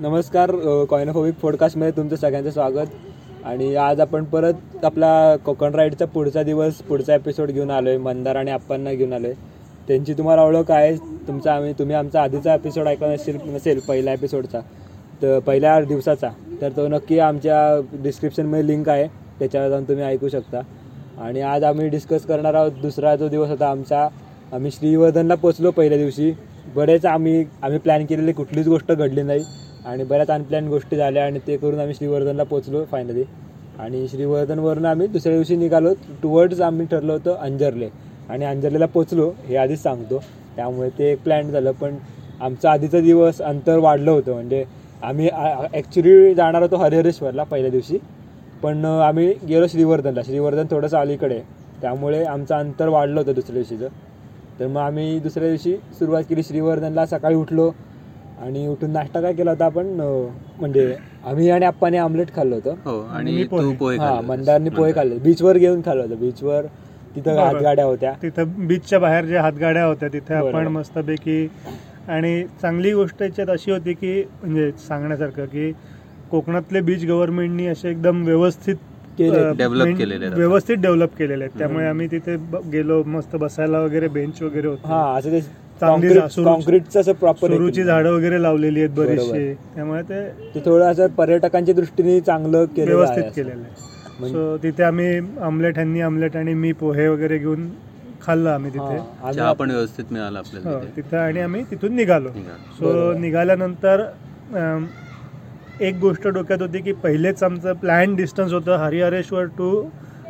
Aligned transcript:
नमस्कार 0.00 0.50
कॉइनोफोबिक 0.90 1.34
पॉडकास्टमध्ये 1.34 1.92
तुमचं 1.96 2.16
सगळ्यांचं 2.16 2.50
स्वागत. 2.50 2.86
आणि 3.44 3.74
आज 3.76 4.00
आपण 4.00 4.24
परत 4.24 4.84
आपला 4.84 5.36
कोकण 5.36 5.74
राईडचा 5.74 6.04
पुढचा 6.04 6.42
दिवस 6.42 6.74
पुढचा 6.88 7.14
एपिसोड 7.14 7.50
घेऊन 7.50 7.70
आलो 7.70 7.88
आहे 7.88 7.98
मंदार 7.98 8.36
आणि 8.36 8.50
आप्पांना 8.50 8.92
घेऊन 8.92 9.12
आलो 9.12 9.26
आहे 9.26 9.34
त्यांची 9.88 10.14
तुम्हाला 10.14 10.42
ओळख 10.42 10.70
आहे 10.70 10.94
तुमचा 11.28 11.54
आम्ही 11.54 11.72
तुम्ही 11.72 11.96
आमचा 11.96 12.22
आधीचा 12.22 12.54
एपिसोड 12.54 12.88
ऐकला 12.88 13.12
नसेल 13.12 13.38
नसेल 13.46 13.80
पहिल्या 13.88 14.12
एपिसोडचा 14.12 14.60
तर 15.22 15.38
पहिल्या 15.38 15.80
दिवसाचा. 15.80 16.30
तर 16.60 16.70
तो 16.76 16.88
नक्की 16.88 17.18
आमच्या 17.18 17.80
डिस्क्रिप्शनमध्ये 18.02 18.66
लिंक 18.66 18.88
आहे 18.88 19.06
त्याच्यावर 19.38 19.68
जाऊन 19.68 19.84
तुम्ही 19.84 20.04
ऐकू 20.04 20.28
शकता. 20.28 20.60
आणि 21.20 21.40
आज 21.40 21.64
आम्ही 21.64 21.88
डिस्कस 21.88 22.26
करणार 22.26 22.54
आहोत 22.54 22.72
दुसरा 22.82 23.16
जो 23.16 23.28
दिवस 23.28 23.48
होता 23.48 23.70
आमचा 23.70 24.08
आम्ही 24.52 24.70
श्रीवर्धनला 24.70 25.34
पोचलो 25.34 25.70
पहिल्या 25.70 25.98
दिवशी. 25.98 26.32
बरेच 26.74 27.06
आम्ही 27.06 27.44
आम्ही 27.62 27.78
प्लॅन 27.78 28.04
केलेली 28.06 28.32
कुठलीच 28.32 28.68
गोष्ट 28.68 28.92
घडली 28.92 29.22
नाही. 29.22 29.44
आणि 29.86 30.04
बऱ्याच 30.04 30.30
अनप्लॅन 30.30 30.68
गोष्टी 30.68 30.96
झाल्या 30.96 31.24
आणि 31.24 31.38
ते 31.46 31.56
करून 31.56 31.80
आम्ही 31.80 31.94
श्रीवर्धनला 31.94 32.42
पोचलो 32.42 32.84
फायनली 32.84 33.22
आणि 33.78 34.06
श्रीवर्धनवरनं 34.08 34.88
आम्ही 34.88 35.06
दुसऱ्या 35.06 35.32
दिवशी 35.34 35.56
निघालो 35.56 35.92
टुवर्ड्स 36.22 36.60
आम्ही 36.60 36.86
ठरलं 36.86 37.12
होतं 37.12 37.34
अंजरले. 37.34 37.88
आणि 38.28 38.44
अंजरलेला 38.44 38.86
पोचलो 38.86 39.30
हे 39.44 39.56
आधीच 39.56 39.82
सांगतो. 39.82 40.22
त्यामुळे 40.56 40.88
ते 40.88 41.10
एक 41.12 41.22
प्लॅन 41.22 41.50
झालं 41.50 41.72
पण 41.72 41.96
आमचा 42.40 42.70
आधीचा 42.70 43.00
दिवस 43.00 43.40
अंतर 43.40 43.78
वाढलं 43.78 44.10
होतं. 44.10 44.32
म्हणजे 44.32 44.64
आम्ही 45.02 45.28
ॲक्च्युली 45.74 46.34
जाणार 46.34 46.62
होतो 46.62 46.76
हरिहरेश्वरला 46.76 47.42
पहिल्या 47.42 47.70
दिवशी. 47.70 47.98
पण 48.62 48.84
आम्ही 48.84 49.32
गेलो 49.48 49.66
श्रीवर्धनला. 49.66 50.22
श्रीवर्धन 50.22 50.66
थोडंसं 50.70 50.98
अलीकडे. 50.98 51.40
त्यामुळे 51.82 52.24
आमचं 52.24 52.54
अंतर 52.54 52.88
वाढलं 52.88 53.20
होतं 53.20 53.34
दुसऱ्या 53.34 53.54
दिवशीचं. 53.54 53.88
तर 54.60 54.66
मग 54.66 54.80
आम्ही 54.80 55.18
दुसऱ्या 55.18 55.48
दिवशी 55.48 55.76
सुरुवात 55.98 56.22
केली. 56.22 56.42
श्रीवर्धनला 56.42 57.06
सकाळी 57.06 57.34
उठलो. 57.34 57.70
आणि 58.38 58.66
उठून 58.68 58.90
नाश्ता 58.90 59.20
काय 59.20 59.32
केला 59.32 59.50
होता 59.50 59.64
आपण? 59.64 59.86
म्हणजे 60.60 60.94
आम्ही 61.24 61.50
आणि 61.50 61.64
आप्पाने 61.64 61.96
आमलेट 61.96 62.34
खाल्लं 62.34 62.54
होतं. 62.54 62.74
हो 62.84 63.00
आणि 63.00 63.42
हा 63.42 64.08
खाल्ले. 64.08 64.26
मंदारनी 64.26 64.70
पोहे 64.70 64.92
खाल्ले. 64.92 65.18
बीचवर 65.18 65.58
घेऊन 65.58 65.80
खाल्लं 65.86 66.02
होतं. 66.02 66.20
बीचवर 66.20 66.66
तिथं. 67.16 67.38
हातगाड्या 67.38 67.84
होत्या. 67.84 68.12
तिथं 68.22 68.66
बीचच्या 68.66 68.98
बाहेर 68.98 69.24
ज्या 69.24 69.42
हातगाड्या 69.42 69.84
होत्या 69.84 70.08
तिथे. 70.08 70.34
आपण 70.34 70.66
मस्तपैकी 70.68 71.46
आणि 72.08 72.42
चांगली 72.62 72.92
गोष्ट 72.92 73.22
याच्यात 73.22 73.48
अशी 73.50 73.70
होती 73.70 73.92
की 73.92 74.22
म्हणजे 74.42 74.70
सांगण्यासारखं 74.88 75.44
की 75.44 75.72
कोकणातले 76.30 76.80
बीच 76.80 77.04
गव्हर्नमेंटनी 77.04 77.66
असे 77.66 77.90
एकदम 77.90 78.24
व्यवस्थित 78.24 78.76
केलेले. 79.18 80.28
व्यवस्थित 80.28 80.76
डेव्हलप 80.76 81.16
केलेले 81.16 81.44
आहेत. 81.44 81.58
त्यामुळे 81.58 81.86
आम्ही 81.86 82.06
तिथे 82.10 82.36
गेलो 82.72 83.02
मस्त 83.06 83.36
बसायला 83.36 83.80
वगैरे 83.80 84.08
बेंच 84.08 84.42
वगैरे 84.42 84.68
हा 84.84 85.02
होते 85.04 85.40
concreteचं 85.80 87.00
असं 87.00 87.12
प्रॉपर 87.12 87.48
सुरूची 87.48 87.82
झाडं 87.84 88.10
वगैरे 88.12 88.42
लावलेली 88.42 88.80
आहेत 88.80 88.90
बरीचशी 88.90 89.52
त्यामुळे 89.74 90.02
ते 90.02 90.20
ते 90.54 90.60
थोडं 90.64 90.84
असं 90.84 91.06
पर्यटकांच्या 91.16 91.74
दृष्टीने 91.74 92.20
चांगलं 92.20 92.64
व्यवस्थित. 92.76 93.24
केलेलं 93.36 93.50
आहे 93.52 93.84
म्हणजे- 94.20 94.32
सो 94.32 94.56
तिथे 94.62 94.82
आम्ही 94.82 95.18
आमलेट 95.40 95.74
ह्यांनी 95.74 96.00
आमलेट 96.00 96.36
आणि 96.36 96.54
मी 96.54 96.72
पोहे 96.72 97.08
वगैरे 97.08 97.38
घेऊन 97.38 97.68
खाल्लं 98.22 98.50
आम्ही 98.50 98.70
तिथे 98.70 98.82
आम्ही 98.96 99.34
चहा 99.34 99.52
पण 99.52 99.70
व्यवस्थित 99.70 100.04
मिळाला 100.10 100.38
आपल्याला 100.38 100.70
हो, 100.70 100.78
तिथे. 100.80 100.90
तिथं 100.96 101.16
आणि 101.16 101.40
आम्ही 101.40 101.62
तिथून 101.70 101.94
निघालो. 101.96 102.28
सो. 102.78 103.12
निघाल्यानंतर 103.18 104.04
एक 105.80 105.98
गोष्ट 106.00 106.26
डोक्यात 106.28 106.62
होती 106.62 106.78
की 106.78 106.92
पहिलेच 106.92 107.42
आमचं 107.42 107.72
प्लॅन 107.72 108.14
डिस्टन्स 108.16 108.52
होतं 108.52 108.76
हरिहरेश्वर 108.76 109.44
टू 109.58 109.70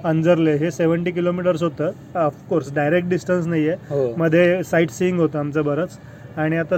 अंजरले 0.05 0.55
हे 0.59 0.71
सेवन्टी 0.71 1.11
किलोमीटर्स 1.11 1.63
होतं. 1.63 1.91
ऑफकोर्स 2.19 2.73
डायरेक्ट 2.75 3.09
डिस्टन्स 3.09 3.47
नाही 3.47 3.69
आहे 3.69 4.13
मध्ये 4.19 4.63
साईट 4.65 4.91
सीईंग 4.91 5.21
होतं 5.21 5.39
आमचं 5.39 5.65
बरंच. 5.65 5.99
आणि 6.37 6.57
आता 6.57 6.77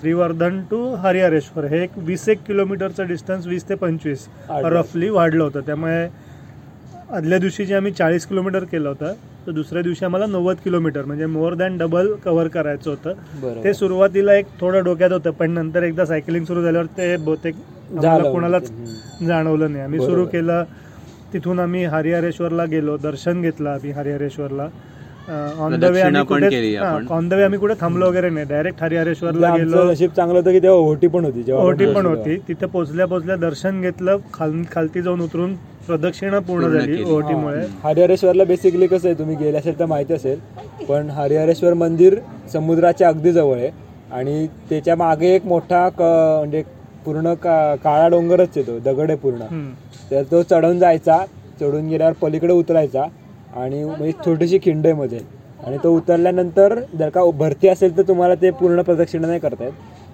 श्रीवर्धन 0.00 0.60
टू 0.70 0.84
हरिहरेश्वर 1.02 1.64
हे 1.64 1.82
एक 1.82 1.90
वीस 2.06 2.28
एक 2.28 2.38
किलोमीटरचं 2.46 3.06
डिस्टन्स 3.08 3.46
वीस 3.46 3.68
ते 3.68 3.74
पंचवीस. 3.74 4.26
रफली 4.50 5.08
वाढलं 5.10 5.42
होतं. 5.44 5.60
त्यामुळे 5.66 6.06
आदल्या 7.16 7.38
दिवशी 7.38 7.64
जे 7.66 7.74
आम्ही 7.74 7.92
चाळीस 7.92 8.26
किलोमीटर 8.26 8.64
केलं 8.64 8.88
होतं 8.88 9.12
तर 9.46 9.52
दुसऱ्या 9.52 9.82
दिवशी 9.82 10.04
आम्हाला 10.04 10.26
नव्वद 10.26 10.56
किलोमीटर 10.64 11.04
म्हणजे 11.04 11.26
मोर 11.26 11.54
दॅन 11.54 11.76
डबल 11.78 12.12
कव्हर 12.24 12.48
करायचं 12.48 12.90
होतं. 12.90 13.62
ते 13.64 13.72
सुरुवातीला 13.74 14.34
एक 14.34 14.46
थोडं 14.60 14.84
डोक्यात 14.84 15.12
होतं 15.12 15.30
पण 15.30 15.50
नंतर 15.50 15.82
एकदा 15.82 16.04
सायकलिंग 16.04 16.44
सुरू 16.44 16.62
झाल्यावर 16.62 16.86
ते 16.98 17.16
बहुतेक 17.16 17.54
कोणालाच 18.32 18.70
हम्म. 18.70 19.26
जाणवलं 19.26 19.72
नाही. 19.72 19.84
आम्ही 19.84 20.00
सुरू. 20.00 20.24
केलं 20.26 20.64
तिथून 21.32 21.58
आम्ही 21.60 21.84
हरिहरेश्वरला 21.84 22.64
गेलो 22.70 22.96
दर्शन 23.02 23.42
घेतलं 23.42 23.70
आम्ही 23.70 23.90
हरिहरेश्वरला. 23.92 24.68
ऑन 25.60 25.78
द 25.80 25.84
वे 25.84 26.00
आम्ही 26.00 26.22
कुठे. 26.26 26.76
ऑन 27.10 27.28
द 27.28 27.32
वे 27.34 27.42
आम्ही 27.42 27.58
कुठे 27.58 27.74
थांबलो 27.80 28.06
वगैरे 28.08 28.28
नाही. 28.30 28.46
डायरेक्ट 28.46 28.82
हरिहरेश्वरला 28.82 29.48
आमचं 29.48 29.64
गेलो. 29.64 29.90
नशीब 29.90 30.10
चांगलं 30.16 30.38
होतं 30.38 30.52
की 30.52 30.60
तेव्हा 30.62 30.78
ओटी 30.90 31.06
पण 31.08 31.24
होती 31.24 31.52
ओटी 31.52 31.86
पण 31.94 32.06
होती. 32.06 32.36
तिथे 32.48 32.66
पोचल्या 32.66 33.06
पोचल्या 33.06 33.36
दर्शन 33.36 33.80
घेतलं 33.80 34.16
खाल 34.34 34.62
खालती 34.72 35.02
जाऊन 35.02 35.20
उतरून 35.20 35.54
प्रदक्षिणा 35.86 36.38
पूर्ण 36.38 36.68
झाली 36.68 37.02
हा. 37.02 37.08
हरिहरेश्वरला 37.84 38.44
बेसिकली 38.44 38.86
कसं 38.86 39.08
आहे 39.08 39.18
तुम्ही 39.18 39.36
गेले 39.36 39.58
असेल 39.58 39.78
तर 39.78 39.86
माहिती 39.86 40.14
असेल 40.14 40.38
पण 40.88 41.10
हरिहरेश्वर 41.10 41.74
मंदिर 41.74 42.18
समुद्राच्या 42.52 43.08
अगदी 43.08 43.32
जवळ 43.32 43.56
आहे 43.58 43.70
आणि 44.12 44.46
त्याच्यामागे 44.70 45.34
एक 45.34 45.46
मोठा 45.46 45.88
म्हणजे 45.98 46.62
पूर्ण 47.04 47.32
का 47.42 47.74
काळा 47.84 48.08
डोंगरच 48.08 48.48
आहे 48.56 48.66
तो 48.66 48.78
दगड 48.84 49.10
आहे 49.10 49.18
पूर्ण. 49.18 49.40
तर 50.10 50.22
तो 50.30 50.42
चढून 50.42 50.78
जायचा 50.78 51.18
चढून 51.60 51.88
गेल्यावर 51.88 52.12
पलीकडे 52.20 52.52
उतरायचा 52.52 53.04
आणि 53.56 53.82
म्हणजे 53.84 54.08
एक 54.08 54.24
छोटीशी 54.24 54.58
खिंड 54.62 54.86
आहे 54.86 54.94
मध्ये. 54.94 55.18
आणि 55.66 55.76
तो 55.84 55.94
उतरल्यानंतर 55.96 56.78
जर 56.98 57.08
का 57.08 57.24
भरती 57.38 57.68
असेल 57.68 57.96
तर 57.96 58.02
तुम्हाला 58.08 58.34
ते 58.42 58.50
पूर्ण 58.50 58.82
प्रदक्षिणा 58.82 59.26
नाही 59.26 59.40
करता 59.40 59.64
येत. 59.64 59.72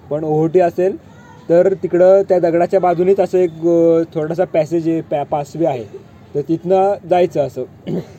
पण 0.09 0.23
ओहोटी 0.23 0.59
असेल 0.59 0.95
तर 1.49 1.73
तिकडं 1.83 2.21
त्या 2.29 2.39
दगडाच्या 2.39 2.79
बाजूनेच 2.79 3.19
असं 3.19 3.37
एक 3.37 3.51
थोडासा 4.13 4.43
पॅसेज 4.43 4.87
आहे 4.89 5.01
पॅ 5.01 5.23
पासवे 5.23 5.65
आहे. 5.65 5.83
तर 6.35 6.41
तिथनं 6.47 7.07
जायचं 7.09 7.47
असं. 7.47 7.63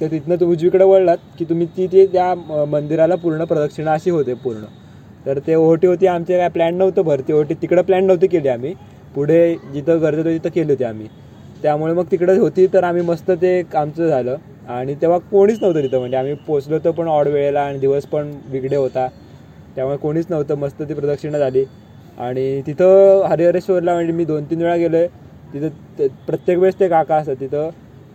तर 0.00 0.06
तिथनं 0.10 0.36
तुम्ही 0.40 0.56
उजवीकडे 0.56 0.84
वळलात 0.84 1.16
की 1.38 1.44
तुम्ही 1.44 1.66
ती 1.76 1.86
ते 1.86 2.06
त्या 2.12 2.34
मंदिराला 2.68 3.14
पूर्ण 3.14 3.44
प्रदक्षिणा 3.44 3.92
अशी 3.92 4.10
होते 4.10 4.34
पूर्ण. 4.34 4.64
तर 5.26 5.38
ते 5.46 5.54
ओहोटी 5.54 5.86
होती 5.86 6.06
आमचे 6.06 6.38
काय 6.38 6.48
प्लॅन 6.48 6.74
नव्हतं 6.74 7.02
भरती. 7.02 7.32
ओहोटी 7.32 7.54
तिकडं 7.54 7.82
प्लॅन 7.82 8.04
नव्हती 8.06 8.26
केली 8.26 8.48
आम्ही. 8.48 8.74
पुढे 9.14 9.54
जिथं 9.74 10.00
गरज 10.02 10.18
होती 10.18 10.38
तिथं 10.38 10.50
केली 10.54 10.72
होती 10.72 10.84
आम्ही. 10.84 11.06
त्यामुळे 11.62 11.92
मग 11.92 12.04
तिकडं 12.10 12.38
होती 12.40 12.66
तर 12.72 12.84
आम्ही 12.84 13.02
मस्त 13.02 13.30
ते 13.32 13.62
आमचं 13.74 14.08
झालं. 14.08 14.36
आणि 14.68 14.94
तेव्हा 14.94 15.18
कोणीच 15.30 15.60
नव्हतं 15.62 15.82
तिथं 15.82 15.98
म्हणजे 15.98 16.16
आम्ही 16.16 16.34
पोचलो 16.46 16.78
तर 16.84 16.90
पण 16.90 17.08
ऑड 17.08 17.28
वेळेला 17.28 17.60
आणि 17.60 17.78
दिवस 17.78 18.06
पण 18.06 18.30
बिगडे 18.50 18.76
होता. 18.76 19.06
त्यामुळे 19.76 19.96
कोणीच 19.96 20.26
नव्हतं 20.30 20.54
मस्त 20.54 20.82
ती 20.82 20.94
प्रदक्षिणा 20.94 21.38
झाली. 21.38 21.64
आणि 22.18 22.60
तिथं 22.66 23.22
हरिहरेश्वरला 23.26 23.94
म्हणजे 23.94 24.12
मी 24.12 24.24
दोन 24.24 24.44
तीन 24.44 24.62
वेळा 24.62 24.76
गेलो 24.76 24.96
आहे 24.96 25.06
तिथं 25.52 26.06
प्रत्येक 26.26 26.58
वेळेस 26.58 26.78
ते 26.80 26.88
काका 26.88 27.16
असतात 27.16 27.36
तिथं. 27.40 27.68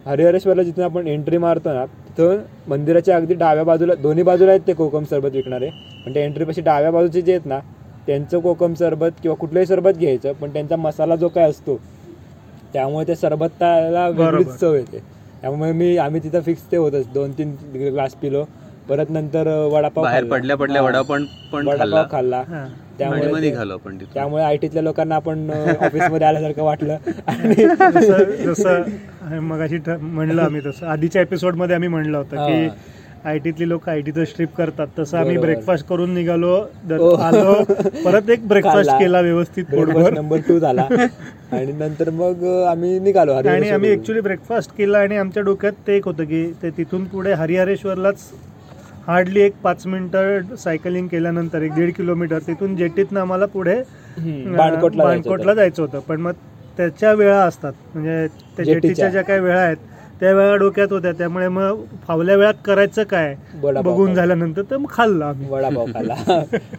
हरिहरेश्वरला 0.06 0.64
जिथून 0.64 0.84
आपण 0.84 1.08
एंट्री 1.08 1.38
मारतो 1.38 1.74
ना 1.74 1.86
तिथं 1.86 2.40
मंदिराच्या 2.68 3.16
अगदी 3.16 3.34
डाव्या 3.34 3.64
बाजूला 3.64 3.94
दोन्ही 3.96 4.24
बाजूला 4.24 4.52
आहेत 4.52 4.62
ते 4.68 4.74
कोकम 4.74 5.04
सरबत 5.04 5.36
विकणारे. 5.36 5.70
पण 6.06 6.14
त्या 6.14 6.24
एंट्रीपाशी 6.24 6.62
डाव्या 6.62 6.92
बाजूचे 6.92 7.22
जे 7.22 7.32
आहेत 7.32 7.46
ना 7.46 7.60
त्यांचं 8.08 8.40
कोकम 8.40 8.74
सरबत 8.74 9.12
किंवा 9.22 9.36
कुठलंही 9.38 9.66
सरबत 9.66 9.98
घ्यायचं 9.98 10.34
पण 10.34 10.54
त्यांचा 10.54 10.76
मसाला 10.76 11.16
जो 11.16 11.28
काय 11.28 11.50
असतो 11.50 11.80
त्यामुळे 12.74 13.08
ते 13.08 13.16
सरबताला 13.16 14.08
वेगळीच. 14.08 14.48
चव 14.48 14.74
येते. 14.74 15.00
त्यामुळे 15.42 15.72
मी 15.72 15.98
आम्ही 15.98 16.24
तिथं 16.24 16.40
फिक्स 16.40 16.72
ते 16.72 16.78
होतच. 16.78 17.14
दोन 17.14 17.32
तीन 17.32 17.56
ग्लास 17.92 18.14
पिलो. 18.14 18.46
परत 18.90 19.06
नंतर 19.10 19.48
वडापाव 19.74 20.04
बाहेर. 20.04 20.24
पडल्या 20.24 20.58
पडल्या. 20.58 20.82
वडापाव 20.82 21.18
पण 21.54 21.68
वडापाव 21.68 22.04
खाल्ला. 22.12 22.44
त्यामुळे 22.98 23.32
मध्ये 23.32 23.56
त्यामुळे 24.14 24.44
आय 24.44 24.58
टीतल्या 24.58 24.84
लोकांना 24.84 25.16
आपण 25.16 25.50
ऑफिसमध्ये 25.82 26.28
आल्यासारखं 26.28 26.64
वाटलं. 26.64 26.98
आणि 27.28 27.56
जसं 27.94 28.54
जसं 28.54 29.40
मगाशी 29.40 29.78
ठ- 29.78 29.90
म्हणलं 29.90 30.42
आम्ही 30.42 30.62
तसं. 30.66 30.86
आधीच्या 30.86 31.22
एपिसोडमध्ये 31.22 31.76
आम्ही 31.76 31.90
म्हणलं 31.90 32.18
होतं 32.18 32.36
की 32.36 32.68
आय 33.26 33.38
टीतली 33.40 33.68
लोक 33.70 33.88
आय 33.90 34.02
टीचं 34.02 34.26
स्ट्रीप 34.26 34.56
करतात 34.56 34.88
तसं 34.98 35.18
आम्ही. 35.18 35.38
ब्रेकफास्ट 35.38 35.86
करून 35.88 36.14
निघालो 36.14 36.56
हो. 36.92 37.10
आलो 37.18 37.54
परत 38.06 38.30
एक 38.30 38.48
ब्रेकफास्ट. 38.48 38.92
केला 38.92 39.20
व्यवस्थित 39.22 39.74
नंबर 40.14 40.40
टू 40.48 40.58
झाला 40.60 40.88
आणि 40.92 41.72
नंतर 41.74 42.10
मग 42.12 42.44
आम्ही 42.70 42.98
निघालो 43.00 43.34
आणि 43.34 43.70
आम्ही. 43.70 43.92
ऍक्च्युली 43.94 44.22
ब्रेकफास्ट 44.22 44.72
केला 44.78 45.00
आणि 45.00 45.18
आमच्या 45.18 45.44
डोक्यात 45.44 45.74
ते 45.88 45.96
एक 45.98 46.06
होतं 46.06 46.24
की 46.26 46.46
ते 46.64 46.70
तिथून 46.78 47.06
पुढे 47.08 47.34
हरिहरेश्वरलाच 47.34 48.30
हार्डली 49.08 49.42
एक 49.42 49.54
पाच 49.64 49.86
मिनिटं 49.88 50.56
सायकलिंग 50.58 51.08
केल्यानंतर 51.08 51.62
एक 51.62 51.74
दीड 51.74 51.94
किलोमीटर 51.94 52.40
तिथून 52.48 52.76
जेटीतनं 52.76 53.20
आम्हाला 53.20 53.46
पुढे 53.54 53.76
बाणकोटला 54.18 55.54
जायचं 55.54 55.82
होतं. 55.82 56.00
पण 56.00 56.22
मग 56.22 56.32
त्याच्या 56.78 57.12
वेळा 57.14 57.40
असतात 57.44 57.74
म्हणजे 57.94 58.28
त्या. 58.58 58.66
जेटीच्या 58.66 59.10
ज्या 59.10 59.22
काही 59.24 59.40
वेळा 59.40 59.60
आहेत 59.62 59.78
त्या 60.24 60.32
वेळा 60.34 60.56
डोक्यात 60.56 60.92
होत्या. 60.92 61.12
त्यामुळे 61.12 61.48
मग 61.48 61.80
फावल्या 62.08 62.36
वेळात 62.36 62.54
करायचं 62.66 63.04
काय? 63.04 63.34
बघून. 63.56 64.14
झाल्यानंतर 64.14 64.62
तर 64.72 64.78
मग 64.78 64.90
खाल्लं 64.90 65.26
आम्ही. 65.26 65.50
वडापाव 65.50 65.86
खाल्ला. 65.94 66.16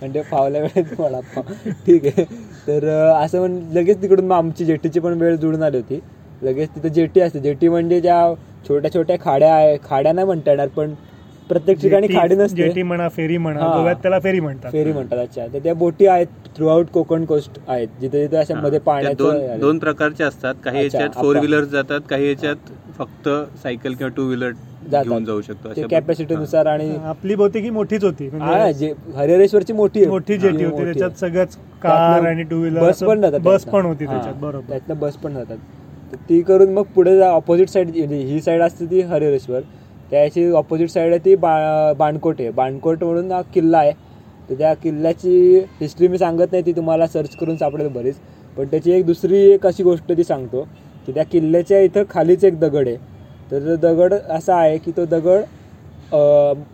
म्हणजे 0.01 0.23
फावल्या 0.23 0.61
वेळेत 0.63 1.01
वडापाव. 1.01 1.53
ठीक 1.87 2.07
आहे. 2.07 2.25
तर 2.69 2.87
असं 3.15 3.39
म्हण 3.39 3.59
लगेच 3.73 4.01
तिकडून 4.03 4.27
मग 4.27 4.37
आमची 4.37 4.65
जेटीची 4.65 5.01
पण 5.01 5.21
वेळ 5.21 5.37
जुळून 5.37 5.63
आली 5.63 5.77
होती. 5.77 6.01
लगेच 6.43 6.69
तिथं 6.69 6.89
जेटी 6.89 7.21
असते. 7.21 7.41
जेटी 7.41 7.69
म्हणजे 7.69 8.01
ज्या 8.01 8.35
छोट्या 8.69 8.93
छोट्या 8.95 9.17
खाड्या 9.21 9.55
आहे 9.55 9.77
खाड्या 9.85 10.13
नाही 10.13 10.27
म्हणता 10.27 10.51
येणार 10.51 10.69
पण 10.69 10.95
प्रत्येक 11.49 11.81
ठिकाणी 11.81 12.07
खाडी 12.07 12.35
नसते. 12.35 12.57
जेटी 12.57 12.83
म्हणा 12.83 13.09
फेरी 13.09 13.37
म्हणा 13.37 13.61
हा. 13.61 13.75
गोव्यात 13.77 13.97
त्याला 13.97 14.19
फेरी 14.19 14.41
म्हणतात. 14.41 14.73
फेरी 14.73 14.93
म्हणतात 14.93 15.19
अच्छा. 15.19 15.47
तर 15.47 15.59
त्या 15.59 15.75
बोटी 15.75 16.07
आहेत 16.07 16.27
थ्रू 16.57 16.69
आउट 16.69 16.87
कोकण 16.87 17.25
कोस्ट 17.25 17.59
आहेत. 17.69 17.89
जिथे 18.01 18.23
जिथे 18.23 18.37
अशा. 18.37 18.55
मध्ये 18.55 18.71
त्या 18.71 18.81
पाण्याचं 18.85 19.61
दोन 19.61 19.79
प्रकारचे 19.79 20.25
असतात. 20.25 20.55
काही 20.65 20.83
याच्यात 20.85 21.11
फोर 21.15 21.37
व्हीलर 21.37 21.65
जातात 21.65 22.01
काही 22.11 22.29
याच्यात 22.29 22.73
फक्त 22.99 23.29
सायकल 23.63 23.95
किंवा 23.95 24.13
टू 24.17 24.23
व्हीलर. 24.23 24.53
घेऊन 24.93 25.25
जाऊ 25.25 25.41
शकतो 25.41 25.87
कॅपॅसिटी 25.91 26.35
नुसार 26.35 26.67
आणि 26.67 26.97
आपली 27.05 27.35
बहुतेक 27.35 27.63
ही 27.65 27.71
मोठीच 27.71 28.05
होती. 28.05 28.29
हा, 28.29 28.39
म्हणजे 28.39 28.73
जे 28.73 28.93
हरिहरेश्वरची 29.15 29.73
मोठी 29.73 30.01
आहे. 30.01 30.09
मोठी 30.09 30.37
जेटी 30.37 30.65
होती 30.65 30.85
त्याच्यात 30.85 31.11
आहे. 31.11 31.19
सगळंच 31.21 31.57
कार 31.83 32.27
आणि 32.27 32.43
टू 32.43 32.57
व्हीलर 32.57 32.81
बस 32.81 33.03
पण 33.03 33.21
जातात 33.21 33.41
बस. 33.41 33.65
पण 33.65 33.87
होती 33.87 34.05
हा, 34.05 34.13
त्याच्यात 34.13 34.35
बरोबर. 34.35 34.69
त्यातनं 34.69 34.99
बस 34.99 35.17
पण 35.17 35.35
जातात. 35.35 35.57
ती 36.29 36.41
करून 36.43 36.73
मग 36.73 36.83
पुढे 36.95 37.21
ऑपोजिट 37.21 37.69
साईड 37.69 37.89
म्हणजे 37.89 38.17
ही 38.17 38.41
साईड 38.41 38.63
असते 38.63 38.87
ती 38.87 39.01
हरिहरेश्वर. 39.01 39.61
त्याची 40.11 40.51
ऑपोजिट 40.53 40.91
साईड 40.91 41.13
आहे 41.13 41.25
ती 41.25 41.35
बा 41.35 41.93
बाणकोट 41.99 42.41
आहे. 42.41 42.51
बाणकोट 42.51 43.05
म्हणून 43.05 43.33
हा 43.33 43.41
किल्ला 43.55 43.79
आहे. 43.79 43.93
तर 44.49 44.55
त्या 44.55 44.73
किल्ल्याची 44.75 45.59
हिस्ट्री 45.81 46.09
मी 46.09 46.19
सांगत 46.19 46.53
नाही 46.53 46.67
ती 46.67 46.73
तुम्हाला 46.73 47.07
सर्च 47.07 47.37
करून 47.37 47.57
सापडेल 47.57 47.89
बरीच. 47.89 48.17
पण 48.57 48.67
त्याची 48.71 48.93
एक 48.93 49.07
दुसरी 49.07 49.39
एक 49.53 49.67
अशी 49.67 49.83
गोष्ट 49.83 50.13
ती 50.17 50.25
सांगतो 50.25 50.63
की 51.07 51.13
त्या 51.13 51.25
किल्ल्याच्या 51.25 51.81
इथं 51.81 52.03
खालीच 52.11 52.45
एक 52.45 52.59
दगड 52.61 52.89
आहे. 52.89 52.97
तर 53.51 53.67
तो 53.67 53.77
दगड 53.77 54.15
असा 54.15 54.57
आहे 54.57 54.77
की 54.79 54.91
तो 54.97 55.05
दगड 55.07 55.43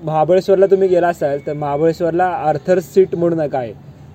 महाबळेश्वरला 0.04 0.66
तुम्ही 0.66 0.88
गेला 0.88 1.08
असाल 1.08 1.38
तर 1.46 1.52
महाबळेश्वरला 1.52 2.24
आर्थर 2.24 2.78
सीट 2.80 3.14
म्हणून 3.14 3.40
एक 3.40 3.54
आहे. 3.56 3.72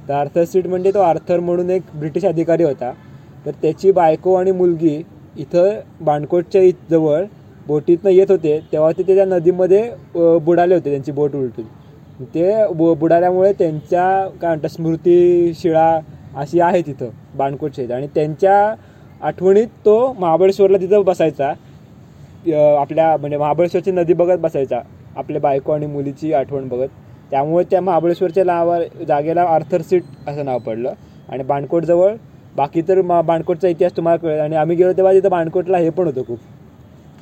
तर 0.08 0.14
आर्थर 0.14 0.44
सीट 0.46 0.68
म्हणजे 0.68 0.92
तो 0.94 1.00
आर्थर 1.00 1.40
म्हणून 1.40 1.70
एक 1.70 1.82
ब्रिटिश 1.96 2.26
अधिकारी 2.26 2.64
होता. 2.64 2.92
तर 3.46 3.52
त्याची 3.62 3.92
बायको 3.92 4.34
आणि 4.36 4.52
मुलगी 4.52 5.02
इथं 5.38 5.80
बाणकोटच्या 6.02 6.62
इत 6.62 6.90
जवळ 6.90 7.24
बोटीतनं 7.68 8.10
येत 8.10 8.32
होते 8.32 8.60
तेव्हा 8.72 8.92
ते 8.92 9.16
त्या 9.16 9.26
नदीमध्ये 9.26 9.92
बुडाले 10.42 10.74
होते 10.74 10.90
त्यांची 10.90 11.12
बोट 11.12 11.36
उलटून. 11.36 11.66
ते 12.24 12.68
बु 12.68 12.94
बुडाल्यामुळे 12.94 13.54
त्यांच्या 13.54 14.30
काय 14.42 14.48
म्हणतात 14.48 14.70
स्मृती 14.70 15.52
शिळा 15.56 16.00
अशी 16.36 16.60
आहे 16.60 16.82
तिथं 16.82 17.08
बाणकोट 17.36 17.72
शेत 17.76 17.92
आणि 17.92 18.08
त्यांच्या 18.08 18.76
आठवणीत 19.22 19.68
तो 19.68 20.16
महाबळेश्वरला 20.20 20.78
तिथं 20.78 21.04
बसायचा. 21.06 21.54
आपल्या 22.80 23.18
म्हणजे 23.18 23.38
महाबळेश्वरची 23.38 23.92
नदी 23.92 24.14
बघत 24.14 24.40
बसायचा. 24.40 24.80
आपल्या 25.16 25.42
बायको 25.42 25.72
आणि 25.72 25.86
मुलीची 25.86 26.34
आठवण 26.34 26.68
बघत. 26.68 26.88
त्यामुळे 27.32 27.66
त्या 27.72 27.82
महाबळेश्वरच्या 27.82 28.44
नावा 28.44 28.80
जागेला 29.08 29.42
आर्थर 29.42 29.82
सीट 29.82 30.04
असं 30.28 30.46
नाव 30.46 30.60
पडलं. 30.60 30.94
आणि 31.30 31.44
बाणकोटजवळ 31.44 32.14
बाकी 32.56 32.82
तर 32.82 33.02
मा- 33.02 33.22
बाणकोटचा 33.22 33.68
इतिहास 33.68 33.98
तुम्हाला 33.98 34.18
कळेल. 34.18 34.40
आणि 34.40 34.56
आम्ही 34.56 34.78
गेलो 34.78 34.94
तेव्हा 34.94 35.14
तिथं 35.14 35.30
बाणकोटला 35.30 35.78
हे 35.78 35.90
पण 35.90 36.06
होतं 36.06 36.22
खूप. 36.28 36.40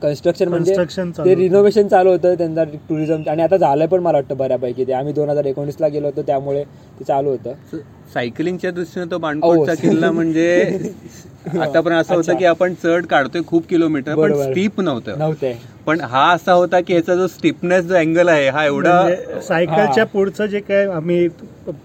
कन्स्ट्रक्शन 0.04 0.48
म्हणजे 0.48 0.74
Construction 0.74 1.12
चालू 1.12 1.26
ते 1.26 1.30
होतं. 1.30 1.42
रिनोव्हेशन 1.42 1.88
चालू 1.88 2.10
होतं 2.10 2.34
त्यांचा 2.36 2.64
टुरिझम 2.90 3.22
आणि 3.30 3.42
आता 3.42 3.58
झालंय 3.58 3.88
पण 3.88 4.00
मला 4.00 4.18
वाटतं 4.18 4.38
बऱ्यापैकी 4.38 4.86
ते 4.88 4.94
आम्ही 4.94 5.14
दोन 5.14 5.30
हजार 5.30 5.46
एकोणीसला 5.46 5.88
गेलो 5.88 6.08
होतो 6.08 6.22
त्यामुळे 6.22 6.64
ते 7.00 7.04
चालू 7.04 7.30
होतं 7.30 7.78
सायकलिंगच्या 8.14 8.72
दृष्टीने 8.72 9.06
तो 9.12 9.18
बाणकोटचा 9.18 9.72
अहो. 9.72 9.82
किल्ला 9.82 10.12
म्हणजे 10.12 10.50
आतापर्यंत 11.60 12.02
असं 12.02 12.14
होतं 12.16 12.22
अच्छा. 12.22 12.34
की 12.34 12.46
आपण 12.46 12.74
चढ 12.84 13.06
काढतोय 13.06 13.42
खूप 13.48 13.68
किलोमीटर 13.70 14.12
पण 14.12 14.22
बरोबर. 14.22 14.44
स्टीप 14.44 14.80
नव्हतं 14.82 15.18
नव्हते 15.20 15.52
पण 15.88 16.02
हा 16.02 16.22
असा 16.32 16.52
होता 16.54 16.80
की 16.80 16.94
याचा 16.94 17.16
जो 17.16 17.26
स्टिफनेस 17.28 17.84
जो 17.86 17.96
अँगल 17.96 18.28
आहे 18.30 18.48
हा 18.50 18.64
एवढा 18.66 19.02
म्हणजे 19.02 19.42
सायकलच्या 19.42 20.04
हा. 20.04 20.10
पुढचं 20.14 20.46
जे 20.46 20.60
काय 20.60 20.86
आम्ही 20.88 21.28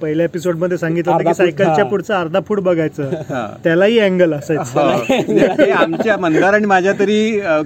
पहिल्या 0.01 0.25
एपिसोडमध्ये 0.25 0.77
सांगितलं 0.79 1.19
की 1.19 1.35
सायकलच्या. 1.35 1.85
पुढचं 1.85 2.15
अर्धा 2.15 2.41
फूट 2.49 2.61
बघायचं 2.61 3.11
हा. 3.31 3.47
त्यालाही 3.65 3.99
अँगल 4.01 4.33
असायचं 4.35 4.79
हा. 4.81 4.85
म्हणजे 5.11 5.71
आमच्या 5.73 6.17
मंदार 6.17 6.55
आणि 6.55 6.67
माझ्या 6.67 6.93
तरी 6.99 7.19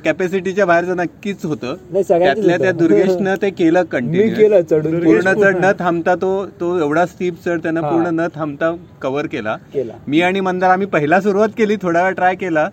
कॅपॅसिटीच्या 0.05 0.67
बाहेरचं 0.67 0.97
नक्कीच 0.97 1.45
होतं 1.45 1.75
त्यातल्या 1.95 2.57
त्या 2.59 2.67
होतं. 2.67 2.79
दुर्गेशनं 2.79 3.35
ते 3.43 3.51
केलं 3.53 3.83
कंटिन्यू 3.85 4.35
केलं 4.37 4.63
पूर्ण 5.01 5.33
चढ. 5.35 5.57
न 5.57 5.73
थांबता 5.79 6.15
तो 6.17 6.45
तो 6.61 6.77
एवढा 6.79 7.07
स्टीप 7.07 7.45
चढ 7.47 7.59
त्यानं. 7.63 7.81
पूर्ण 7.83 8.15
न 8.15 8.27
थांबता 8.35 8.75
कव्हर 9.03 9.27
केला 9.27 9.57
केला 9.75 9.93
मी 10.07 10.21
आणि 10.23 10.41
मंदार 10.41 10.71
आम्ही 10.71 10.87
पहिला 10.89 11.21
सुरुवात 11.21 11.49
केली 11.59 11.77
थोडा 11.83 12.03
वेळ 12.03 12.13
ट्राय 12.15 12.35
केला 12.35 12.69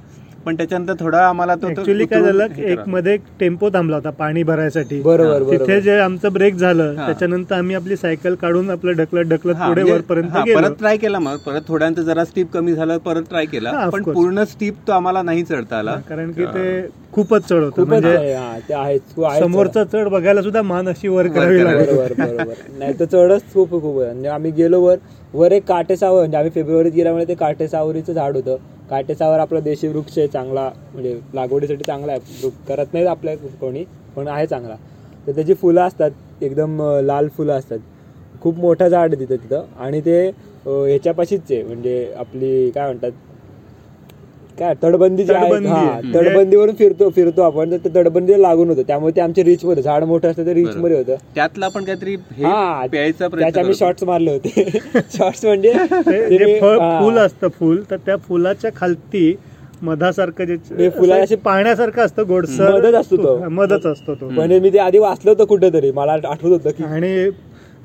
पण 0.46 0.56
त्याच्यानंतर 0.56 0.94
थोडा 1.00 1.20
आम्हाला 1.28 1.56
तो 1.56 1.68
ऍक्च्युली 1.68 2.06
काय 2.06 2.22
झालं 2.22 2.48
एक. 2.58 2.80
मध्ये 2.88 3.14
एक 3.14 3.22
टेम्पो 3.40 3.70
थांबला 3.70 3.96
होता 3.96 4.10
पाणी 4.10 4.44
भरायसाठी. 4.44 5.02
बरोबर 5.02 5.44
तिथे 5.52 5.80
जे 5.82 5.98
आमचं 6.00 6.34
ब्रेक 6.34 6.56
झालं. 6.56 6.96
त्याच्यानंतर 6.96 7.56
आम्ही 7.56 7.76
आपली 7.76 7.96
सायकल 7.96 8.36
काढून 8.36 8.70
आपलं 8.70 8.92
ढकलत 8.92 9.26
ढकलत 9.26 9.56
पुढे 9.56 9.66
म्हणजे- 9.74 9.94
वरपर्यंत 9.94 10.38
गेलो. 10.46 10.60
परत 10.60 10.76
ट्राय 10.80 10.98
केला 10.98 11.20
मग. 11.20 11.38
परत 11.38 11.68
थोड्यांत 11.68 12.00
जरा 12.00 12.26
स्टीप 12.26 12.52
कमी 12.54 12.74
झालं 12.74 12.98
परत 12.98 13.24
ट्राय 13.30 13.46
केला. 13.46 13.72
पण. 13.90 14.04
पूर्ण 14.04 14.44
स्टीप 14.44 14.76
तो 14.88 14.92
आम्हाला 14.92 15.22
नाही 15.22 15.44
चढता 15.44 15.78
आला 15.80 15.96
कारण 16.10 16.32
की 16.32 16.46
ते 16.46 16.82
खूपच 17.14 17.48
चढ 17.50 17.64
होतं. 17.64 17.84
म्हणजे 17.84 18.34
हा, 18.34 19.38
समोरचा 19.40 19.84
चढ 19.84 20.08
बघायला 20.08 20.42
सुद्धा 20.42 20.62
मान 20.62 20.90
अशी 20.90 21.08
वर 21.08 21.28
करावी 21.28 21.64
बरोबर 21.64 22.14
बरोबर. 22.20 22.54
नाही 22.80 22.94
तर 23.00 23.06
चढच 23.06 23.54
खूप 23.54 23.70
खूप. 23.72 23.96
म्हणजे 23.96 24.28
आम्ही 24.30 24.52
गेलो 24.52 24.80
वर 24.82 24.96
वर 25.34 25.52
एक 25.52 25.64
काटेसावर 25.68 26.20
म्हणजे 26.20 26.38
आम्ही 26.38 26.52
फेब्रुवारीत 26.52 26.92
गेल्यामुळे 26.92 27.26
ते 27.28 27.34
काटेसावरीचं 27.36 28.14
झाड 28.14 28.36
होतं. 28.36 28.58
काटेसावर 28.90 29.40
आपला 29.40 29.60
देशी 29.60 29.88
वृक्ष 29.88 30.18
आहे 30.18 30.28
चांगला 30.28 30.70
म्हणजे 30.94 31.16
लागवडीसाठी 31.34 31.84
चांगला 31.84 32.12
आहे. 32.12 32.22
वृक्ष 32.44 32.68
करत 32.68 32.94
नाहीत 32.94 33.08
आपल्या 33.08 33.36
कोणी 33.60 33.84
पण 34.16 34.28
आहे 34.28 34.46
चांगला. 34.48 34.76
तर 35.28 35.32
त्याची 35.32 35.54
फुलं 35.54 35.82
असतात 35.82 36.44
एकदम 36.44 36.82
लाल 37.04 37.28
फुलं 37.28 37.54
असतात. 37.54 37.80
खूप 38.42 38.60
मोठं 38.60 38.88
झाड 38.88 39.14
आहे 39.14 39.20
तिथं 39.20 39.44
तिथं. 39.44 39.64
आणि 39.80 40.02
ते 40.02 40.20
ह्याच्यापाशीच 40.66 41.42
आहे 41.52 41.62
म्हणजे 41.64 42.14
आपली 42.18 42.70
काय 42.72 42.86
म्हणतात 42.86 43.12
काय 44.60 44.74
तडबंदी 44.84 45.24
जी 45.24 45.34
आहे 45.34 45.46
तटबंदी 45.46 45.68
हा 45.70 45.78
आहे. 45.78 45.90
म्हणजे- 45.92 46.16
तडबंदीवरून 46.18 46.76
फिरतो 46.76 47.10
फिरतो 47.10 47.42
आपण 47.42 47.72
तर 47.72 47.78
ते 47.80 47.90
तडबंदी 47.96 48.42
लागून 48.42 48.70
होतं 48.70 48.82
त्यामुळे 48.88 49.16
ते 49.16 49.22
आमच्या 49.22 49.44
रीच 49.44 49.66
मध्ये 49.66 49.84
झाड 49.84 50.04
मोठं 50.04 50.30
असतं 50.30 50.46
ते 50.46 50.54
रीच. 50.54 50.76
मध्ये 50.78 50.98
होतं 50.98 51.16
त्यातला 51.36 51.68
पण 51.68 51.84
काहीतरी 51.84 52.16
हे 52.32 52.44
हा 52.46 52.86
प्यायचा 52.88 53.18
त्याचे 53.20 53.30
प्रयत्न 53.30 53.60
आम्ही 53.60 53.64
करतो. 53.66 53.78
शॉर्ट्स 53.80 54.04
मारले 54.04 54.32
होते 54.32 54.64
शॉर्ट्स 55.18 55.46
म्हणजे 55.46 55.74
ते 55.92 56.28
जे 56.30 56.38
ते- 56.38 56.60
फळ 56.62 56.80
हा. 56.80 57.00
फुल 57.02 57.18
असतं 57.20 57.48
फुल 57.60 57.82
तर 57.92 57.98
त्या 58.06 58.16
फुलाच्या 58.20 58.72
खालती 58.76 59.34
मधासारखं 59.84 60.46
जे 60.46 60.56
ते 60.70 60.90
फुलं 60.92 61.14
असं 61.16 61.36
पाण्यासारखं 61.40 62.02
असतं 62.02 62.24
गोडसर 62.28 62.72
मधच 62.74 62.94
असतो 62.96 63.18
तो. 63.18 63.38
मधच 63.52 63.86
असतो 63.86 64.16
तो 64.16 64.30
म्हणजे 64.30 64.60
मी 64.60 64.70
ते 64.70 64.80
आधी 64.80 64.98
वाचलं 65.00 65.32
होतं 65.32 65.46
कुठेतरी 65.46 65.92
मला 65.92 66.12
आठवत 66.14 66.52
होतं 66.52 66.70
की 66.72 66.84
आणि 66.86 67.30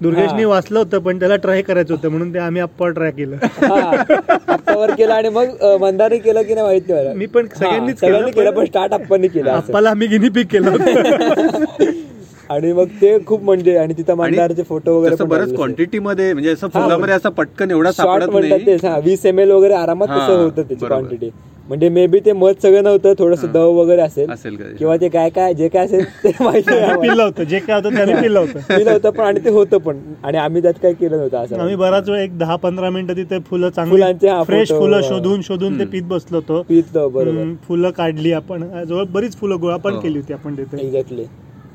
दुर्गेशनी. 0.01 0.45
वाचलं 0.45 0.79
होतं 0.79 0.99
पण 0.99 1.19
त्याला 1.19 1.37
ट्राय 1.37 1.61
करायचं 1.63 1.95
होतं 1.95 2.09
म्हणून 2.09 2.33
ते 2.35 2.39
आम्ही 2.39 2.61
अप्पा 2.63 2.89
ट्राय 2.91 3.11
केलं 3.11 3.37
आप्पावर 3.65 4.91
केलं 4.93 5.13
आणि 5.13 5.29
मग 5.31 5.45
अं, 5.61 5.77
मंदारने 5.81 6.19
केलं 6.19 6.43
की 6.43 6.55
नाही 6.55 6.67
माहीत 6.67 6.89
नाही 6.89 7.01
मला. 7.01 7.15
मी 7.15 7.27
पण 7.27 7.47
सगळ्यांनीच 7.49 8.01
सगळ्यांनी 8.01 8.31
केलं, 8.31 8.41
केलं 8.43 8.57
पण- 8.57 8.67
स्टार्ट 8.67 8.93
आप्पांनी 8.93 9.29
केलं. 9.29 9.51
अप्पाला 9.53 9.91
आम्ही 9.91 10.09
गिनी 10.09 10.29
पिक 10.31 10.47
केलं 10.49 10.77
आणि 12.51 12.73
मग 12.73 12.87
ते 13.01 13.17
खूप 13.27 13.43
म्हणजे 13.43 13.77
आणि 13.77 13.95
तिथं 13.95 14.13
आणि 14.13 14.21
मंदारचे 14.23 14.63
फोटो 14.63 14.99
वगैरे 14.99 15.25
बरंच. 15.25 15.55
क्वांटिटी 15.55 15.99
मध्ये 16.01 16.33
म्हणजे 16.33 16.51
असं 16.51 16.69
फुलामध्ये 16.69 17.15
असं 17.15 17.31
पटकन 17.33 17.71
एवढा 17.71 17.91
शॉर्ट 17.93 18.11
सापडत 18.23 18.33
म्हणतात 18.33 18.59
नाही 18.59 18.77
ते 18.79 19.01
वीस 19.05 19.25
एम 19.27 19.39
एल 19.39 19.51
वगैरे 19.51 19.75
आरामात 19.75 20.09
तसं 20.09 20.37
होतं 20.37 20.63
त्याची. 20.63 20.85
क्वांटिटी 20.87 21.31
म्हणजे 21.69 21.89
मे 21.89 22.07
बी 22.07 22.19
ते 22.21 22.33
मध 22.33 22.55
सगळं 22.63 22.83
नव्हतं 22.85 23.13
थोडस 23.19 23.45
दव 23.45 23.71
वगैरे 23.73 24.03
असेल. 24.03 24.57
किंवा 24.79 24.97
ते 24.97 25.09
काय 25.09 25.31
काय 25.31 25.55
जे 25.55 25.69
काय 25.69 25.85
असेल 25.85 26.05
ते 26.25 26.31
माहिती. 26.41 26.71
पिल्लं 27.01 27.23
होतं 27.23 27.45
जे 27.45 27.59
काय 27.59 27.77
होतं 27.77 27.95
त्याने 27.97 28.15
पिल्लं 28.23 28.39
होतं. 28.39 28.59
केलं 28.69 28.91
होतं 28.91 29.11
पण 29.11 29.25
आणि 29.25 29.41
ते 29.45 29.51
होतं 29.51 29.79
पण. 29.79 29.99
आणि 30.25 30.39
आम्ही 30.39 30.63
त्यात 30.63 30.75
काय 30.83 30.93
केलं 30.93 31.17
नव्हतं 31.17 31.39
असं. 31.39 31.61
आम्ही 31.61 31.77
बराच 31.77 32.09
वेळ 32.09 32.21
एक 32.21 32.39
दहा 32.39 32.57
पंधरा 32.57 32.91
मिनिटं 32.91 33.17
तिथे 33.17 33.39
फुलं 33.39 33.71
फुलांचे, 33.71 34.27
चांगली 34.27 34.45
फ्रेश 34.45 34.69
फुलं. 34.69 35.01
शोधून 35.01 35.41
शोधून 35.41 35.79
ते 35.79 35.85
पीत 35.85 36.03
बसलो 36.03 36.37
होतो. 36.37 36.63
पितो 36.63 37.09
बरोबर. 37.09 37.53
फुलं 37.69 37.91
काढली 37.91 38.33
आपण. 38.33 38.85
जवळ 38.85 39.05
बरीच 39.05 39.37
फुलं 39.37 39.61
गोळा 39.61 39.77
पण 39.77 39.95
हो. 39.95 40.01
केली 40.01 40.19
होती 40.19 40.33
आपण 40.33 40.57
तिथे. 40.57 40.87
एक्झॅक्टली 40.87 41.25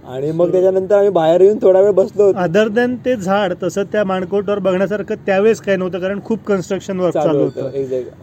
आणि 0.09 0.31
मग 0.31 0.51
त्याच्यानंतर 0.51 0.95
आम्ही 0.95 1.09
बाहेर 1.09 1.41
येऊन 1.41 1.57
थोडा 1.61 1.79
वेळ 1.81 1.91
बसलो 1.91 2.23
होतो. 2.23 2.37
अदर 2.39 2.67
दॅन 2.67 2.95
ते 3.05 3.15
झाड 3.15 3.53
तसं 3.63 3.83
त्या 3.91 4.03
माणकोटवर 4.03 4.59
बघण्यासारखं 4.59 5.15
त्यावेळेस 5.25 5.61
काय 5.61 5.75
नव्हतं 5.75 5.99
कारण 5.99 6.19
खूप 6.25 6.43
कन्स्ट्रक्शन 6.45 6.99
वर्क 6.99 7.13
चालू 7.15 7.43
होतं 7.43 7.69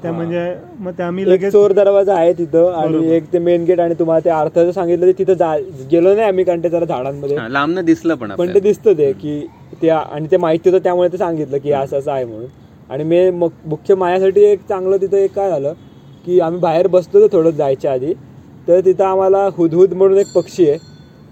त्या 0.03 0.13
म्हणजे 0.13 0.55
मग 0.79 0.93
ते 0.99 1.03
आम्ही 1.03 1.25
एक 1.25 1.29
लगेच 1.31 1.53
चोर 1.53 1.73
दरवाजा 1.73 2.15
आहे 2.15 2.33
तिथं 2.33 2.73
आणि. 2.73 3.05
एक 3.09 3.33
ते 3.33 3.39
मेन 3.39 3.65
गेट 3.65 3.81
आणि 3.81 3.95
तुम्हाला 3.95 4.25
ते 4.25 4.31
अर्थाचं 4.31 4.73
सांगितलं 4.73 5.07
ते 5.07 5.13
तिथं 5.19 5.87
गेलो 5.91 6.15
नाही 6.15 6.29
आम्ही 6.29 6.45
कारण 6.45 6.63
ते 6.65 6.69
जरा 6.69 6.85
झाडांमध्ये. 6.85 7.37
हा, 7.37 7.49
लांबनं 7.49 7.85
दिसलं 7.85 8.15
पण 8.15 8.33
पण 8.33 8.55
ते. 8.55 8.61
दिसतं 8.61 8.99
ते 8.99 9.13
की 9.13 9.41
ते 9.83 9.89
आणि 9.89 10.27
ते 10.31 10.37
माहिती 10.37 10.71
होतं 10.71 10.83
त्यामुळे 10.85 11.09
ते 11.13 11.19
सांगितलं 11.19 11.59
की 11.59 11.73
असं 11.73 11.99
असं 11.99 12.13
आहे 12.13 12.25
म्हणून. 12.25 12.47
आणि 12.91 13.05
मी 13.05 13.31
मग 13.31 13.49
मुख्य 13.65 13.95
माझ्यासाठी 13.95 14.45
एक 14.45 14.61
चांगलं 14.69 14.97
तिथं 14.97 15.17
एक 15.17 15.35
काय 15.35 15.51
झालं 15.51 15.73
की 16.27 16.41
आम्ही 16.41 16.61
बाहेर 16.61 16.87
बसलो 16.87 17.21
होतो 17.21 17.37
थोडं 17.37 17.51
जायच्या 17.51 17.93
आधी. 17.93 18.13
तर 18.69 18.81
तिथं 18.81 19.05
आम्हाला 19.05 19.49
हुदहुद 19.57 19.93
म्हणून 19.93 20.19
एक 20.19 20.33
पक्षी 20.35 20.69
आहे. 20.71 20.79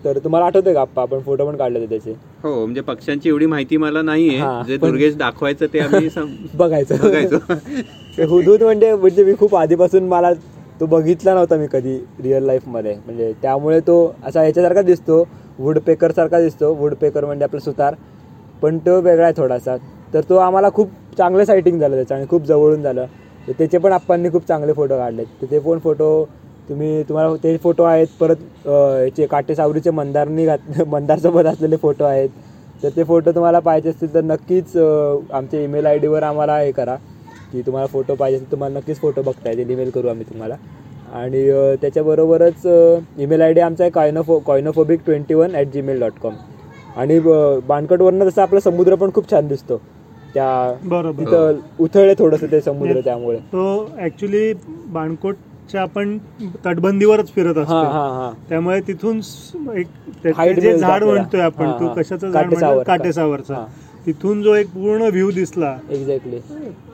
तर 0.04 0.18
तुम्हाला 0.18 0.46
आठवतंय 0.46 0.74
का? 0.74 0.80
आप्पा 0.80 1.02
आपण 1.02 1.20
फोटो 1.20 1.46
पण 1.46 1.56
काढले 1.56 1.78
होते 1.78 1.90
त्याचे. 1.90 2.10
हो 2.42 2.54
म्हणजे 2.64 2.80
पक्ष्यांची 2.80 3.28
एवढी 3.28 3.46
माहिती 3.46 3.76
मला 3.76 4.02
नाहीये. 4.02 4.36
हा, 4.38 4.62
जे 4.66 4.76
पण- 4.76 4.90
दुर्गेश 4.90 5.16
दाखवायचं 5.16 5.66
ते 5.72 5.78
आम्ही 5.78 6.10
सम- 6.10 6.28
बघायचं. 6.54 6.96
बघायचो. 6.96 7.36
ते 8.18 8.24
हुदहुद 8.24 8.62
म्हणजे 8.62 8.94
म्हणजे 8.94 9.24
मी 9.24 9.34
खूप 9.38 9.56
आधीपासून 9.56 10.08
मला 10.08 10.32
तो 10.80 10.86
बघितला 10.86 11.34
नव्हता 11.34 11.56
मी 11.56 11.66
कधी 11.72 11.98
रिअलमध्ये. 12.22 12.94
म्हणजे 13.06 13.32
त्यामुळे 13.42 13.80
तो 13.80 14.14
असा 14.24 14.40
ह्याच्यासारखा 14.40 14.82
दिसतो 14.82 15.28
वुडपेकर 15.58 16.12
सारखा 16.12 16.40
दिसतो. 16.40 16.74
वुडपेकर 16.74 17.24
म्हणजे 17.24 17.44
आपला 17.44 17.60
सुतार. 17.60 17.94
पण 18.62 18.78
तो 18.78 19.00
वेगळा 19.00 19.24
आहे 19.24 19.32
थोडासा. 19.36 19.76
तर 20.14 20.20
तो 20.28 20.36
आम्हाला 20.36 20.68
खूप 20.70 20.88
चांगलं 21.18 21.44
सायटिंग 21.44 21.80
झालं 21.80 21.94
त्याचं 21.94 22.14
आणि 22.14 22.26
खूप 22.30 22.42
जवळून 22.42 22.82
झालं. 22.82 23.06
तर 23.48 23.52
त्याचे 23.58 23.78
पण 23.78 23.92
आप्पांनी 23.92 24.30
खूप 24.30 24.46
चांगले 24.48 24.72
फोटो 24.72 24.96
काढलेत. 24.96 25.26
तर 25.42 25.46
ते 25.50 25.58
पण 25.58 25.78
फोटो 25.78 26.28
तुम्ही 26.68 27.02
तुम्हाला 27.08 27.34
ते 27.42 27.56
फोटो 27.62 27.82
आहेत 27.84 28.06
परत 28.20 28.66
याचे 28.66 29.26
काटेसावरीचे 29.30 29.90
मंदारनी 29.90 30.44
घात 30.46 30.80
मंदारसोबत 30.88 31.46
असलेले 31.46 31.76
फोटो 31.82 32.04
आहेत. 32.04 32.28
तर 32.82 32.88
ते 32.96 33.04
फोटो 33.04 33.32
तुम्हाला 33.34 33.58
पाहिजे 33.66 33.88
असतील 33.90 34.12
तर 34.14 34.20
नक्कीच 34.24 34.76
आमच्या 34.76 35.60
ईमेल 35.60 35.86
आय 35.86 35.98
डीवर 35.98 36.22
आम्हाला 36.22 36.58
हे 36.58 36.70
करा 36.72 36.94
की 37.52 37.62
तुम्हाला 37.66 37.86
फोटो 37.92 38.14
पाहिजे 38.14 38.36
असेल 38.36 38.50
तुम्हाला 38.52 38.78
नक्कीच 38.78 39.00
फोटो 39.00 39.22
बघता 39.22 39.50
येतील 39.50 39.70
ईमेल 39.70 39.90
करू 39.90 40.08
आम्ही 40.08 40.24
तुम्हाला. 40.30 40.56
आणि 41.14 41.42
त्याच्याबरोबरच 41.82 42.66
ईमेल 43.22 43.42
आय 43.42 43.52
डी 43.52 43.60
आमचा 43.60 43.84
आहे 43.84 43.90
कॉयनोफो 43.90 44.38
coinophobic 44.46 45.00
twenty 45.06 45.34
one 45.34 45.54
at 45.54 45.66
Gmail 45.72 46.00
dot 46.00 46.12
com. 46.22 46.34
आणि 46.96 47.18
बाणकटवरनं 47.68 48.28
तसं 48.28 48.42
आपला 48.42 48.60
समुद्र 48.60 48.94
पण 48.94 49.10
खूप 49.14 49.30
छान 49.30 49.48
दिसतो. 49.48 49.76
त्या 50.34 50.74
बरोबर. 50.84 51.24
तिथं 51.24 51.58
उथळले 51.84 52.14
थोडंसं 52.18 52.50
ते 52.52 52.60
समुद्र 52.60 53.00
त्यामुळे. 53.04 53.38
तो 53.52 53.88
ऍक्च्युली 54.04 54.52
बाणकोटच्या 55.64 55.82
आपण 55.82 56.16
तटबंदीवरच 56.64 57.32
फिरत 57.34 57.56
असतो 57.58 57.74
हा 57.74 58.08
हा 58.10 58.30
त्यामुळे 58.48 58.80
तिथून 58.88 59.20
एक 59.76 60.58
जे 60.60 60.76
झाड. 60.78 61.04
म्हणतोय 61.04 61.40
आपण 61.40 61.70
तू. 61.70 61.88
कशाचं 61.96 62.30
झाड. 62.30 62.52
म्हणतो 62.52 62.82
काटेसावरचा. 62.86 63.64
तिथून 64.06 64.42
जो 64.42 64.54
एक 64.54 64.66
पूर्ण 64.70 65.02
व्ह्यू 65.02 65.30
दिसला 65.30 65.76
एक्झॅक्टली 65.90 66.38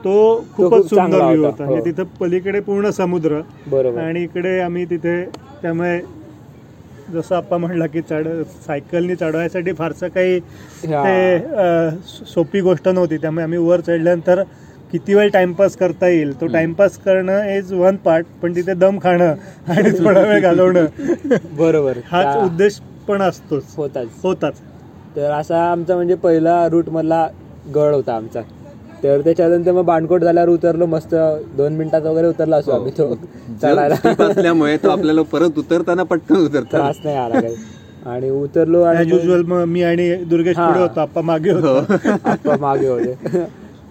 तो 0.05 0.15
खूपच 0.55 0.71
खूप 0.73 0.89
सुंदर 0.89 1.23
व्ह्यू 1.23 1.45
होता. 1.45 1.65
म्हणजे 1.65 1.79
हो. 1.81 1.85
तिथं 1.87 2.05
पलीकडे 2.21 2.61
पूर्ण 2.61 2.91
समुद्र 2.93 3.41
आणि 3.99 4.23
इकडे 4.23 4.59
आम्ही 4.61 4.85
तिथे 4.91 5.23
त्यामुळे 5.63 6.01
जसं 7.13 7.35
आपण 7.37 7.61
म्हणला 7.61 7.87
की 7.87 8.01
चढ 8.01 8.27
सायकलनी 8.67 9.15
चढवायसाठी 9.17 9.73
फारसं 9.73 10.09
काही. 10.09 10.39
ते 10.83 12.25
सोपी 12.27 12.61
गोष्ट 12.61 12.89
नव्हती 12.89 13.17
त्यामुळे 13.17 13.45
आम्ही 13.45 13.59
वर 13.59 13.81
चढल्यानंतर 13.81 14.43
किती 14.93 15.15
वेळ 15.15 15.29
टाइमपास 15.31 15.77
करता 15.77 16.09
येईल? 16.09 16.41
तो 16.41 16.47
टाइमपास 16.47 16.99
करणं 16.99 17.57
इज 17.57 17.73
वन 17.73 17.97
पार्ट 17.97 18.27
पण 18.43 18.55
तिथे 18.57 18.75
दम 18.75 18.99
खाणं 19.03 19.35
आणि 19.69 19.91
थोडा 19.99 20.21
वेळ 20.21 20.41
घालवणं. 20.41 20.87
बरोबर. 21.57 21.99
हाच 22.11 22.37
उद्देश 22.37 22.81
पण 23.09 23.23
असतोच. 23.23 23.65
होताच. 23.77 24.09
होताच. 24.23 24.55
तर 25.17 25.31
असा 25.31 25.71
आमचा 25.73 25.95
म्हणजे 25.95 26.15
पहिला 26.15 26.69
रूट 26.69 26.89
मधला 26.89 27.27
गड 27.75 27.95
होता 27.95 28.17
आमचा. 28.17 28.41
तर 29.03 29.21
त्याच्यानंतर 29.21 29.73
मग 29.73 29.85
बाणकोट 29.85 30.23
झाल्यावर 30.23 30.49
उतरलो 30.49 30.87
मस्त. 30.87 31.15
दोन 31.57 31.73
मिनिटात 31.73 32.03
वगैरे 32.03 32.27
उतरला 32.27 32.57
असो 32.57 32.73
आम्ही 32.73 32.93
तो. 32.99 33.15
चढायला 33.63 33.95
असल्यामुळे 34.25 34.77
तो 34.77 34.91
आपल्याला 34.91 35.23
परत 35.23 35.59
उतरताना 35.59 36.03
पटकन 36.03 36.37
उतरता. 36.37 36.73
त्रास 36.73 36.97
नाही 37.05 37.17
आला 37.17 37.41
काही. 37.41 37.55
आणि 38.07 38.31
उतरलो 38.31 38.83
आणि 38.83 39.11
युजल 39.11 39.43
मग 39.43 39.65
मी 39.65 39.83
आणि 39.83 40.15
दुर्गेश 40.25 40.57
हा. 40.57 40.69
पुढे 40.69 40.81
होतो. 40.81 41.01
आप्पा 41.01 41.21
मागे 41.21 41.51
होतो. 41.51 41.75
आप्पा 42.25 42.57
मागे 42.57 42.89
होते. 42.89 43.15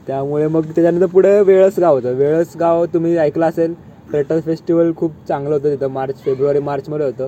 त्यामुळे 0.10 0.48
मग 0.48 0.62
त्याच्यानंतर 0.66 1.06
पुढे 1.06 1.40
वेळसगाव 1.42 1.96
होतं. 1.96 2.14
वेळसगाव 2.14 2.86
तुम्ही 2.86 3.16
ऐकलं 3.18 3.46
असेल 3.46 3.74
टर्टल 4.14 4.40
फेस्टिवल 4.40 4.92
खूप 4.98 5.12
चांगलं 5.28 5.54
होतं 5.56 5.76
तिथं. 5.76 5.88
मार्च 5.88 6.24
फेब्रुवारी 6.26 6.60
मार्चमध्ये 6.60 7.06
होतं. 7.06 7.28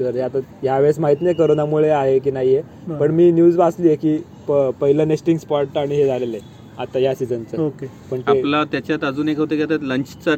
तर 0.00 0.14
ते 0.14 0.20
आता 0.20 0.38
यावेळेस 0.62 0.98
माहीत 0.98 1.22
नाही 1.22 1.34
करोनामुळे 1.34 1.88
आहे 1.88 2.18
की 2.18 2.30
नाही 2.30 2.56
आहे. 2.56 2.94
पण 2.98 3.10
मी 3.10 3.30
न्यूज 3.32 3.56
वाचली 3.56 3.88
आहे 3.88 3.96
की 3.96 4.16
पहिलं 4.48 5.08
नेस्टिंग 5.08 5.38
स्पॉट 5.38 5.78
आणि 5.78 5.96
हे 5.96 6.06
झालेलं 6.06 6.36
आहे. 6.36 6.58
आता 6.78 6.98
या 6.98 7.14
सीझनचं 7.14 7.62
ओके. 7.62 7.86
पण 8.10 8.20
आपला 8.26 8.64
त्याच्यात 8.64 9.04
अजून 9.04 9.28
एक 9.28 9.38
होतं 9.38 9.56
की 9.56 9.62
आता 9.62 9.76
लंचचा 9.82 10.34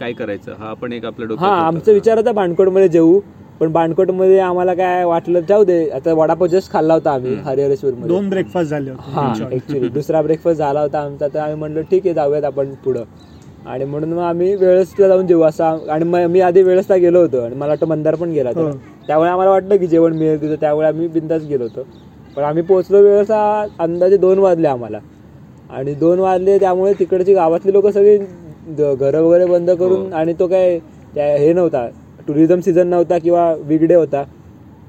काय 0.00 0.12
करायचं? 0.12 0.54
हा 0.58 0.72
पण 0.74 0.92
एक 0.92 1.04
आपल्या 1.04 1.36
हा. 1.38 1.54
आमचा 1.66 1.92
विचार 1.92 2.18
होता 2.18 2.32
बाणकोटमध्ये 2.32 2.88
जेऊ. 2.88 3.20
पण 3.60 3.72
बाणकोटमध्ये 3.72 4.38
आम्हाला 4.38 4.74
काय 4.74 5.04
वाटलं 5.04 5.40
जाऊ 5.40 5.64
दे 5.64 5.88
आता 5.90 6.12
वडापाव 6.12 6.46
जस्ट 6.46 6.72
खाल्ला 6.72 6.94
होता 6.94 7.10
आम्ही 7.10 7.34
हरिहरेश्वरमध्ये. 7.34 8.08
दोन 8.08 8.28
ब्रेकफास्ट 8.28 8.70
झाले 8.70 8.90
हा. 8.90 9.32
ऍक्च्युली 9.52 9.88
दुसरा 9.88 10.22
ब्रेकफास्ट 10.22 10.58
झाला 10.58 10.80
होता 10.80 11.00
आमचा 11.00 11.28
तर 11.34 11.38
आम्ही 11.38 11.56
म्हणलं 11.56 11.82
ठीक 11.82 12.06
आहे 12.06 12.14
जाऊयात 12.14 12.44
आपण 12.44 12.74
पुढं. 12.74 13.04
आणि 13.66 13.84
म्हणून 13.84 14.12
मग 14.12 14.22
आम्ही 14.22 14.54
वेळसला 14.54 15.08
जाऊन 15.08 15.26
जेवू 15.26 15.42
असं 15.42 15.78
आणि 15.90 16.04
मग 16.04 16.26
मी 16.26 16.40
आधी 16.40 16.62
वेळसला 16.62 16.96
गेलो 16.96 17.20
होतो 17.20 17.40
आणि 17.40 17.54
मला 17.54 17.68
वाटतं 17.68 17.86
मंदार 17.86 18.14
पण 18.14 18.30
गेला 18.30 18.48
होता. 18.48 18.60
हो. 18.60 18.76
त्यामुळे 19.06 19.30
आम्हाला 19.30 19.50
वाटलं 19.50 19.76
की 19.76 19.86
जेवण 19.86 20.16
मिळेल 20.16 20.40
तिथं 20.42 20.54
त्यावेळी 20.60 20.88
आम्ही 20.88 21.08
बिंदास 21.08 21.42
गेलो 21.42 21.64
होतो. 21.64 21.86
पण 22.36 22.42
आम्ही 22.42 22.62
पोहोचलो 22.62 23.02
वेळेचा 23.02 23.66
अंदाजे 23.78 24.16
दोन 24.16 24.38
वाजले 24.38 24.68
आम्हाला. 24.68 24.98
आणि 25.70 25.94
दोन 25.94 26.18
वाजले 26.18 26.58
त्यामुळे 26.58 26.92
तिकडची 26.92 27.34
गावातली 27.34 27.72
लोक 27.72 27.86
सगळी 27.86 28.18
घरं 28.94 29.20
वगैरे 29.22 29.44
बंद 29.44 29.70
करून 29.70 30.12
आणि 30.12 30.32
तो 30.38 30.46
काय 30.46 30.78
हे 31.14 31.52
नव्हता. 31.52 31.88
टुरिझम 32.32 32.60
सीझन 32.60 32.86
नव्हता 32.88 33.18
किंवा 33.18 33.52
विगडे 33.64 33.94
होता 33.94 34.24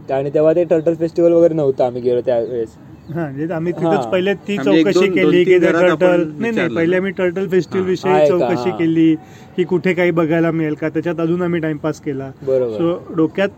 आणि 0.09 0.29
तेव्हा 0.33 0.53
ते 0.53 0.63
टर्टल 0.63 0.93
फेस्टिवल 0.95 1.31
वगैरे 1.33 1.53
नव्हतं 1.53 1.83
आम्ही 1.83 2.01
गेलो 2.01 2.21
त्यावेळेस 2.21 2.75
हा 3.05 3.21
म्हणजे 3.21 3.53
आम्ही. 3.53 3.71
तिथंच 3.73 4.05
पहिले 4.07 4.33
ती 4.47 4.55
चौकशी 4.57 5.07
केली 5.09 5.43
की 5.43 5.57
टर्टल 5.59 6.23
नाही 6.29 6.51
नाही. 6.51 6.75
पहिले 6.75 6.95
आम्ही 6.97 7.11
टर्टल 7.11 7.47
फेस्टिवल 7.49 7.83
विषयी? 7.85 8.27
चौकशी. 8.27 8.71
केली 8.77 9.15
की 9.57 9.63
कुठे 9.63 9.93
काही 9.93 10.11
बघायला 10.11 10.51
मिळेल 10.51 10.73
का 10.73 10.89
त्याच्यात 10.89 11.19
अजून 11.19 11.41
आम्ही 11.41 11.61
टाइमपास 11.61 11.99
केला 12.01 12.29
बरोबर 12.41 12.77
सो 12.77 13.15
डोक्यात 13.15 13.49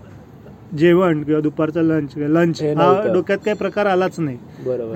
जेवण 0.72 1.22
किंवा 1.24 1.40
दुपारचं 1.42 1.84
लंच 1.84 2.14
लंच 2.18 2.62
हे. 2.62 2.74
डोक्यात 3.14 3.38
काही 3.46 3.58
प्रकार 3.58 3.86
आलाच 3.86 4.20
नाही. 4.20 4.38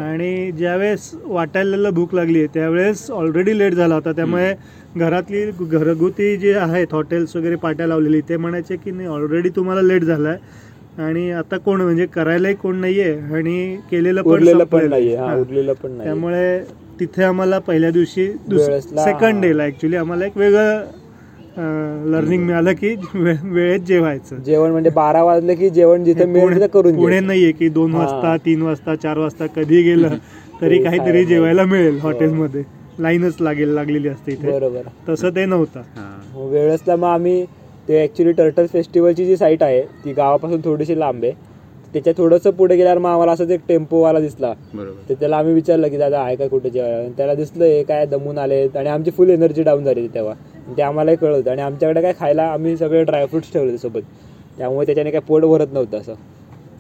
आणि 0.02 0.52
ज्यावेळेस 0.58 1.10
वाटायला 1.26 1.90
भूक 1.90 2.16
लागली 2.16 2.46
त्यावेळेस 2.54 3.10
ऑलरेडी 3.12 3.58
लेट 3.58 3.74
झाला 3.74 3.96
होता. 3.96 4.12
त्यामुळे 4.12 4.54
घरातली 4.96 5.46
घरगुती 5.62 6.36
जे 6.38 6.54
आहेत 6.56 6.94
हॉटेल्स 6.94 7.36
वगैरे 7.36 7.56
पाट्या 7.56 7.88
लावलेली 7.88 8.22
ते 8.30 8.38
म्हणायचे 8.38 8.76
की 8.76 8.92
नाही 8.92 9.08
ऑलरेडी 9.08 9.50
तुम्हाला 9.56 9.82
लेट 9.82 10.04
झालाय. 10.04 10.38
आणि 10.98 11.30
आता 11.32 11.58
कोण 11.58 11.82
म्हणजे 11.82 12.06
करायलाही 12.06 12.56
कोण 12.56 12.76
नाहीये 12.78 13.12
आणि 13.34 13.76
केलेलं 13.92 14.22
पण 14.22 14.30
पण 14.64 14.80
नाहीये. 14.90 15.16
त्यामुळे 16.04 16.60
तिथे 17.00 17.24
आम्हाला 17.24 17.60
पहिल्या 17.60 17.90
दिवशी 17.92 18.26
सेकंड 19.06 19.42
डेला 19.42 19.66
ऍक्च्युली 19.66 19.96
आम्हाला 19.96 20.26
एक 20.26 20.38
वेगळं 20.38 20.82
लर्निंग 22.06 22.44
मिळालं 22.44 22.74
की 22.74 22.96
वेळेत 23.16 23.80
जेवायचं 23.80 24.42
जेवण 24.44 24.72
म्हणजे 24.72 24.90
बारा 24.90 25.24
वाजले 25.24 25.56
की 25.56 25.70
जेवण 25.70 26.04
जिथे 26.04 26.20
हे 26.20 26.26
मिळेल 26.26 26.56
तिथे 26.56 26.68
करून 26.68 26.96
घ्यायचं. 26.96 27.26
नाहीये 27.28 27.52
की 27.52 27.70
दोन 27.70 27.94
हा. 27.94 28.00
वाजता 28.00 28.36
तीन 28.46 28.62
वाजता 28.62 28.96
चार 28.96 29.18
वाजता 29.18 29.46
कधी 29.56 29.82
गेलं 29.84 30.10
तरी 30.62 30.78
ते 30.78 30.84
काहीतरी 30.84 31.26
जेवायला 31.26 31.66
मिळेल 31.66 31.94
हो. 31.94 32.08
हॉटेलमध्ये 32.08 32.64
लाईनच 33.00 33.36
लागेल 33.40 33.70
लागलेली 33.70 34.08
असते 34.08 34.32
इथे 34.32 34.52
बरोबर 34.52 34.88
तसं 35.08 35.30
ते 35.30 35.46
नव्हतं 35.46 35.80
हा. 35.96 36.48
वेळेसला 36.48 36.96
मग 36.96 37.08
आम्ही 37.08 37.44
ते 37.88 38.04
ऍक्च्युली 38.04 38.32
टर्टल 38.32 38.66
फेस्टिवलची 38.66 39.26
जी 39.26 39.38
साईट 39.38 39.64
आहे 39.64 39.82
ती 40.06 40.14
गावापासून 40.14 40.62
थोडीशी 40.64 41.00
लांब 41.00 41.24
आहे 41.24 41.34
त्याच्या 41.94 42.14
थोडंसं 42.18 42.52
पुढे 42.52 42.76
गेल्यावर 42.76 42.98
मग 42.98 43.10
आम्हाला 43.10 43.32
असंच 43.32 43.50
एक 43.50 43.60
टेम्पोवाला 43.68 44.20
दिसला. 44.20 44.54
तर 45.10 45.14
त्याला 45.14 45.38
आम्ही 45.38 45.54
विचारलं 45.54 45.88
की 45.88 45.98
दादा 45.98 46.20
आहे 46.20 46.36
का 46.36 46.48
कुठे 46.48 46.70
जेवायला? 46.70 47.10
त्याला 47.18 47.34
दिसलं 47.34 47.66
हे 47.66 47.84
काय 47.84 48.06
दमून 48.06 48.38
आले 48.38 48.68
आणि 48.76 48.90
आमची 48.90 49.12
फुल 49.12 49.30
एनर्जी 49.30 49.64
डाऊन 49.64 49.84
झाली 49.84 50.08
तेव्हा. 50.08 50.34
आणि 50.34 50.78
ते 50.78 50.82
आम्हालाही 50.82 51.18
कळत 51.18 51.48
आणि 51.48 51.62
आमच्याकडे 51.62 52.02
काय 52.02 52.14
खायला 52.20 52.44
आम्ही 52.44 52.78
सगळे 52.78 53.04
ड्रायफ्रुट्स 53.04 53.54
ठेवले 53.54 53.78
सोबत. 53.78 54.02
त्यामुळे 54.58 54.86
त्याच्याने 54.86 55.12
काय 55.12 55.22
पोट 55.22 55.46
भरत 55.46 55.74
नव्हतं 55.74 55.98
असं. 55.98 56.14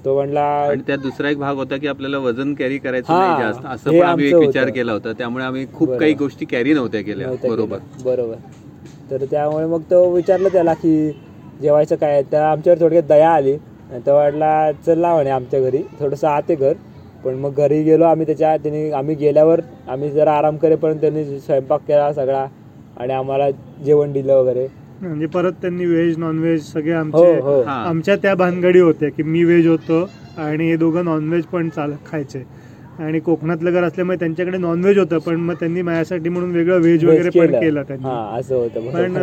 तो 0.06 0.13
म्हणला 0.16 0.42
आणि 0.42 0.82
त्यात 0.88 0.98
दुसरा 0.98 1.30
एक 1.30 1.38
भाग 1.38 1.56
होता 1.56 1.78
की 1.78 1.88
आपल्याला 1.88 2.18
वजन 2.18 2.54
कॅरी 2.54 2.78
करायचं 2.78 3.13
नाही 3.13 3.42
जास्त. 3.42 3.66
असं 3.66 4.00
पण 4.00 4.06
आम्ही 4.06 4.28
एक 4.28 4.36
विचार. 4.36 4.70
केला 4.70 4.92
होता. 4.92 5.12
त्यामुळे 5.13 5.46
आम्ही 5.46 5.66
खूप. 5.74 5.92
काही 5.92 6.13
गोष्टी 6.13 6.46
कॅरी 6.46 6.74
नव्हत्या 6.74 7.01
केल्या. 7.01 7.32
बरोबर. 7.44 7.78
बरोबर. 8.04 8.36
तर 9.12 9.25
त्यामुळे 9.25 9.66
मग 9.66 9.82
तो 9.92 10.10
विचारलं 10.10 10.50
त्याला 10.50 10.74
की 10.74 11.12
जेवायचं 11.62 11.96
काय? 11.96 12.22
त्या 12.24 12.51
आमच्यावर 12.51 12.80
थोडक्यात 12.80 13.04
दया 13.04 13.30
आली. 13.30 13.58
आणि 13.91 14.00
तो 14.05 14.13
वाटला 14.13 14.72
चला 14.86 15.13
म्हणे 15.13 15.29
आमच्या 15.29 15.60
घरी. 15.62 15.81
थोडंसं 16.00 16.27
आत 16.27 16.51
घर. 16.51 16.74
पण 17.25 17.34
मग 17.34 17.53
घरी 17.53 17.84
गेलो 17.84 18.03
आम्ही 18.05 18.25
त्याच्या 18.25 18.55
त्यांनी 18.58 18.91
आम्ही 18.91 19.15
गेल्यावर 19.15 19.60
आम्ही 19.88 20.10
जरा 20.12 20.34
आराम 20.34 20.58
करेपर्यंत 20.58 21.00
त्यांनी 21.01 21.39
स्वयंपाक 21.39 21.81
केला 21.88 22.13
सगळा. 22.13 22.46
आणि 22.98 23.13
आम्हाला 23.13 23.50
जेवण 23.86 24.12
दिलं 24.12 24.36
वगैरे. 24.36 24.67
म्हणजे 25.01 25.25
परत 25.25 25.51
त्यांनी 25.51 25.86
व्हेज 25.86 26.17
नॉनव्हेज 26.17 26.63
सगळे 26.74 26.93
हो 26.93 27.00
आमचे 27.00 27.39
हो. 27.39 27.62
हा. 27.62 27.74
आमच्या 27.74 28.15
त्या 28.15 28.36
भानगडी 28.36 28.79
होत्या 28.79 29.10
की 29.10 29.24
मी 29.24 29.43
व्हेज 29.43 29.67
होतो 29.67 30.10
आणि 30.38 30.69
हे 30.69 30.75
दोघं 30.75 31.05
नॉनव्हेज 31.05 31.43
पण 31.43 31.69
चाल 31.69 31.91
खायचे. 32.12 32.43
आणि 33.00 33.19
कोकणातलं 33.19 33.72
घर 33.72 33.84
असल्यामुळे 33.84 34.17
त्यांच्याकडे 34.19 34.58
नॉनव्हेज 34.58 34.98
होतं 34.98 35.17
पण 35.17 35.36
मग 35.36 35.53
त्यांनी 35.53 35.81
माझ्यासाठी 35.81 36.29
म्हणून 36.29 36.51
वेगळं 36.51 36.79
व्हेज 36.79 37.05
वगैरे 37.05 37.29
पण 37.29 37.60
केलं. 37.60 37.84
त्यांनी. 37.84 38.05
हा 38.05 38.38
असं 38.38 38.55
होतं. 38.55 38.79
पण 38.79 39.13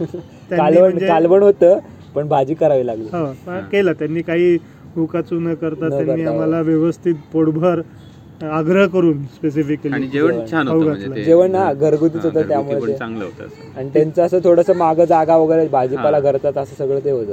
कालवण 0.50 0.80
म्हणजे- 0.80 1.08
कालवण 1.08 1.42
होतं. 1.42 1.78
पण 2.14 2.28
भाजी 2.28 2.54
करावी 2.54 2.86
लागली 2.86 3.08
हो 3.12 3.60
केलं 3.72 3.92
त्यांनी 3.92 4.22
काही 4.22 4.58
उकाचू 4.96 5.38
न 5.40 5.54
करता 5.54 5.88
त्यांनी 5.88 6.24
हो. 6.24 6.30
आम्हाला 6.30 6.60
व्यवस्थित 6.60 7.14
पोटभर 7.32 7.80
आग्रह 8.40 8.86
करून 8.86 9.22
स्पेसिफिकली 9.24 9.92
आणि 9.94 10.06
जेवण 10.06 10.32
जेवण. 10.32 10.46
छान. 10.50 10.68
म्हणजे 10.68 11.24
जेवण 11.24 11.50
ना 11.50 11.72
घरगुतीच 11.72 12.24
होतं 12.24 12.48
त्यामुळे 12.48 12.92
चांगलं 12.92 13.24
होतं 13.24 13.46
असं. 13.46 13.78
आणि 13.78 13.90
त्यांचं 13.94 14.22
असं 14.22 14.38
थोडंसं 14.44 14.76
मागं 14.76 15.04
जागा 15.04 15.36
वगैरे 15.36 15.68
भाजीपाला. 15.68 16.20
करतात 16.20 16.58
असं 16.58 16.74
सगळं 16.76 17.04
ते 17.04 17.10
होतं. 17.10 17.32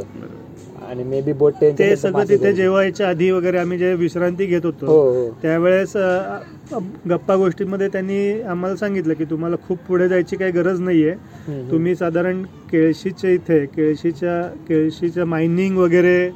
आणि 0.90 1.04
मे 1.04 1.22
बी 1.22 1.34
बोट 1.34 1.54
ते 1.80 1.96
सगळं 1.96 2.24
तिथे 2.30 2.54
जेवायच्या 2.54 3.10
आधी 3.10 3.32
वगैरे 3.32 3.58
आम्ही 3.58 3.78
जे 3.78 3.94
विश्रांती 3.94 4.46
घेत 4.46 4.66
हो 4.66 4.72
होतो 4.72 4.86
हो 4.86 5.30
त्यावेळेस 5.42 5.96
अ, 5.98 6.38
अ, 6.72 6.78
गप्पा 7.10 7.36
गोष्टींमध्ये 7.36 7.88
त्यांनी 7.88 8.42
आम्हाला 8.42 8.76
सांगितलं 8.76 9.14
की 9.14 9.24
तुम्हाला 9.24 9.56
खूप 9.68 9.78
पुढे 9.88 10.08
जायची 10.10 10.36
काही 10.36 10.52
गरज 10.52 10.82
नाहीये. 10.82 11.14
तुम्ही 11.72 11.96
साधारण 11.96 12.42
केळशीच्या 12.72 13.30
इथे 13.30 13.66
केळशीच्या 13.66 14.42
केळशीच्या 14.70 15.26
मायनिंग 15.26 15.78
वगैरे 15.78 16.32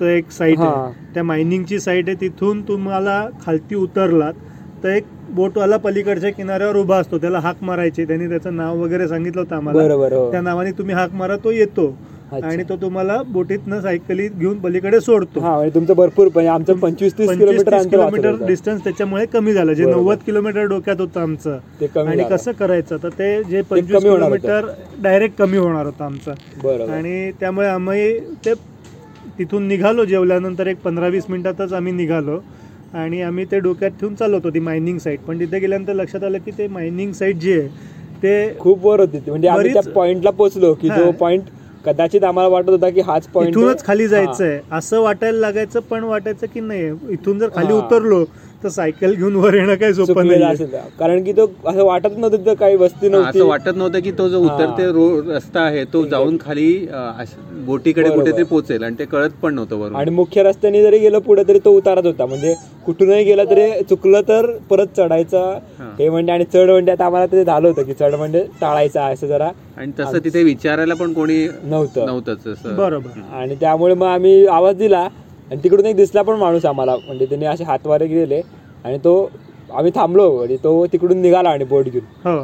एक 0.00 0.30
साईट 0.30 0.58
हा. 0.58 0.68
आहे 0.68 0.92
त्या 1.14 1.22
मायनिंगची 1.24 1.78
साईट 1.80 2.08
आहे 2.08 2.20
तिथून 2.20 2.62
तुम्हाला 2.62 3.26
खालती 3.46 3.74
उतरलात 3.74 4.34
तर 4.84 4.88
एक 4.88 5.04
बोटवाला 5.30 5.76
पलीकडच्या 5.76 6.30
किनाऱ्यावर 6.30 6.76
उभा 6.76 6.96
असतो 6.96 7.18
त्याला 7.18 7.38
हाक 7.38 7.56
मारायची. 7.62 8.04
त्यांनी 8.04 8.28
त्याचं 8.28 8.56
नाव 8.56 8.78
वगैरे 8.82 9.08
सांगितलं 9.08 9.40
होतं 9.40 9.56
आम्हाला. 9.56 9.94
हो. 9.94 10.30
त्या 10.32 10.40
नावाने 10.40 10.70
तुम्ही 10.70 10.94
हाक 10.94 11.14
मारा 11.14 11.36
तो 11.36 11.50
येतो. 11.50 11.96
आणि 12.32 12.62
तो 12.68 12.76
तुम्हाला 12.76 13.20
बोटीतनं 13.26 13.80
सायकली 13.80 14.26
घेऊन 14.28 14.58
पलीकडे 14.60 15.00
सोडतो 15.00 15.40
हा 15.40 15.54
म्हणजे 15.54 15.74
तुमचं 15.74 15.94
भरपूर 15.96 16.28
म्हणजे 16.34 16.48
आमचं 16.50 16.78
पंचवीस 16.78 17.16
तीस 17.18 17.28
किलोमीटर 17.30 17.82
किलोमीटर. 17.84 18.34
डिस्टन्स 18.46 18.82
त्याच्यामुळे 18.84 19.24
कमी 19.26 19.52
झालं 19.52 19.72
जे. 19.72 19.84
नव्वद 19.84 20.18
किलोमीटर 20.26 20.64
डोक्यात 20.66 21.00
होतं 21.00 21.20
आमचं 21.20 21.58
आणि. 22.00 22.24
कसं 22.24 22.52
करायचं 22.52 22.96
तर 23.02 23.08
ते 23.18 23.42
जे 23.44 23.62
पंचवीस. 23.62 24.02
किलोमीटर 24.02 24.66
डायरेक्ट 25.02 25.38
कमी 25.38 25.56
होणार 25.56 25.86
होतं 25.86 26.04
आमचं 26.04 26.90
आणि 26.92 27.30
त्यामुळे 27.40 27.68
आम्ही 27.68 28.18
ते 28.44 28.54
तिथून 29.38 29.66
निघालो 29.68 30.04
जेवल्यानंतर 30.04 30.66
एक 30.66 30.76
पंधरा 30.82 31.08
वीस 31.08 31.24
मिनिटातच 31.28 31.72
आम्ही 31.72 31.92
निघालो 31.92 32.38
आणि 32.94 33.20
आम्ही 33.22 33.44
ते 33.44 33.58
डोक्यात 33.60 33.90
ठेवून 34.00 34.14
चाललो 34.14 34.36
होतो 34.36 34.50
ती 34.50 34.58
मायनिंग 34.60 34.98
साईट 34.98 35.20
पण 35.20 35.40
तिथे 35.40 35.58
गेल्यानंतर 35.58 35.94
लक्षात 35.94 36.24
आलं 36.24 36.38
की 36.44 36.50
ते 36.58 36.66
मायनिंग 36.68 37.12
साईट 37.12 37.36
जी 37.36 37.52
आहे 37.52 37.68
ते 38.22 38.58
खूप 38.58 38.84
वर 38.84 39.00
होती. 39.00 39.18
म्हणजे 39.26 39.48
आम्ही 39.48 39.72
त्या 39.72 39.82
पॉइंटला 39.92 40.30
पोहोचलो 40.30 40.72
की 40.74 40.88
जो. 40.88 41.10
पॉइंट 41.10 41.42
कदाचित 41.86 42.24
आम्हाला 42.24 42.48
वाटत 42.48 42.68
होता 42.68 42.90
की 42.90 43.00
हाच 43.00 43.26
पॉइंट 43.28 43.50
इथूनच 43.50 43.84
खाली 43.84 44.08
जायचंय. 44.08 44.58
असं 44.72 45.00
वाटायला 45.00 45.38
लागायचं 45.38 45.80
पण 45.80 46.04
वाटायचं 46.04 46.46
की 46.54 46.60
नाही. 46.60 46.90
इथून 47.10 47.38
जर 47.38 47.48
खाली. 47.54 47.72
उतरलो 47.72 48.24
तर 48.62 48.68
सायकल 48.68 49.14
घेऊन 49.14 49.34
वर 49.36 49.54
येणं 49.54 49.74
काही 49.74 49.94
सोपं 49.94 50.26
नाही 50.26 50.42
असेल 50.42 50.70
कारण 50.98 51.22
की 51.24 51.32
तो 51.32 51.44
असं 51.66 51.84
वाटत 51.84 52.16
नव्हतं 52.16 52.36
तिथं 52.36 52.54
काही 52.54 52.76
वस्ती 52.76 53.08
नव्हती 53.08 53.38
असं 53.38 53.46
वाटत 53.48 53.76
नव्हतं 53.76 54.00
की 54.00 54.10
तो 54.10 54.28
जो. 54.28 54.38
उतरते 54.40 54.86
रोड 54.92 55.28
रस्ता 55.28 55.60
आहे 55.60 55.84
तो 55.92 56.04
जाऊन 56.04 56.36
खाली 56.40 56.70
बोटीकडे. 57.66 58.10
कुठेतरी 58.10 58.44
पोहोचेल 58.44 58.82
आणि 58.84 58.98
ते 58.98 59.04
कळत 59.04 59.30
पण 59.42 59.54
नव्हतं 59.54 59.94
आणि 59.96 60.10
मुख्य 60.10 60.42
रस्त्याने 60.42 60.82
जरी 60.82 60.98
गेलो 60.98 61.20
पुढे 61.20 61.42
तरी 61.48 61.58
तो 61.64 61.76
उतारत 61.76 62.06
होता. 62.06 62.26
म्हणजे 62.26 62.54
कुठूनही 62.86 63.24
गेला 63.24 63.44
तरी 63.44 63.70
चुकलं 63.90 64.20
तर 64.28 64.50
परत 64.70 64.96
चढायचं. 64.96 65.58
हा. 65.78 66.10
म्हणजे 66.10 66.32
आणि 66.32 66.44
चढ 66.44 66.70
म्हणजे 66.70 66.92
आता 66.92 67.06
आम्हाला 67.06 67.26
ते 67.26 67.44
झालं 67.44 67.68
होतं 67.68 67.82
की 67.82 67.92
चढ 67.92 68.14
म्हणजे 68.14 68.44
टाळायचं 68.60 69.00
असं 69.02 69.26
जरा. 69.26 69.50
आणि 69.76 69.92
तसं 69.98 70.18
तिथे 70.24 70.42
विचारायला 70.42 70.94
पण 70.94 71.12
कोणी 71.12 71.46
नव्हतं. 71.62 72.06
नव्हतंच 72.06 72.46
असं. 72.46 72.76
बरोबर. 72.76 73.20
आणि 73.32 73.54
त्यामुळे 73.54 73.94
मग 73.94 74.06
आम्ही 74.06 74.46
आवाज 74.46 74.76
दिला. 74.76 75.06
आणि 75.50 75.62
तिकडून 75.64 75.86
एक 75.86 75.96
दिसला 75.96 76.22
पण 76.22 76.36
माणूस 76.36 76.64
आम्हाला. 76.64 76.96
म्हणजे 77.06 77.26
त्यांनी 77.26 77.46
असे 77.46 77.64
हातवारे 77.64 78.06
गेले 78.06 78.40
आणि 78.84 78.98
तो 78.98 79.30
आम्ही 79.74 79.92
थांबलो 79.94 80.36
आणि 80.42 80.56
तो 80.56 80.86
तिकडून 80.86 81.20
निघाला 81.22 81.50
आणि 81.50 81.64
बोट 81.64 81.84
घेऊन. 81.84 82.04
हो. 82.24 82.42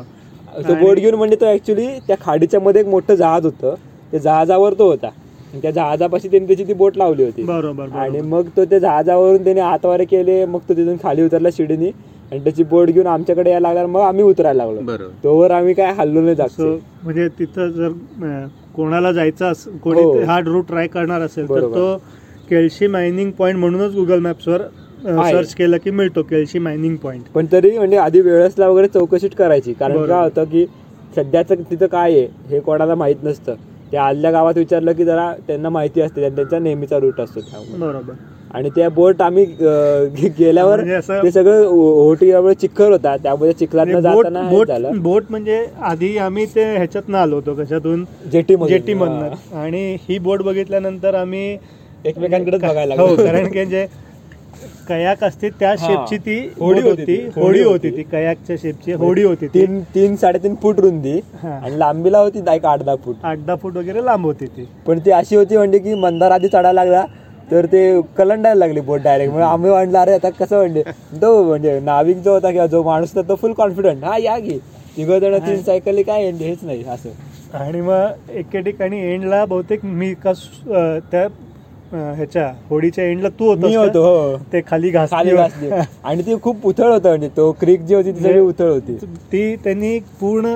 तो 0.68 0.75
बोट 0.75 0.96
घेऊन 0.96 1.14
म्हणजे 1.14 1.37
तो 1.37 1.46
ऍक्च्युली 1.46 1.87
त्या 2.06 2.16
खाडीच्या 2.20 2.61
मध्ये 2.61 2.80
एक 2.80 2.87
मोठं 2.88 3.14
जहाज 3.14 3.44
होतं. 3.44 3.75
त्या 4.12 4.20
जहाजावर 4.20 4.75
तो 4.75 4.88
होता. 4.90 5.06
आणि 5.06 5.61
त्या 5.62 5.70
जहाजापाशी 5.70 6.28
त्यांनी 6.28 6.46
त्याची 6.46 6.64
ती 6.64 6.73
बोट 6.73 6.96
लावली 6.96 7.25
होती. 7.25 7.42
बरोबर 7.42 7.88
आणि. 7.92 8.20
मग 8.20 8.49
तो 8.56 8.64
त्या 8.64 8.78
जहाजावरून 8.78 9.44
त्याने 9.44 9.61
हातवारे 9.61 10.04
केले. 10.04 10.44
मग 10.44 10.61
तो 10.68 10.75
तिथून 10.76 10.96
खाली 11.02 11.23
उतरला 11.23 11.49
शिडीनी. 11.52 11.90
आणि 12.32 12.44
त्याची 12.44 12.62
बोट 12.62 12.88
घेऊन 12.88 13.06
आमच्याकडे 13.06 13.50
यायला 13.50 13.73
लागला 13.73 13.87
मग 13.87 14.00
आम्ही 14.00 14.25
उतरायला 14.25 14.64
लागलो. 14.64 14.80
बरोबर. 14.80 15.11
तोवर 15.25 15.50
आम्ही 15.50 15.75
काय 15.75 15.92
हल्लो 15.92 16.20
नाही 16.20 16.37
सो 16.37 16.42
जागतो 16.42 16.76
म्हणजे 17.02 17.28
तिथं 17.28 17.70
जर 17.70 18.46
कोणाला 18.76 19.12
जायचं 19.12 19.46
अस 19.46 19.64
कोणी 19.82 20.02
हो. 20.02 20.23
हा 20.25 20.38
रूट 20.40 20.66
ट्राय 20.66 20.87
करणार 20.87 21.20
असेल 21.20 21.49
तर. 21.49 21.61
तो 21.61 21.96
केळशी 22.50 22.86
मायनिंग 22.86 23.30
पॉईंट 23.30 23.58
म्हणूनच 23.58 23.94
गुगल 23.94 24.18
मॅप्सवर. 24.20 24.62
सर्च 25.04 25.54
केलं 25.54 25.76
की 25.84 25.90
मिळतो 25.90 26.22
केळशी 26.22 26.58
मायनिंग 26.58 26.96
पॉईंट 26.96 27.22
पण 27.34 27.46
तरी 27.52 27.76
म्हणजे 27.78 27.96
आधी 27.96 28.20
वेळेसला 28.20 28.68
वगैरे 28.68 28.88
चौकशी 28.88 29.28
करायची. 29.28 29.72
कारण. 29.72 30.06
काय 30.06 30.22
होतं 30.24 30.44
की 30.44 30.64
सध्याचं 31.16 31.62
तिथं 31.70 31.86
काय 31.86 32.12
आहे 32.12 32.26
हे 32.50 32.60
कोणाला 32.60 32.94
माहीत 32.94 33.24
नसतं. 33.24 33.54
ते 33.92 33.96
आदल्या 33.96 34.30
गावात 34.30 34.54
विचारलं 34.58 34.92
की 34.92 35.04
जरा 35.04 35.32
त्यांना 35.46 35.68
माहिती 35.70 36.00
असते 36.00 36.28
त्यांचा 36.28 36.58
नेहमीचा 36.58 36.98
रूट 36.98 37.20
असतो 37.20 37.40
बरोबर. 37.78 38.12
आणि 38.54 38.70
त्या 38.76 38.88
बोट 38.88 39.20
आम्ही 39.22 39.44
गेल्यावर 40.38 40.80
ते 41.08 41.30
सगळं 41.30 41.64
ओटी 41.66 42.30
चिखल 42.60 42.92
होता. 42.92 43.16
त्यामुळे 43.16 43.52
चिखलात 43.52 43.86
बोट 43.86 44.02
जाताना 44.02 44.42
बोट 44.50 44.68
झालं. 44.68 45.00
बोट 45.02 45.22
म्हणजे 45.30 45.64
आधी 45.82 46.16
आम्ही 46.18 46.44
ते 46.54 46.64
ह्याच्यातनं 46.66 47.18
आलो 47.18 47.36
होतो 47.36 47.54
कशातून? 47.54 48.04
जेटी 48.32 48.56
जेटी 48.68 48.94
मधनं 48.94 49.56
आणि 49.58 49.96
ही 50.08 50.18
बोट 50.18 50.42
बघितल्यानंतर 50.42 51.14
आम्ही 51.14 51.56
एकमेकांकडेच 52.04 52.61
बघायला 52.62 52.94
हो. 52.94 53.14
कारण 53.16 53.50
की 53.52 53.64
जे 53.64 53.87
कयाक 54.88 55.23
असते 55.25 55.49
त्या. 55.61 55.75
शेपची 55.78 56.16
ती 56.18 56.37
होडी 56.58 56.80
होती 56.80 57.04
ती. 57.04 57.16
होडी 57.37 57.62
होती 57.62 57.90
ती 57.90 58.02
कयाकच्या 58.02 58.56
शेपची 58.62 58.92
होडी 58.94 59.23
होती 59.23 59.46
तीन 59.54 59.80
तीन 59.94 60.16
साडेतीन 60.16 60.54
फूट 60.62 60.80
रुंदी. 60.80 61.18
आणि 61.44 61.78
लांबीला 61.78 62.18
होती 62.18 62.42
एक 62.54 62.64
आठ 62.66 62.82
दहा 62.82 62.96
फूट. 63.04 63.14
आठ 63.23 63.38
दहा 63.38 63.56
फूट 63.56 63.76
वगैरे 63.76 64.04
लांब 64.04 64.26
होती 64.26 64.46
ती. 64.46 64.66
पण 64.87 64.99
ती 64.99 65.10
अशी 65.12 65.36
होती 65.36 65.56
म्हणजे 65.56 65.78
की 65.78 65.95
मंदार 65.97 66.30
आधी 66.30 66.49
चढायला 66.49 66.73
लागला 66.75 67.04
तर 67.50 67.67
ते 67.67 68.00
कलंडायला 68.17 68.58
लागली 68.58 68.80
बोट 68.80 69.00
डायरेक्ट 69.00 69.32
म्हणजे 69.32 69.49
आम्ही 69.49 69.71
म्हणलं 69.71 69.99
अरे 69.99 70.12
आता 70.14 70.28
कसं 70.30 70.56
म्हणजे 70.56 70.82
तो 71.23 71.43
म्हणजे 71.43 71.78
नाविक 71.80 72.19
जो 72.19 72.32
होता 72.32 72.50
किंवा 72.50 72.67
जो 72.67 72.82
माणूस 72.82 73.14
होता 73.14 73.28
तो 73.28 73.34
फुल 73.34 73.52
कॉन्फिडंट 73.52 74.04
हा 74.04 74.17
या 74.19 74.38
की. 74.38 74.58
तिघ 74.97 75.10
जण 75.10 75.38
तीन 75.38 75.62
सायकली 75.62 76.02
काय 76.02 76.30
हेच 76.32 76.58
नाही 76.62 76.84
असं. 76.84 77.10
आणि 77.54 77.80
मग 77.80 78.30
एके 78.30 78.60
ठिकाणी 78.60 79.00
एंडला 79.04 79.45
बहुतेक 79.45 79.84
मी 79.84 80.12
का 80.25 80.32
त्या 81.12 81.26
ह्याच्या 81.95 82.52
होडीच्या 82.71 83.04
एंडला 83.04 83.28
तू 83.28 83.49
होतो 83.49 83.67
होतो 83.78 84.02
हो. 84.02 84.37
ते 84.52 84.61
खाली 84.67 84.91
खाली 84.93 85.30
घासली 85.30 85.71
आणि 86.04 86.23
ती 86.23 86.35
खूप 86.43 86.67
उथळ 86.67 86.93
होतं 86.93 87.09
म्हणजे 87.09 87.28
तो 87.28 87.50
क्रिक 87.52 87.80
जी 87.80 87.95
होती 87.95 88.13
ती 88.13 88.21
सगळी 88.23 88.41
उथळ 88.41 88.71
होती. 88.71 88.97
ती 89.33 89.57
त्यांनी 89.57 89.99
पूर्ण 90.21 90.54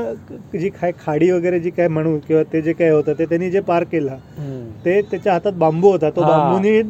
जी 0.58 0.68
काय 0.68 0.92
खाडी 1.06 1.30
वगैरे 1.30 1.60
जी 1.60 1.70
काय 1.70 1.88
म्हणू 1.88 2.18
किंवा 2.28 2.42
ते 2.52 2.62
जे 2.62 2.72
काय 2.72 2.90
होतं 2.90 3.12
ते 3.18 3.24
त्यांनी 3.24 3.50
जे 3.50 3.60
पार 3.60 3.84
केलं. 3.84 4.16
ते 4.84 5.00
त्याच्या 5.00 5.32
हातात 5.32 5.52
बांबू 5.52 5.90
होता. 5.90 6.10
तो 6.10 6.22
हा, 6.22 6.28
बांबूनी. 6.28 6.80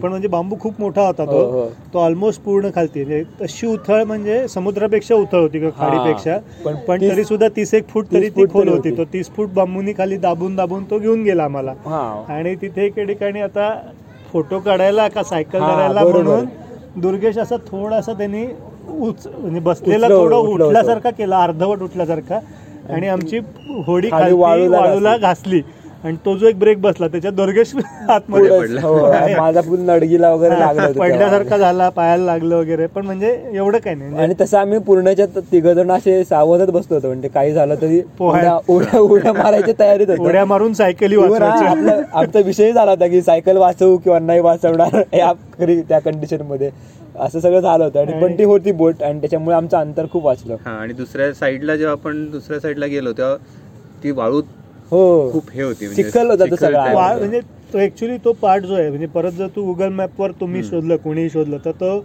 पण 0.00 0.08
म्हणजे 0.08 0.28
बांबू 0.28 0.56
खूप 0.60 0.80
मोठा 0.80 1.02
होता 1.02 1.22
हो, 1.22 1.32
तो. 1.32 1.50
हो. 1.50 1.68
तो 1.94 1.98
ऑलमोस्ट 1.98 2.40
पूर्ण 2.42 2.70
खालती. 2.74 3.04
म्हणजे 3.04 3.22
तशी 3.40 3.66
उथळ 3.66 4.02
म्हणजे 4.04 4.48
समुद्रापेक्षा 4.48 5.14
उथळ 5.14 5.38
होती 5.38 5.58
किंवा 5.58 5.72
हा. 5.76 5.88
खाडीपेक्षा. 5.88 6.38
पण 6.64 6.74
पण 6.88 7.00
तरी 7.00 7.24
सुद्धा 7.24 7.48
तीस 7.48 7.74
एक 7.74 7.88
फूट 7.88 8.06
तरी 8.12 8.28
ती 8.28 8.44
खोल 8.52 8.68
होती. 8.68 8.90
तो 8.96 9.04
तीस 9.04 9.30
फूट 9.30 9.48
बांबूनी 9.48 9.92
खाली 9.92 10.16
दाबून 10.16 10.56
दाबून 10.56 10.84
तो 10.84 10.98
घेऊन 10.98 11.22
गेला 11.22 11.44
आम्हाला. 11.44 11.72
हा. 11.86 12.24
आणि 12.28 12.54
तिथे 12.54 12.84
एके 12.86 13.04
ठिकाणी 13.04 13.40
आता 13.40 13.73
फोटो 14.32 14.58
काढायला 14.60 15.06
का 15.08 15.22
सायकल 15.22 15.60
करायला. 15.60 16.04
म्हणून 16.04 16.46
दुर्गेश 16.96 17.38
असा 17.38 17.56
थोडासा 17.66 18.12
त्यांनी 18.12 18.44
उच 18.98 19.26
म्हणजे 19.28 19.60
बसलेला 19.60 20.08
थोडा. 20.08 20.36
उठल्यासारखा 20.36 21.10
केला 21.10 21.42
अर्धवट 21.42 21.82
उठल्यासारखा 21.82 22.38
आणि 22.88 23.08
आमची 23.08 23.38
होडी 23.86 24.10
खाली 24.10 24.32
वाळूला 24.34 25.16
घासली 25.16 25.60
आणि 26.04 26.16
तो 26.24 26.36
जो 26.38 26.46
एक 26.46 26.58
ब्रेक 26.58 26.80
बसला 26.80 27.06
त्याच्यात 27.08 27.32
दुर्गेश 27.32 27.72
आतमध्ये 28.08 28.48
पडला. 28.50 28.80
हो, 28.80 28.96
माझा 29.38 29.60
पूल 29.60 29.80
नडगीला 29.80 30.30
वगैरे 30.30 30.58
लागलं. 30.58 30.92
पडल्यासारखा 30.92 31.56
झाला 31.58 31.88
पायाला 31.90 32.24
लागलं 32.24 32.56
वगैरे 32.56 32.86
पण 32.86 33.04
म्हणजे 33.04 33.28
एवढं 33.52 33.78
काही 33.78 33.96
नाही. 33.96 34.16
आणि 34.16 34.34
तसं 34.40 34.58
आम्ही 34.58 34.78
पूर्णच्या 34.78 35.26
तिघ 35.52 35.66
जण 35.66 35.90
असे 35.90 36.22
सावधच 36.24 36.70
बसलो 36.70 36.94
होतो 36.94 37.06
म्हणजे 37.06 37.28
काही 37.28 37.52
झालं 37.52 37.74
तरी 37.82 38.00
पोहाय- 38.18 38.50
उड्या 38.68 39.00
उड्या 39.00 39.32
मारायच्या 39.32 39.74
तयारीत 39.78 40.10
होतो. 40.10 40.22
उड्या 40.22 40.44
मारून 40.44 40.72
सायकली 40.72 41.16
हा 41.16 41.48
आमचा 42.12 42.40
विषय 42.40 42.72
झाला 42.72 42.90
होता 42.90 43.06
की 43.06 43.22
सायकल 43.22 43.56
वाचवू 43.56 43.96
किंवा 43.96 44.18
नाही 44.18 44.40
वाचवणार 44.40 45.00
त्या 45.80 45.98
कंडिशनमध्ये 46.00 46.70
असं 47.16 47.40
सगळं 47.40 47.60
झालं 47.60 47.84
होतं 47.84 48.00
आणि 48.00 48.12
पण 48.22 48.36
ती 48.38 48.44
होती 48.44 48.72
बोट 48.72 49.02
आणि 49.02 49.20
त्याच्यामुळे 49.20 49.56
आमचं 49.56 49.76
अंतर 49.76 50.06
खूप 50.12 50.24
वाचलं. 50.24 50.56
हा 50.64 50.70
आणि 50.72 50.92
दुसऱ्या 50.92 51.32
साईडला 51.34 51.76
जेव्हा 51.76 51.92
आपण 51.92 52.24
दुसऱ्या 52.30 52.60
साईडला 52.60 52.86
गेलो 52.86 53.12
तेव्हा 53.12 53.36
ती 54.02 54.10
वाळू 54.10 54.40
हो 54.90 55.30
खूप 55.32 55.50
हे 55.52 55.62
होती 55.62 55.86
म्हणजे 55.86 56.02
चिखल 56.02 56.30
होता 56.30 56.36
तो 56.40 56.44
चिखल 56.46 56.64
सगळा. 56.66 56.84
type 56.84 56.94
वा- 56.94 57.06
होता. 57.06 57.18
म्हणजे 57.18 57.40
तो 57.72 57.78
ऍक्च्युली 57.78 58.16
तो 58.24 58.32
पार्ट 58.32 58.64
जो 58.64 58.74
आहे 58.74 58.88
म्हणजे 58.88 59.06
परत 59.06 59.32
जर 59.32 59.46
तू 59.56 59.62
गुगल 59.64 59.88
मॅपवर 59.92 60.30
तुम्ही 60.40 60.62
शोधलं 60.64 60.96
कोणीही 60.96 61.30
शोधलं 61.30 61.58
तर 61.64 61.70
तो 61.80 61.98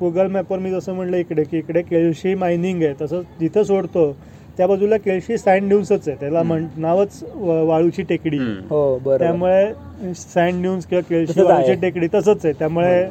गुगल 0.00 0.26
मॅपवर 0.26 0.58
मी 0.58 0.70
जसं 0.70 0.94
म्हणलं 0.94 1.16
इकडे 1.16 1.42
की 1.44 1.58
इकडे 1.58 1.82
केळशी 1.82 2.34
मायनिंग 2.34 2.82
आहे 2.82 2.94
तसं 3.00 3.20
जिथं 3.40 3.62
सोडतो 3.62 4.10
त्या 4.58 4.66
बाजूला 4.66 4.96
केळशी 4.96 5.36
सँड 5.38 5.68
ड्यून्सच 5.68 6.08
आहे 6.08 6.16
त्याला 6.20 6.42
म्हण 6.42 6.66
नावच 6.76 7.22
व- 7.34 7.62
वाळूची 7.64 8.02
टेकडी. 8.02 8.36
हम्म. 8.38 8.60
हो 8.70 8.98
बरोबर 8.98 9.18
त्यामुळे 9.18 10.14
सँड 10.14 10.62
ड्यून्स 10.62 10.86
किंवा 10.86 11.02
केळशी 11.08 11.32
तसंच 11.32 11.38
आहे. 11.40 11.52
वाळूची 11.52 11.80
टेकडी 11.80 12.06
तसंच 12.14 12.44
आहे 12.44 12.52
त्यामुळे 12.52 13.02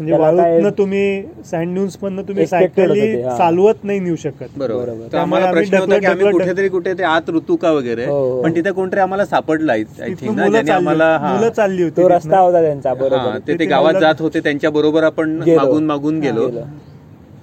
म्हणजे 0.00 0.16
वाळूतनं 0.16 0.70
तुम्ही 0.78 1.22
सँड 1.46 1.74
ड्यून्स 1.74 1.96
मधनं 2.02 2.22
तुम्ही 2.28 2.46
सायकली. 2.46 3.00
चालवत 3.38 3.82
नाही 3.84 3.98
नेऊ 4.00 4.16
शकत 4.16 4.58
बरोबर 4.58 5.06
त्यामुळे 5.10 5.50
प्रश्न 5.50 5.76
होता 5.76 5.98
की 5.98 6.06
आम्ही 6.06 6.30
कुठेतरी 6.32 6.68
कुठे 6.68 6.92
ते 6.98 7.02
आत 7.04 7.28
ऋतू 7.30 7.56
का 7.56 7.72
वगैरे 7.72 8.04
हो, 8.06 8.12
हो. 8.22 8.42
पण 8.42 8.54
तिथे 8.54 8.70
कोणतरी 8.72 9.00
आम्हाला 9.00 9.24
सापडला 9.26 9.72
आय 9.72 9.82
थिंक 10.20 10.70
आम्हाला 10.70 11.06
हा. 11.18 11.48
चालली 11.50 11.82
होती. 11.82 12.06
रस्ता 12.08 12.38
होता 12.38 12.62
त्यांचा 12.62 12.88
हा, 12.88 12.94
बरोबर 12.96 13.38
ते 13.48 13.64
गावात 13.66 13.94
जात 14.00 14.20
होते 14.20 14.40
त्यांच्या 14.40 14.70
बरोबर 14.70 15.02
आपण. 15.04 15.36
मागून 15.48 15.84
मागून 15.86 16.20
गेलो. 16.20 16.48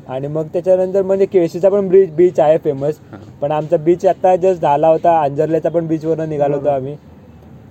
आणि 0.07 0.27
मग 0.27 0.47
त्याच्यानंतर 0.53 1.01
म्हणजे 1.01 1.25
केळशीचा 1.25 1.69
पण 1.69 1.87
ब्रिज 1.87 2.11
बीच 2.15 2.39
आहे 2.39 2.57
फेमस 2.57 2.99
हा. 3.11 3.17
पण 3.41 3.51
आमचा 3.51 3.77
बीच 3.77 4.05
आता 4.05 4.35
जस्ट 4.35 4.61
झाला 4.61 4.87
होता 4.87 5.19
अंजरल्याचा 5.21 5.69
पण 5.69 5.87
बीच 5.87 6.05
वरनं 6.05 6.29
निघालो 6.29 6.57
होतो 6.57 6.69
आम्ही 6.69 6.95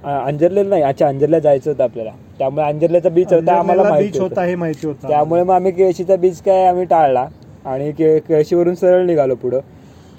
अंजरलेला 0.04 0.68
नाही 0.68 0.82
अच्छा 0.82 1.06
अंजरला 1.08 1.38
जायचं 1.38 1.70
होतं 1.70 1.84
आपल्याला 1.84 2.10
त्यामुळे 2.38 2.66
अंजरल्याचा 2.66 3.08
बीच 3.08 3.32
होता 3.32 3.52
आम्हाला 3.52 3.82
बीच 3.82 4.20
होतं. 4.20 4.40
हे 4.40 4.54
माहिती 4.54 4.86
होतं 4.86 5.08
त्यामुळे 5.08 5.42
मग 5.42 5.54
आम्ही 5.54 5.72
केळशीचा 5.72 6.16
बीच 6.16 6.42
काय 6.42 6.66
आम्ही 6.66 6.84
टाळला. 6.84 7.26
आणि 7.64 7.92
के- 7.92 8.18
केळशीवरून 8.18 8.74
सरळ 8.74 9.06
निघालो 9.06 9.34
पुढं. 9.34 9.58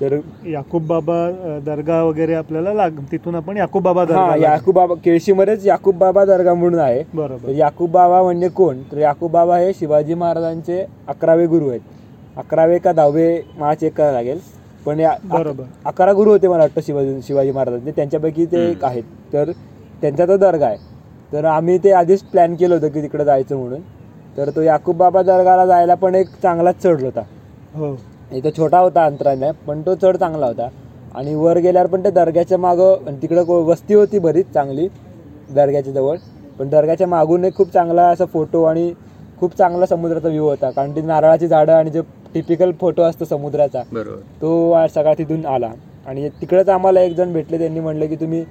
तर 0.02 0.18
याकूब 0.48 0.88
बाबा 0.88 1.32
दर्गा 1.66 2.04
वगैरे 2.04 2.34
आपल्याला 2.34 2.74
लाग 2.74 2.90
तिथून 3.12 3.36
आपण 3.36 3.58
याकूब 3.58 3.84
बाबा 3.84 4.02
हा 4.02 4.06
दर्गा 4.06 4.52
याकूब 4.52 4.76
बाबा 4.76 4.96
केळशीमध्येच 4.96 5.66
याकूब 5.66 5.98
बाबा 5.98 6.26
दर्गा 6.26 6.54
म्हणून 6.54 6.80
आहे. 6.80 7.04
तर 7.04 7.18
बरोबर 7.18 7.50
याकूब 7.50 7.92
बाबा 7.92 8.24
म्हणजे 8.24 8.50
कोण? 8.50 8.78
तर 8.92 8.98
याकूब 8.98 9.32
बाबा 9.32 9.58
हे 9.58 9.74
शिवाजी 9.74 10.14
महाराजांचे 10.14 10.86
अकरावे 11.08 11.46
गुरु 11.46 11.70
आहेत. 11.70 11.80
अकरावे 12.38 12.78
का 12.78 12.92
दहावे 12.92 13.42
मला 13.58 13.74
चेक 13.74 13.94
करायला 13.94 14.14
लागेल. 14.14 14.40
पण 14.86 15.00
या 15.00 15.14
बरोबर. 15.26 15.64
अकरा 15.86 16.14
गुरु 16.14 16.30
होते 16.30 16.48
मला 16.48 16.58
वाटतं 16.58 16.82
शिवाजी 16.82 17.20
शिवाजी 17.22 17.52
महाराजांचे. 17.52 17.92
त्यांच्यापैकी 17.92 18.46
ते 18.46 18.72
एक 18.72 18.86
आहेत. 18.86 19.04
तर 19.34 19.52
त्यांचा 20.02 20.26
तो 20.26 20.38
दर्गा 20.38 20.66
आहे. 20.68 20.97
तर 21.34 21.46
आम्ही 21.46 21.78
ते 21.78 21.92
आधीच 21.92 22.24
प्लॅन 22.24 22.56
केलं 22.56 22.76
होतं 22.76 22.88
की 22.88 23.02
तिकडे 23.02 23.26
जायचं 23.26 23.58
म्हणून. 23.58 23.80
तर 24.38 24.50
तो 24.56 24.62
याकूब 24.62 24.98
बाबा 24.98 25.22
दर्गाला 25.22 25.66
जायला 25.66 25.96
पण 25.96 26.16
एक 26.16 26.28
चांगलाच 26.42 26.76
चढ 26.84 27.02
होता. 27.02 27.22
हो. 27.76 27.96
इथं 28.32 28.50
छोटा 28.58 28.80
होता 28.80 29.06
अंतराने 29.06 29.52
पण 29.52 29.82
तो 29.82 29.96
चढ 29.96 30.18
चांगला 30.18 30.46
होता. 30.46 30.68
आणि 31.16 31.36
वर 31.36 31.58
गेल्यावर 31.58 31.88
पण 31.88 32.02
त्या 32.02 32.12
दर्ग्याच्या 32.12 32.58
मागं 32.58 32.96
आणि 33.08 33.18
तिकडं 33.22 33.44
को- 33.44 33.64
वस्ती 33.64 33.94
होती 33.94 34.20
बरीच 34.20 34.46
चांगली 34.54 34.88
दर्ग्याच्या 35.56 35.94
जवळ. 35.94 36.18
पण 36.60 36.70
दर्ग्याच्या 36.70 37.08
मागून 37.08 37.46
एक 37.46 37.56
खूप 37.56 37.74
चांगला 37.74 38.08
असा 38.08 38.26
फोटो 38.26 38.64
आणि 38.64 38.94
खूप 39.40 39.58
चांगला 39.58 39.86
समुद्राचा 39.86 40.28
व्ह्यू 40.28 40.44
होता. 40.44 40.72
कारण 40.72 40.92
ती 40.92 41.02
नारळाची 41.02 41.48
झाडं 41.48 41.74
आणि 41.74 41.90
जो 41.90 42.02
टिपिकल 42.34 42.72
फोटो 42.72 43.02
असतो 43.02 43.26
समुद्राचा 43.26 43.84
बरोबर. 43.94 44.20
तो 44.42 44.76
सगळा 44.88 45.14
तिथून 45.14 45.46
आला. 45.46 45.70
आणि 46.08 46.28
तिकडंच 46.42 46.70
आम्हाला 46.70 47.02
एक 47.02 47.14
जण 47.16 47.34
भेटले 47.34 47.58
त्यांनी 47.58 47.80
म्हणलं 47.80 48.06
की 48.08 48.16
तुम्ही 48.16 48.44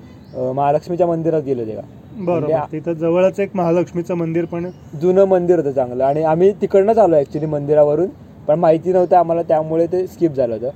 महालक्ष्मीच्या 0.55 1.07
मंदिरात 1.07 1.42
गेले 1.42 1.64
का? 1.66 1.81
बरोबर. 2.16 2.38
म्हणजे 2.40 2.57
तिथं 2.73 2.92
जवळच 2.99 3.38
एक 3.40 3.51
महालक्ष्मीचं 3.57 4.14
मंदिर 4.14 4.45
पण 4.45 4.66
जुनं 5.01 5.25
मंदिर 5.25 5.59
होतं 5.59 5.73
चांगलं. 5.73 6.05
आणि 6.05 6.23
आम्ही 6.23 6.53
तिकडनंच 6.62 6.99
आलो 6.99 7.16
ॲक्च्युली 7.16 7.47
मंदिरावरून. 7.47 8.09
पण 8.49 8.59
माहिती 8.61 8.92
नव्हतं 8.92 9.16
आम्हाला 9.16 9.42
त्यामुळे 9.42 9.87
ते 9.92 10.07
स्किप 10.07 10.33
झालं 10.33 10.55
होतं. 10.55 10.71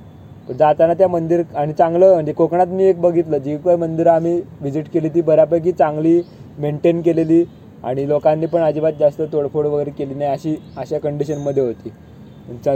पण 0.47 0.57
जाताना 0.57 0.93
त्या 0.93 1.07
मंदिर 1.07 1.41
आणि 1.55 1.73
चांगलं 1.73 2.13
म्हणजे 2.13 2.33
कोकणात 2.33 2.67
मी 2.67 2.83
एक 2.83 2.99
बघितलं 3.01 3.37
जी 3.37 3.55
काही 3.57 3.77
मंदिरं 3.77 4.11
आम्ही 4.11 4.35
व्हिजिट 4.61 4.89
केली 4.93 5.09
ती 5.09 5.21
बऱ्यापैकी 5.21 5.71
चांगली 5.71 6.21
मेंटेन 6.59 7.01
केलेली. 7.01 7.43
आणि 7.83 8.07
लोकांनी 8.09 8.45
पण 8.45 8.61
अजिबात 8.61 8.93
जास्त 8.99 9.21
तोडफोड 9.31 9.65
वगैरे 9.65 9.91
केली 9.97 10.13
नाही 10.13 10.31
अशी 10.31 10.55
अशा 10.77 10.97
कंडिशनमध्ये 10.99 11.63
होती. 11.63 11.89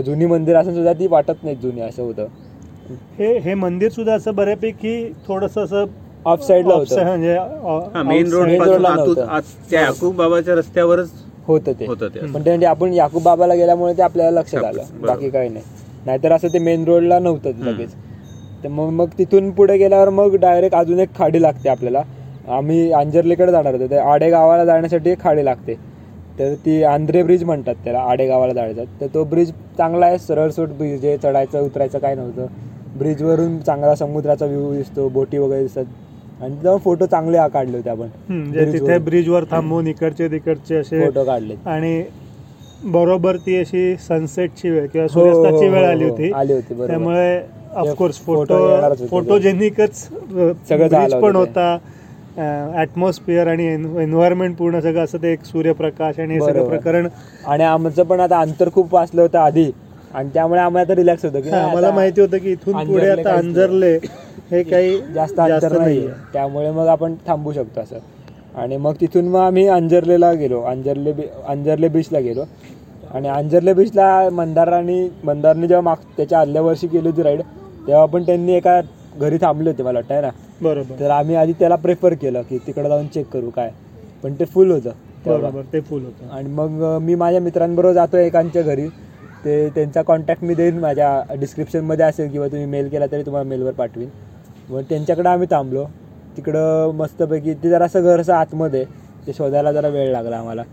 जुनी 0.04 0.26
मंदिर 0.26 0.56
असून 0.56 0.74
सुद्धा 0.74 0.94
ती 0.94 1.08
वाटत 1.08 1.44
नाही 1.44 1.56
जुनी 1.56 1.82
असं 1.82 2.04
होतं. 2.04 2.28
हे 2.90 3.38
हे 3.38 3.54
मंदिर 3.54 3.90
सुद्धा 3.90 4.14
असं 4.14 4.36
बऱ्यापैकी 4.36 5.16
थोडस 5.28 5.58
असं 5.58 5.86
ऑफ 6.26 6.48
साईडला 6.48 6.74
होतं. 6.74 7.06
म्हणजे 7.06 7.38
हा 7.38 8.04
मेन 8.06 8.32
रोड 8.32 8.46
main 8.46 8.60
पासून 8.60 8.74
roadला 8.74 8.90
आतून 8.90 9.04
नव्हतं. 9.04 9.26
आत- 9.26 9.72
त्या 9.72 9.82
याकूब 9.82 10.16
बाबाच्या 10.16 10.56
रस्त्यावरच 10.56 11.12
होतं 11.48 11.72
ते. 11.72 11.86
होतं 11.86 12.08
ते. 12.08 12.20
पण 12.20 12.26
ते 12.26 12.32
म्हणजे 12.32 12.66
आपण 12.66 12.94
याकूब 12.94 13.24
बाबाला 13.24 13.56
गेल्यामुळे 13.56 13.94
ते 13.94 14.02
आपल्याला 14.02 14.40
लक्षात 14.40 14.64
आलं. 14.64 14.84
बरोबर. 14.92 15.08
बाकी 15.08 15.30
काही 15.30 15.50
नाही. 15.50 15.66
नाहीतर 16.06 16.32
असं 16.32 16.48
ते 16.48 16.60
मेन 16.60 16.86
रोडला 16.86 17.20
नव्हतं 17.20 17.52
ते 17.52 17.66
लगेच. 17.66 17.94
तर 18.64 18.68
मग 18.68 18.90
मग 18.90 19.08
तिथून 19.18 19.52
पुढे 19.52 19.78
गेल्यावर 19.78 20.10
मग 20.10 20.36
डायरेक्ट 20.36 20.76
अजून 20.76 21.00
एक 21.00 21.10
खाडी 21.18 21.42
लागते 21.42 21.70
आपल्याला. 21.70 22.02
आम्ही 22.48 22.92
अंजर्लीकडे 22.92 23.52
जाणार 23.52 23.74
होतो. 23.74 23.88
ते 23.88 23.98
आडे 23.98 24.30
गावाला 24.30 24.66
जाण्यासाठी 24.66 25.10
एक 25.10 25.20
खाडी 25.20 25.46
लागते. 25.46 25.74
तर 26.40 26.54
ती 26.54 26.84
आंध्रे 26.84 27.24
ब्रिज 27.24 27.44
म्हणतात 27.44 27.76
त्याला 27.84 28.00
आडे 28.00 28.28
गावाला 28.28 28.54
जायचं. 28.54 28.84
तर 29.02 29.08
तो 29.14 29.24
ब्रिज 29.24 29.52
चांगला 29.52 30.06
आहे 30.06 30.18
सरळसूट 30.18 30.70
ब्रिज 30.70 31.06
आहे 31.06 31.18
चढायचं 31.18 31.62
उतरायचं 31.62 32.00
काय 32.00 32.16
नव्हतं. 32.16 32.46
ब्रिजवरून 32.96 33.58
चांगला 33.60 33.96
समुद्राचा 33.96 34.46
व्ह्यू 34.46 34.74
दिसतो 34.74 35.08
बोटी 35.10 35.38
वगैरे 35.38 35.62
दिसतात 35.62 36.42
आणि 36.42 36.56
तिथं 36.56 36.78
फोटो 36.84 37.06
चांगले 37.06 37.38
काढले 37.50 37.78
होते 37.78 37.90
आपण 37.90 38.08
हम्म, 38.30 38.52
जे 38.54 38.72
तिथे 38.74 38.98
ब्रिजवर 39.00 39.44
थांबून 39.52 39.88
इकडचे 39.88 40.28
तिकडचे 40.32 40.76
असे 40.78 41.04
फोटो 41.06 41.24
काढले 41.24 41.56
आणि 41.68 42.02
बरोबर 42.86 43.36
ती 43.46 43.56
अशी 43.58 43.96
सनसेटची 44.00 44.70
वेळ 44.70 44.86
किंवा 44.88 45.06
हो, 45.06 45.20
हो, 45.20 45.32
सूर्यास्ताची 45.32 45.68
वेळ 45.70 45.84
हो, 45.84 45.90
आली 45.90 46.04
हो. 46.04 46.10
होती 46.10 46.32
आली 46.32 46.54
होती. 46.54 46.88
त्यामुळे 46.88 47.40
ऑफकोर्स 47.76 48.20
फोटो. 48.26 48.58
फोटोजेनिकच 49.10 49.96
सगळं 50.70 51.20
पण 51.22 51.36
होतं 51.36 51.78
ऍटमॉस्फिअर 52.78 53.48
आणि 53.48 53.66
एन्व्हायरमेंट 53.68 54.56
पूर्ण 54.58 54.80
सगळं 54.80 55.04
असं 55.04 55.18
ते 55.22 55.32
एक 55.32 55.44
सूर्यप्रकाश 55.46 56.20
आणि 56.20 56.34
हे 56.34 56.40
सगळं. 56.42 56.68
प्रकरण 56.70 57.08
आणि 57.46 57.64
आमचं 57.64 58.04
पण 58.04 58.20
आता 58.20 58.40
अंतर 58.40 58.70
खूप 58.74 58.94
वाचलं 58.94 59.22
होतं 59.22 59.40
आधी 59.40 59.70
आणि 60.16 60.30
त्यामुळे 60.34 60.60
आम्हाला 60.62 60.86
आता 60.88 60.96
रिलॅक्स 60.96 61.26
होतं 61.26 61.40
की 61.42 61.50
आता 61.50 61.92
माहिती 61.92 62.22
होतं 62.22 62.38
की 62.38 62.52
इथून 62.52 62.86
पुढे 62.88 63.10
आता. 63.10 63.36
अंजरले 63.38 63.96
हे 64.52 64.64
काही 64.64 64.98
जास्त 65.16 65.40
अंतर 65.40 65.78
नाही 65.78 66.08
त्यामुळे 66.34 66.72
मग 66.72 66.88
आपण 66.88 67.16
थांबू 67.28 67.54
शकतो 67.54 67.82
असं. 67.82 67.98
आणि 68.56 68.78
मग 68.78 68.94
तिथून 69.02 69.28
मग 69.28 69.40
आम्ही 69.40 69.68
अंजर्लेला 69.68 70.32
गेलो. 70.34 70.62
अंजर्ले 70.62 71.12
बी 71.12 71.24
अंजर्ले 71.46 71.88
बीचला 71.88 72.20
गेलो. 72.20 72.44
आणि 73.14 73.28
अंजर्ले 73.28 73.74
बीचला 73.74 74.30
मंदारांनी 74.30 75.10
मंदारनी 75.24 75.68
जेव्हा 75.68 75.82
माग 75.82 75.96
त्याच्या 76.18 76.40
आदल्या 76.40 76.62
वर्षी 76.62 76.88
केली 76.88 77.10
होती 77.10 77.24
राईड 77.24 77.42
तेव्हा 77.88 78.06
पण 78.06 78.24
त्यांनी 78.24 78.54
एका 78.54 78.80
घरी 79.18 79.38
थांबले 79.42 79.70
होते 79.70 79.84
मला 79.84 80.00
वाटतं 80.00 80.14
आहे 80.14 80.22
ना. 80.22 80.30
बरोबर. 80.62 81.00
तर 81.00 81.10
आम्ही 81.10 81.36
आधी 81.36 81.54
त्याला 81.54 81.76
प्रेफर 81.76 82.14
केलं 82.14 82.42
की 82.42 82.58
तिकडे 82.58 82.90
जाऊन 82.90 83.08
चेक 83.08 83.28
करू 83.28 83.50
काय. 83.50 83.72
पण 84.24 84.34
ते 84.34 84.46
फुल 84.46 84.72
होतं. 84.72 84.92
बरोबर 85.26 85.62
ते 85.74 85.80
फुल 85.82 86.04
होतं. 86.04 86.30
आणि 86.30 86.50
मग 86.50 86.98
मी 87.02 87.16
माझ्या 87.16 87.42
मित्रांबरोबर 87.42 87.94
जातो 87.94 88.18
एकांच्या 88.18 88.62
घरी. 88.62 88.88
ते 89.46 89.68
त्यांचा 89.76 90.02
कॉन्टॅक्ट 90.02 90.44
मी 90.44 90.54
देईन 90.56 90.78
माझ्या 90.80 91.36
डिस्क्रिप्शनमध्ये 91.40 92.06
असेल 92.06 92.32
किंवा 92.32 92.48
तुम्ही 92.48 92.66
मेल 92.66 92.88
केला 92.90 93.06
तरी 93.12 93.24
तुम्हाला 93.26 93.50
मेलवर 93.50 93.72
पाठवीन. 93.72 94.08
मग 94.70 94.82
त्यांच्याकडे 94.90 95.30
आम्ही 95.30 95.48
थांबलो. 95.52 95.84
तिकडं 96.38 96.92
मस्तपैकी 96.96 97.54
ते 97.54 97.70
जरासं 97.70 98.04
घर 98.04 98.20
असं 98.22 98.34
आतमध्ये. 98.34 98.84
ते 99.28 99.34
शोधायला 99.34 99.72
जरा 99.72 99.88
वेळ 99.88 100.12
लागला 100.12 100.38
आम्हाला. 100.38 100.64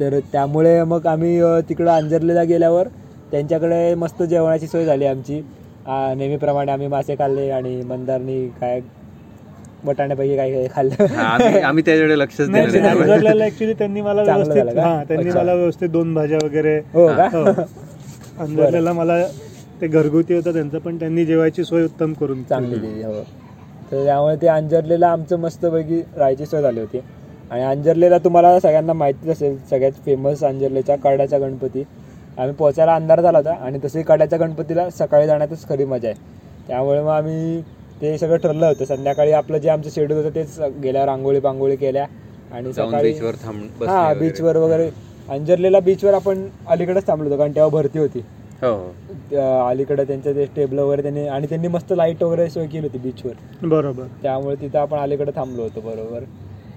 तर 0.00 0.18
त्यामुळे 0.32 0.82
मग 0.84 1.06
आम्ही 1.06 1.40
तिकडं 1.68 1.90
अंजरलेला 1.90 2.42
गेल्यावर 2.42 2.88
त्यांच्याकडे 3.32 3.94
मस्त 3.94 4.22
जेवणाची 4.22 4.66
सोय 4.66 4.84
झाली 4.84 5.06
आमची. 5.06 5.40
नेहमीप्रमाणे 5.88 6.72
आम्ही 6.72 6.86
मासे 6.88 7.14
खाल्ले 7.18 7.50
आणि 7.50 7.80
मंदारनी 7.82 8.46
काय 8.60 8.80
बटाण्यापैकी 9.84 10.36
काय 10.36 10.52
काय 10.52 10.66
खाल्लं. 10.74 11.04
हा, 11.06 11.22
आम्ही 11.24 11.60
आम्ही 11.60 11.82
त्याच्याकडे 11.84 12.14
अंजरल्याला 12.80 13.44
ऍक्च्युली 13.44 13.72
त्यांनी 13.72 14.00
मला 14.00 14.22
व्यवस्थित? 14.22 14.78
हा 14.78 15.02
त्यांनी. 15.08 15.30
मला 15.30 15.54
व्यवस्थित 15.54 15.88
दोन 15.88 16.14
भाज्या 16.14 16.38
वगैरे 16.44 16.76
हो 16.94 17.06
का? 17.08 17.28
अंजरलेला 18.38 18.92
मला 18.92 19.22
ते 19.80 19.86
घरगुती 19.86 20.34
होतं 20.34 20.52
त्यांचं 20.52 20.78
पण 20.78 20.98
त्यांनी 20.98 21.24
जेवायची 21.24 21.64
सोय 21.64 21.84
उत्तम 21.84 22.12
करून 22.12 22.42
चांगली 22.42 22.78
दिली 22.78 23.02
हो. 23.02 23.22
तर 23.92 24.04
त्यामुळे 24.04 24.36
ते 24.36 24.46
अंजरलेला 24.46 25.08
आमचं 25.08 25.38
मस्तपैकी 25.38 26.00
राहायची 26.16 26.46
सोय 26.46 26.62
झाली 26.62 26.80
होती. 26.80 27.00
आणि 27.50 27.62
अंजरलेला 27.62 28.18
तुम्हाला 28.18 28.58
सगळ्यांना 28.60 28.92
माहितीच 28.92 29.30
असेल 29.30 29.56
सगळ्यात 29.70 29.92
फेमस 30.06 30.44
अंजरलेचा 30.44 30.96
कड्याचा 30.96 31.38
गणपती. 31.38 31.84
आम्ही 32.38 32.54
पोचायला 32.54 32.94
अंधार 32.94 33.20
झाला 33.20 33.38
होता 33.38 33.52
आणि 33.56 33.78
तसंही 33.84 34.04
कड्याच्या 34.04 34.38
गणपतीला 34.38 34.88
सकाळी 34.90 35.26
जाण्यातच 35.26 35.68
खरी 35.68 35.84
मजा 35.84 36.08
आहे. 36.08 36.16
त्यामुळे 36.68 37.00
मग 37.02 37.08
आम्ही 37.08 37.60
ते 38.00 38.16
सगळं 38.18 38.36
ठरलं 38.36 38.66
होतं. 38.66 38.84
संध्याकाळी 38.84 39.32
आपलं 39.32 39.58
जे 39.58 39.68
आमचं 39.68 39.90
शेड्यूल 39.90 40.18
होतं 40.18 40.34
तेच 40.34 40.58
गेल्या 40.82 41.04
रांगोळी 41.06 41.40
पांगोळी 41.40 41.76
केल्या. 41.76 42.06
आणि 42.52 42.72
सकाळी 42.72 43.12
बीचवर 43.12 43.34
थांब 43.34 43.82
हा 43.82 44.02
वगैरे. 44.02 44.18
बीचवर 44.20 44.56
वगैरे 44.56 44.88
अंजरलेला 45.28 45.80
बीचवर 45.80 46.14
आपण 46.14 46.46
अलीकडेच 46.68 47.06
थांबलो 47.06 47.28
होतो 47.28 47.38
कारण 47.38 47.50
तेव्हा 47.50 47.70
भरती 47.70 47.98
होती. 47.98 48.18
हो. 48.62 48.94
त्या 49.30 49.68
अलीकडे 49.68 50.04
त्यांचं 50.04 50.34
ते 50.34 50.44
टेबल 50.44 50.78
वगैरे 50.78 51.02
त्यांनी 51.02 51.26
आणि 51.26 51.46
त्यांनी 51.46 51.68
मस्त 51.68 51.92
लाइट 51.96 52.22
वगैरे 52.22 52.50
सोय 52.50 52.66
केली 52.66 52.86
होती 52.86 52.98
बीचवर 52.98 53.66
बरोबर. 53.66 54.04
त्यामुळे 54.22 54.56
तिथं 54.56 54.78
आपण 54.78 54.98
अलीकडे 54.98 55.32
थांबलो 55.36 55.62
होतो 55.62 55.80
बरोबर. 55.80 56.20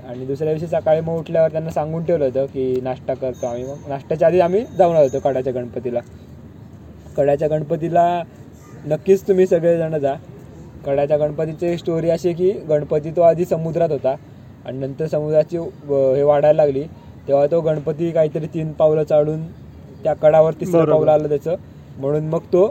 आणि 0.07 0.25
दुसऱ्या 0.25 0.53
दिवशी 0.53 0.67
सकाळी 0.67 1.01
मग 1.01 1.13
उठल्यावर 1.13 1.51
त्यांना 1.51 1.69
सांगून 1.69 2.03
ठेवलं 2.03 2.25
होतं 2.25 2.45
की 2.45 2.81
नाश्ता 2.81 3.13
करतो 3.13 3.45
आम्ही. 3.45 3.63
मग 3.63 3.75
नाश्त्याच्या 3.87 4.27
आधी 4.27 4.39
आम्ही 4.39 4.65
जाऊन 4.77 4.95
आलो 4.95 5.05
होतो 5.05 5.19
कडाच्या 5.19 5.53
गणपतीला. 5.53 5.99
कडाच्या 7.17 7.47
गणपतीला 7.47 8.23
नक्कीच 8.85 9.27
तुम्ही 9.27 9.47
सगळेजण 9.47 9.97
जा. 9.97 10.13
कडाच्या 10.85 11.17
गणपतीची 11.17 11.77
स्टोरी 11.77 12.09
अशी 12.09 12.27
आहे 12.27 12.37
की 12.37 12.51
गणपती 12.51 13.11
तो 13.11 13.21
आधी 13.21 13.45
समुद्रात 13.45 13.91
होता. 13.91 14.15
आणि 14.65 14.77
नंतर 14.77 15.05
समुद्राची 15.07 15.57
व- 15.57 16.13
हे 16.13 16.23
वाढायला 16.23 16.65
लागली. 16.65 16.83
तेव्हा 17.27 17.45
तो 17.47 17.59
गणपती 17.61 18.11
काहीतरी 18.11 18.47
तीन 18.47 18.71
पावलं 18.73 19.03
चाडून 19.03 19.41
त्या 20.03 20.13
कडावर 20.13 20.53
तिसरं. 20.53 20.85
पावलं 20.85 21.11
आलं 21.11 21.29
त्याचं. 21.29 21.55
म्हणून 21.97 22.27
मग 22.29 22.39
तो 22.53 22.67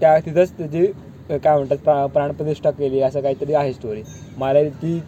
त्या 0.00 0.18
तिथंच 0.18 0.50
त्याची 0.58 0.86
काय 1.30 1.56
म्हणतात 1.56 1.76
प्रा 1.76 2.04
प्राणप्रतिष्ठा 2.06 2.70
केली 2.70 3.00
असं 3.02 3.20
काहीतरी 3.20 3.54
आहे 3.54 3.72
स्टोरी 3.72 4.02
मला 4.36 4.62
ती 4.82 4.98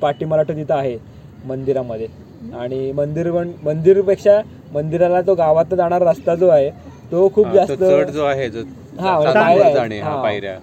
पाठी 0.00 0.24
मराठा 0.24 0.54
तिथं 0.54 0.74
आहे 0.74 0.96
मंदिरामध्ये. 1.44 2.06
आणि 2.54 2.90
मंदिर 2.92 3.30
पण 3.32 3.50
मंदिरपेक्षा 3.62 4.40
मंदिराला 4.72 5.20
तो 5.22 5.34
गावात 5.34 5.74
जाणारा 5.74 6.10
रस्ता 6.10 6.34
जो 6.34 6.48
आहे 6.48 6.70
तो 7.12 7.28
खूप 7.34 7.46
जास्त 7.54 7.82
जो 8.10 8.24
आहे 8.24 8.46
हा 9.00 9.18
म्हणजे 9.18 9.32
चालून 9.32 9.76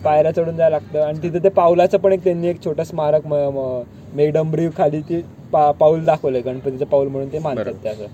पायऱ्या 0.03 0.31
चढून 0.31 0.55
जायला 0.55 0.69
लागतं. 0.69 1.01
आणि 1.01 1.21
तिथे 1.23 1.39
ते 1.43 1.49
पावलाचं 1.49 1.97
पण 1.97 2.13
एक 2.13 2.23
त्यांनी 2.23 2.47
एक 2.47 2.63
छोटं 2.65 2.83
स्मारक 2.83 3.27
मेघडंबरी 4.15 4.67
खाली 4.77 5.01
ती 5.01 5.21
पा 5.53 5.69
पाऊल 5.71 6.03
दाखवलंय 6.05 6.41
गणपतीचं 6.41 6.85
पाऊल 6.85 7.07
म्हणून 7.07 7.31
ते 7.33 7.39
मानतात. 7.39 7.73
त्याचं 7.83 8.05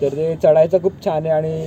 तर 0.00 0.08
ते 0.08 0.34
चढायचं 0.42 0.82
खूप 0.82 1.04
छान 1.04 1.26
आहे 1.26 1.34
आणि 1.34 1.66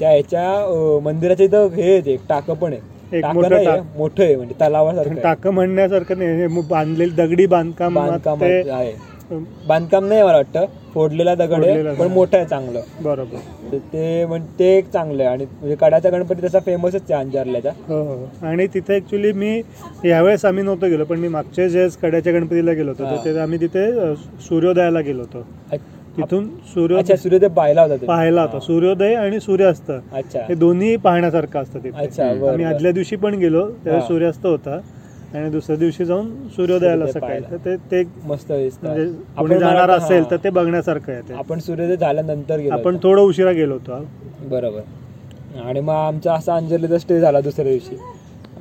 त्या 0.00 0.10
ह्याच्या 0.10 0.48
अं, 0.54 1.00
मंदिराच्या 1.02 1.46
इथं 1.46 1.68
हे 1.74 1.90
आहे 1.90 2.12
एक 2.12 2.20
टाकं 2.28 2.54
पण 2.54 2.72
आहे 2.72 2.88
मोठं 3.24 3.54
आहे, 3.54 3.64
टाक. 3.66 3.80
मोठं 3.96 4.22
आहे 4.22 4.34
म्हणजे 4.36 4.54
तलावासारखं. 4.60 5.14
टाकं 5.14 5.50
म्हणण्यासारखं 5.50 6.18
नाही 6.18 6.60
बांधलेली 6.62 7.10
दगडी 7.12 7.46
बांधकाम 7.46 7.98
आहे 7.98 8.92
बांधकाम 9.32 10.04
नाही 10.04 10.22
मला 10.22 10.36
वाटतं. 10.36 10.64
फोडलेला 10.94 11.34
दगड 11.34 11.64
आहे 11.64 11.94
पण. 11.94 12.06
मोठं 12.12 12.36
आहे 12.36 12.46
चांगलं. 12.46 12.80
बरोबर. 13.02 13.76
ते 13.92 14.24
म्हणजे 14.26 14.58
ते 14.58 14.76
एक 14.78 14.88
चांगलं 14.90 15.22
आहे. 15.22 15.32
आणि 15.32 15.44
म्हणजे 15.44 15.76
कडाचा 15.80 16.10
गणपती 16.10 16.46
तसा 16.46 16.58
फेमसच 16.58 17.10
आहे 17.10 17.20
अंजारल्याचा. 17.20 17.70
हो 17.88 18.02
हो 18.02 18.46
आणि 18.46 18.66
तिथे 18.66 18.96
ऍक्च्युली 18.96 19.32
मी 19.32 19.62
यावेळेस 20.04 20.44
आम्ही 20.44 20.64
नव्हतो 20.64 20.86
गेलो 20.86 21.04
पण 21.04 21.18
मी 21.18 21.28
मागच्या 21.28 21.68
जे 21.68 21.88
कड्याच्या 22.02 22.32
गणपतीला 22.32 22.72
गेलो 22.72 22.90
होतो. 22.90 23.04
हा. 23.04 23.16
तर 23.16 23.34
ते 23.34 23.38
आम्ही 23.38 23.60
तिथे 23.60 24.14
सूर्योदयाला 24.40 25.00
गेलो 25.00 25.22
होतो. 25.22 25.46
तिथून 26.16 26.44
अच्छा 26.44 26.72
सूर्योदय 26.74 27.16
सूर्योदय 27.16 27.48
पाहिला 27.48 27.82
होता? 27.82 28.06
पाहायला 28.06 28.40
होता. 28.40 28.52
हा. 28.52 28.60
सूर्योदय 28.60 29.14
आणि 29.14 29.40
सूर्यास्त. 29.40 29.90
अच्छा. 29.90 30.40
हे 30.48 30.54
दोन्ही 30.54 30.96
पाहण्यासारखं 30.96 31.60
असतं 31.62 31.78
तिथे 31.78 32.22
आम्ही. 32.22 32.64
आदल्या 32.64 32.92
दिवशी 32.92 33.16
पण 33.16 33.34
गेलो 33.34 33.64
हा. 33.86 34.00
सूर्यास्त 34.00 34.46
होता. 34.46 34.80
आणि 35.32 35.48
दुसऱ्या 35.50 35.76
दिवशी 35.76 36.04
जाऊन 36.04 36.28
सूर्योदयाला 36.48 37.06
सूर्योदय 37.06 37.40
सकाळी. 37.40 37.42
तर 37.50 37.56
ते 37.66 37.76
ते 37.90 38.02
मस्त. 38.26 38.50
म्हणजे 38.50 39.02
आपण 39.02 39.38
कोणी 39.38 39.58
जाणार 39.58 39.90
असेल 39.90 40.22
हा. 40.22 40.30
तर 40.30 40.36
ते 40.44 40.50
बघण्यासारखं 40.50 41.12
आहे 41.12 41.34
आपण 41.34 41.58
सूर्योदय 41.60 41.96
झाल्यानंतर 41.96 42.58
गेलो 42.58 42.74
आपण. 42.74 42.96
थोडं 43.02 43.20
उशिरा 43.22 43.52
गेलो 43.52 43.74
होतो 43.74 44.02
बरोबर 44.48 45.60
आणि 45.60 45.80
मग 45.80 45.92
आमचा 45.94 46.32
असा 46.34 46.54
अंजर्लीचा 46.56 46.98
स्टे 46.98 47.20
झाला 47.20 47.40
दुसऱ्या 47.40 47.64
दिवशी 47.64 47.96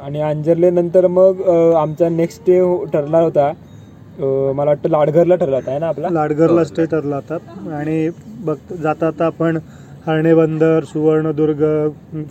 आणि 0.01 0.21
अंजर्ली 0.21 0.69
नंतर 0.69 1.07
मग 1.09 1.41
आमचा 1.77 2.09
नेक्स्ट 2.09 2.41
डे 2.47 2.59
ठरला 2.93 3.19
होता 3.19 3.51
मला 4.19 4.63
वाटतं 4.63 4.89
लाडघरला 4.89 5.35
ठरला 5.35 5.55
होता 5.55 5.69
आहे 5.71 5.79
ना 5.79 5.87
आपला 5.87 6.09
लाडघरला 6.11 6.59
हो. 6.59 6.63
स्टे 6.65 6.85
ठरला 6.85 7.15
होता 7.15 7.75
आणि 7.75 8.09
बघ 8.45 8.55
जाता 8.73 9.07
आता 9.07 9.25
आपण 9.25 9.57
हरणे 10.09 10.33
बंदर 10.33 10.83
सुवर्णदुर्ग 10.83 11.59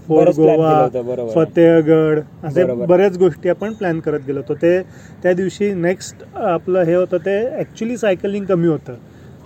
फोर्ट 0.06 0.28
गोवा. 0.36 0.88
फतेहगड 1.34 2.20
असे. 2.44 2.64
बऱ्याच 2.86 3.18
गोष्टी 3.18 3.48
आपण 3.48 3.72
प्लॅन 3.72 4.00
करत 4.00 4.20
गेलो 4.26 4.40
होतो 4.40 4.54
ते 4.62 4.80
त्या 5.22 5.32
दिवशी 5.32 5.72
नेक्स्ट 5.74 6.24
आपलं 6.36 6.82
हे 6.82 6.94
होतं 6.94 7.18
ते 7.26 7.38
ऍक्च्युली 7.58 7.96
सायकलिंग 7.96 8.44
कमी 8.44 8.68
होतं 8.68 8.94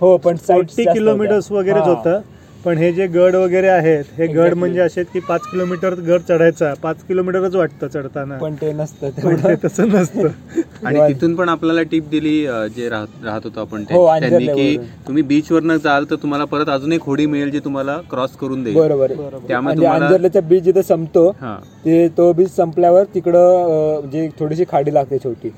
हो 0.01 0.15
पण 0.17 0.35
फोर्टी 0.37 0.85
किलोमीटर्स. 0.85 1.51
वगैरेच. 1.51 1.83
होतं 1.83 2.21
पण 2.65 2.77
हे 2.77 2.91
जे 2.93 3.05
गड 3.07 3.35
वगैरे 3.35 3.67
आहेत 3.67 4.03
हे 4.17 4.27
गड. 4.27 4.53
म्हणजे 4.53 4.79
असे 4.79 4.99
आहेत 5.01 5.11
की 5.13 5.19
पाच 5.19 5.41
किलोमीटर 5.51 5.93
गड 5.99 6.21
चढायचा 6.29 6.73
पाच 6.83 7.03
किलोमीटरच 7.07 7.55
वाटतं 7.55 7.87
चढताना. 7.87 8.37
पण 8.37 8.53
ते 8.55 8.71
नसतं 8.73 9.09
पण 9.09 9.21
तेवढं. 9.21 9.47
ते 9.47 9.67
तसं 9.67 9.87
नसतं. 9.87 10.27
आणि 10.85 10.99
तिथून 11.07 11.35
पण 11.35 11.49
आपल्याला 11.49 11.81
टिप 11.81 12.07
दिली 12.09 12.35
जे 12.75 12.87
राहत 12.89 13.25
राहत 13.25 13.41
होतो 13.43 13.59
आपण 13.59 13.83
ते. 13.83 13.93
हो, 13.93 14.07
त्यांनी 14.19 14.47
की. 14.47 14.77
तुम्ही 15.07 15.23
बीच 15.23 15.51
वरनं 15.51 15.77
जाल 15.77 16.05
तर 16.09 16.15
तुम्हाला 16.15 16.45
परत 16.45 16.69
अजून 16.69 16.93
एक 16.93 17.03
होडी 17.03 17.25
मिळेल 17.25 17.51
जी 17.51 17.59
तुम्हाला 17.59 17.97
क्रॉस 18.09 18.35
करून 18.35 18.63
देईल. 18.63 18.77
बरोबर 18.77 19.11
तुम्हाला 19.11 19.91
अंजर्ल्याचा 19.95 20.39
बीच 20.39 20.63
जिथे 20.63 20.83
संपतो 20.83 21.27
हा. 21.41 21.55
ते 21.85 22.07
तो 22.17 22.31
बीच 22.33 22.55
संपल्यावर 22.55 23.03
तिकडं 23.15 24.09
जे 24.11 24.27
थोडीशी 24.39 24.63
खाडी 24.71 24.93
लागते 24.93 25.17
छोटी. 25.17 25.49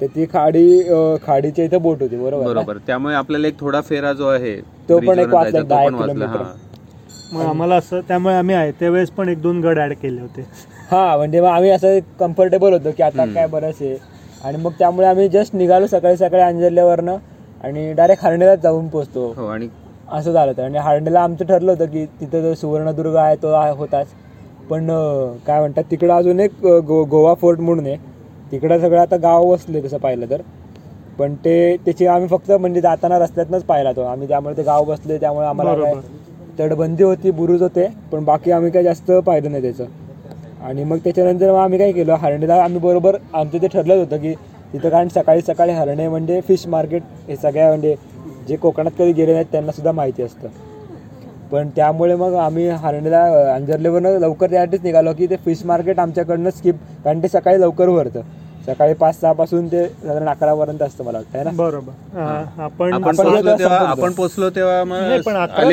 तर 0.00 0.06
ती 0.14 0.24
खाडी 0.32 0.80
खाडीच्या 1.22 1.64
इथे 1.64 1.78
बोट 1.78 2.02
होती 2.02 2.16
बरोबर 2.16 2.76
त्यामुळे 2.86 3.14
आपल्याला 3.14 3.48
एक 3.48 3.58
थोडा 3.60 3.80
फेरा 3.80 4.12
जो 4.12 4.26
आहे 4.28 4.56
तो 4.88 4.98
पण 4.98 5.18
एक 5.18 5.34
वाचला, 5.34 5.62
दहा 5.62 5.88
किलोमीटर. 5.88 6.42
मग 7.32 7.40
आम्हाला 7.42 7.74
असं 7.76 8.00
त्यामुळे 8.08 8.34
आम्ही 8.34 8.54
आहे 8.54 8.72
त्यावेळेस 8.80 9.10
पण 9.10 9.28
एक 9.28 9.40
दोन 9.42 9.60
गड 9.60 9.78
ऍड 9.78 9.92
केले 10.02 10.20
होते. 10.20 10.42
हा 10.90 11.16
म्हणजे 11.16 11.40
मग 11.40 11.46
आम्ही 11.46 11.70
असं 11.70 11.98
कम्फर्टेबल 12.20 12.72
होतो 12.72 12.90
की 12.96 13.02
आता. 13.02 13.24
काय 13.34 13.46
बरंच 13.46 13.80
आहे 13.80 13.96
आणि 14.44 14.56
मग 14.62 14.72
त्यामुळे 14.78 15.06
आम्ही 15.06 15.28
जस्ट 15.28 15.54
निघालो 15.54 15.86
सकाळी 15.86 16.16
सकाळी 16.16 16.42
अंजरल्यावरनं 16.42 17.16
आणि 17.64 17.92
डायरेक्ट 17.92 18.24
हरणेलाच 18.24 18.60
जाऊन 18.62 18.88
पोहोचतो. 18.88 19.32
हो 19.36 19.46
आणि 19.46 19.68
असं 20.08 20.32
झालं 20.32 20.50
होतं. 20.50 20.62
आणि 20.62 20.78
हरणेला 20.78 21.20
आमचं 21.20 21.44
ठरलं 21.44 21.70
होतं 21.72 21.86
की 21.86 22.04
तिथं 22.20 22.42
जो 22.42 22.54
सुवर्णदुर्ग 22.54 23.16
आहे 23.16 23.36
तो 23.42 23.54
होताच. 23.76 24.06
पण 24.70 24.86
काय 25.46 25.58
म्हणतात 25.60 25.84
तिकडं 25.90 26.12
अजून 26.14 26.40
एक 26.40 26.64
गो 26.86 27.02
गोवा 27.04 27.34
फोर्ट 27.34 27.60
म्हणून 27.60 27.86
आहे. 27.86 27.96
तिकडं 28.52 28.78
सगळं 28.78 29.00
आता 29.00 29.16
गाव 29.16 29.44
वसले 29.44 29.82
तसं 29.82 29.98
पाहिलं 29.98 30.30
तर. 30.30 30.40
पण 31.18 31.34
ते 31.34 31.76
त्याची 31.76 32.06
आम्ही 32.06 32.28
फक्त 32.28 32.50
म्हणजे 32.52 32.80
जाताना 32.80 33.18
रस्त्यातनंच 33.18 33.62
पाहिला 33.64 33.92
तो. 33.92 34.02
आम्ही 34.02 34.28
त्यामुळे 34.28 34.56
ते 34.56 34.62
गाव 34.62 34.84
बसले 34.84 35.18
त्यामुळे 35.18 35.46
आम्हाला 35.46 35.74
काय. 35.74 35.94
तटबंदी 36.58 37.02
होती 37.02 37.30
बुरुज 37.30 37.62
होते 37.62 37.86
पण 38.12 38.24
बाकी 38.24 38.50
आम्ही 38.50 38.70
काय 38.70 38.82
जास्त 38.82 39.10
पाहिलं 39.26 39.50
नाही 39.50 39.62
त्याचं. 39.62 39.84
आणि 40.62 40.84
मग 40.84 40.98
त्याच्यानंतर 40.98 41.50
मग 41.52 41.58
आम्ही 41.58 41.78
काय 41.78 41.92
केलं 41.92 42.14
हरणेला 42.14 42.54
आम्ही 42.64 42.78
बरोबर 42.80 43.16
आमचं 43.34 43.62
ते 43.62 43.66
ठरलं 43.66 43.94
होतं 43.94 44.16
की 44.16 44.34
तिथं 44.72 44.88
कारण 44.88 45.08
सकाळी 45.08 45.40
सकाळी 45.40 45.72
हरणे 45.72 46.08
म्हणजे 46.08 46.40
फिश 46.40 46.66
मार्केट 46.66 47.02
हे 47.28 47.36
सगळ्या 47.36 47.68
म्हणजे 47.68 47.94
जे 48.48 48.56
कोकणात 48.56 48.92
कधी 48.98 49.12
गेले 49.12 49.32
नाहीत 49.32 49.46
त्यांना 49.52 49.72
सुद्धा 49.72 49.92
माहिती 49.92 50.22
असतं. 50.22 50.48
पण 51.52 51.68
त्यामुळे 51.76 52.14
मग 52.14 52.34
आम्ही 52.36 52.68
हरणेला 52.68 53.22
अंजरलेवरनं 53.54 54.18
लवकर 54.20 54.50
त्यासाठीच 54.50 54.82
निघालो 54.82 55.12
की 55.12 55.26
ते 55.26 55.36
फिश 55.44 55.64
मार्केट 55.64 55.98
आमच्याकडनं 56.00 56.50
स्किप 56.50 56.74
कारण 57.04 57.22
ते 57.22 57.28
सकाळी 57.28 57.60
लवकर 57.60 57.90
भरतं 57.90 58.20
सकाळी 58.66 58.94
पाच 58.94 59.20
सहा 59.20 59.32
पासून 59.32 59.66
ते 59.66 59.84
साधारण 59.86 60.28
अकरापर्यंत 60.28 60.80
असतं 60.82 61.04
मला 61.04 61.18
वाटतं 61.18 61.38
है 61.38 61.44
ना 61.44 61.50
बरोबर 61.56 62.18
हा, 62.18 62.24
आपण 62.58 62.92
आपण 62.94 63.16
पोहोचलो 63.16 64.48
तेव्हा 64.50 64.78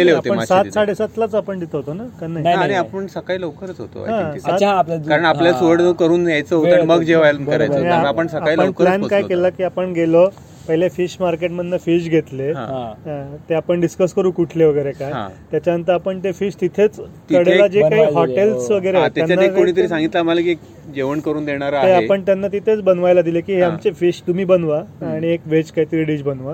अकरा 0.09 0.45
सात. 0.45 0.65
साडेसातलाच 0.73 1.35
आपण 1.35 1.61
तिथं 1.61 1.77
होतो 1.77 1.93
ना 1.93 2.03
का 2.19 2.27
नाही 2.27 2.43
नाही, 2.43 2.55
आणि 2.55 2.67
नाही. 2.67 2.77
आपण 2.79 3.07
सकाळी 3.09 3.41
लवकरच 3.41 3.79
होतो 3.79 4.03
कारण 4.03 5.25
आपल्याला. 5.25 5.57
सोड 5.59 5.81
करून 5.99 6.27
यायचं 6.29 6.55
होतं 6.55 6.85
मग. 6.85 7.01
जेवायला. 7.03 7.45
करायचं 7.47 7.87
आपण 7.87 8.27
सकाळी 8.27 8.51
आपण 8.51 8.65
लवकरच 8.65 8.77
प्लॅन 8.79 9.07
काय 9.07 9.21
केला 9.23 9.49
की 9.49 9.63
आपण 9.63 9.91
गेलो 9.93 10.27
पहिले 10.67 10.87
फिश 10.89 11.15
मार्केट 11.21 11.51
मधनं 11.51 11.77
फिश 11.77 12.07
घेतले 12.09 12.51
हा. 12.51 12.65
हा. 12.65 12.83
हा, 13.05 13.35
ते 13.49 13.53
आपण 13.55 13.79
डिस्कस 13.81 14.13
करू 14.13 14.31
कुठले 14.31 14.65
वगैरे 14.65 14.91
काय 14.91 15.11
हा. 15.11 15.27
त्याच्यानंतर 15.51 15.93
आपण 15.93 16.19
ते 16.23 16.31
फिश 16.31 16.55
तिथेच 16.61 16.99
कडेला 17.29 17.67
जे 17.67 17.81
काही 17.81 18.13
हॉटेल्स 18.13 18.69
हो. 18.69 18.75
वगैरे 18.75 18.97
हा, 18.97 19.07
कोणीतरी 19.49 19.87
सांगितलं 19.87 20.19
आम्हाला 20.19 20.41
की 20.41 20.55
जेवण 20.93 21.19
करून 21.19 21.45
देणार 21.45 21.71
ते 21.73 21.77
आहे 21.77 22.05
आपण 22.05 22.21
त्यांना 22.21 22.47
तिथेच 22.47 22.81
बनवायला 22.81 23.21
दिले 23.21 23.41
की 23.41 23.53
हे 23.53 23.61
हा. 23.61 23.67
आमचे 23.67 23.91
फिश 23.91 24.21
तुम्ही 24.27 24.45
बनवा 24.45 24.79
आणि 25.03 25.27
एक 25.27 25.41
व्हेज 25.45 25.71
काहीतरी 25.71 26.03
डिश 26.03 26.21
बनवा 26.23 26.53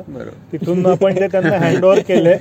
तिथून 0.51 0.85
आपण 0.87 1.15
ते 1.15 1.27
त्यांना 1.27 1.57
हँड 1.59 1.83
ओव्हर 1.85 1.99
केले 2.07 2.33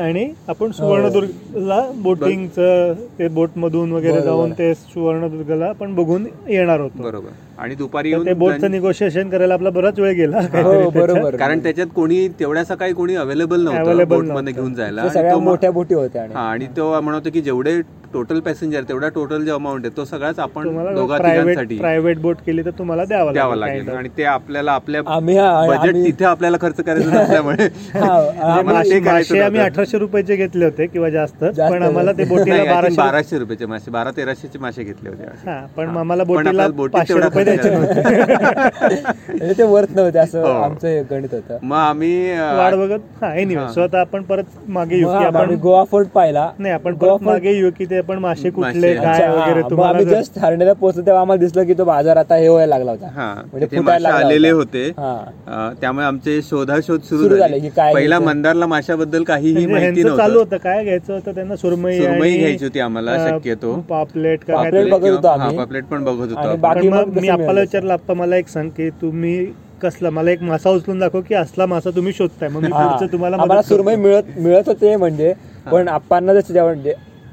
आणि 0.00 0.28
आपण 0.48 0.70
सुवर्णदुर्गला 0.72 1.80
बोटिंगचं 1.96 2.94
ते 3.18 3.28
बोट 3.30 3.56
मधून 3.56 3.92
वगैरे. 3.92 4.20
जाऊन 4.22 4.52
ते 4.52 4.72
सुवर्णदुर्गला 4.74 5.66
आपण 5.68 5.94
बघून 5.94 6.26
येणार 6.48 6.80
होतो 6.80 7.02
बरोबर 7.02 7.53
आणि 7.58 7.74
दुपारी 7.74 8.10
येऊन 8.10 8.26
ते 8.26 8.32
बोटचं 8.34 8.70
निगोशिएशन 8.70 9.28
करायला 9.30 9.54
आपला 9.54 9.70
बराच 9.70 9.98
वेळ 9.98 10.12
गेला 10.14 10.38
हो. 10.54 10.88
बरोबर 10.90 11.36
कारण 11.36 11.62
त्याच्यात 11.62 11.86
कोणी 11.94 12.26
तेवढ्या 12.40 12.64
सकाळी 12.64 12.92
कोणी 12.92 13.14
अवेलेबल 13.16 13.62
नव्हतं 13.62 14.08
बोटमध्ये. 14.08 14.52
घेऊन 14.52 14.74
जायला 14.74 15.36
मोठ्या 15.40 15.70
बोटी 15.70 15.94
होत्या 15.94 16.22
आणि 16.22 16.34
हा 16.34 16.48
आणि 16.50 16.66
तो 16.76 17.00
म्हणतो 17.00 17.30
की 17.30 17.40
जेवढे 17.40 17.80
टोटल 18.14 18.40
पॅसेंजर 18.40 18.82
तेवढा 18.88 19.08
टोटल 19.14 19.44
जो 19.44 19.54
अमाऊंट 19.54 19.84
आहे 19.84 19.96
तो 19.96 20.04
सगळाच 20.04 20.38
आपण 20.40 20.68
दोघा 20.94 21.18
तिघांसाठी 21.18 21.76
प्रायव्हेट 21.76 22.18
बोट 22.20 22.36
केली 22.46 22.64
तर 22.64 22.70
तुम्हाला 22.78 23.04
द्यावा 23.04 23.32
द्यावं 23.32 23.56
लागेल. 23.56 23.88
आणि 23.90 24.08
ते 24.16 24.24
आपल्याला 24.26 24.72
आपल्या 24.72 25.00
हा- 25.06 25.66
बजेट 25.68 25.94
तिथे 25.96 26.24
आपल्याला 26.24 26.56
खर्च 26.60 26.76
करायचं 26.76 27.10
नसल्यामुळे 27.14 27.64
हा, 27.94 28.60
म्हणजे 28.62 29.40
आम्ही. 29.40 29.60
अठराशे 29.60 29.98
रुपयाचे 29.98 30.36
घेतले 30.36 30.64
होते 30.64 30.86
किंवा 30.86 31.08
जास्त 31.10 31.44
पण 31.44 31.82
आम्हाला 31.82 32.12
ते 32.12 32.24
बोटीला 32.26 32.56
think 32.84 32.96
बाराशे 32.96 33.38
रुपयाचे 33.38 33.66
मासे 33.66 33.90
बारा 33.90 34.10
तेराशेचे 34.16 34.58
मासे 34.58 34.84
घेतले 34.84 35.08
होते. 35.08 35.24
हा 35.46 35.58
पण. 35.76 35.96
आम्हाला 35.96 36.24
बोटीला 36.24 36.66
पाचशे 36.88 37.14
रुपये 37.16 37.44
द्यायचे 37.44 37.70
म्हणजे 37.70 39.52
ते 39.54 39.62
वर्थ 39.64 39.94
नव्हते 39.94 40.18
असं 40.18 40.40
हो. 40.40 40.52
आमचं 40.54 40.88
हे 40.88 41.02
गणित 41.10 41.34
होतं 41.34 41.58
मग 41.62 41.76
आम्ही 41.76 42.12
वाट 42.32 42.74
बघत 42.76 43.22
हा 43.22 43.34
एनिवे. 43.36 43.68
सो 43.74 43.80
आता 43.82 44.00
आपण 44.00 44.22
परत 44.24 44.68
मागे 44.68 44.96
येऊ 44.96 45.08
आपण 45.10 45.54
गोवा 45.62 45.84
फोर्ट 45.86 46.08
पाहिला 46.10 46.50
नाही 46.58 46.74
आपण 46.74 46.94
गोवा 46.94 47.14
परत 47.14 47.24
मागे 47.24 47.52
येऊ 47.52 47.70
की 47.78 47.84
ते 47.86 48.00
आपण 48.04 48.18
मासे 48.18 48.50
कुठले. 48.50 48.94
काय 48.96 49.22
हा. 49.22 49.32
वगैरे 49.34 49.62
तुम्हाला 49.70 49.98
आम्ही 49.98 50.04
जस्ट 50.06 50.38
हरणेला 50.38 50.72
पोहोचलो 50.74 51.02
तेव्हा 51.06 51.20
आम्हाला 51.20 51.40
दिसलं 51.40 51.64
की 51.64 51.74
तो 51.74 51.84
बाजार 51.84 52.16
आता 52.16 52.34
हे 52.36 52.48
व्हायला 52.48 52.68
लागला 52.68 52.90
होता 52.90 53.08
हा 53.14 53.32
म्हणजे 53.52 53.80
मासे 53.80 54.08
आलेले 54.08 54.50
होता. 54.50 54.84
हा. 54.98 55.70
त्यामुळे 55.80 56.06
आमचे 56.06 56.40
शोधाशोध 56.42 57.00
सुरू 57.02 57.22
सुरू 57.22 57.36
झाले 57.36 57.58
की 57.58 57.68
काय 57.68 57.84
झाले 57.84 57.94
पहिला. 57.94 58.18
मंदारला 58.20 58.66
माशाबद्दल 58.66 59.22
काहीही 59.24 59.66
म्हणजे 59.66 60.02
माहिती 60.02 60.16
चालू 60.18 60.38
होतं 60.38 60.56
काय 60.58 60.82
घ्यायचं 60.84 61.12
होतं 61.14 61.34
त्यांना 61.34 61.56
सुरमई 61.56 61.98
सुरमई 61.98 62.36
घ्यायची 62.36 62.64
होती 62.64 62.80
आम्हाला 62.80 63.16
शक्यतो 63.28 63.74
पापलेट 63.88 64.40
का 64.40 64.54
पापलेट 64.54 64.72
काहीतरी. 64.72 64.90
बघत 64.90 65.10
होतो 65.10 65.28
हा, 65.28 65.34
आम्ही. 65.34 65.56
पापलेट 65.58 65.84
पण 65.84 66.04
बघत 66.04 66.32
होतो. 66.32 66.56
बाकी 66.58 66.88
पण 66.88 66.94
मग 66.94 67.20
मी 67.20 67.28
आपल्याला? 67.28 67.60
विचारलं 67.60 67.92
आप्पा 67.92 68.14
मला 68.14 68.36
एक 68.36 68.48
सांग 68.48 68.68
की 68.70 68.88
तुम्ही 69.02 69.44
कसला 69.82 70.10
मला 70.10 70.30
एक 70.30 70.42
मासा 70.42 70.70
उचलून 70.70 70.98
दाखव 70.98 71.20
की 71.20 71.34
असला 71.34 71.66
मासा 71.66 71.90
तुम्ही 71.90 72.12
शोधताय 72.12 72.48
मग 72.48 72.62
मी. 72.62 72.68
पुढचं 72.68 73.12
तुम्हाला 73.12 73.36
करतो. 73.38 73.62
सुरमई 73.64 73.96
मिळत 73.96 74.38
मिळत 74.38 74.68
होते 74.68 74.94
म्हणजे 74.96 75.32
पण 75.66 75.88
आप्पांना 75.88 76.34
जसं 76.34 76.54
जेवण 76.54 76.80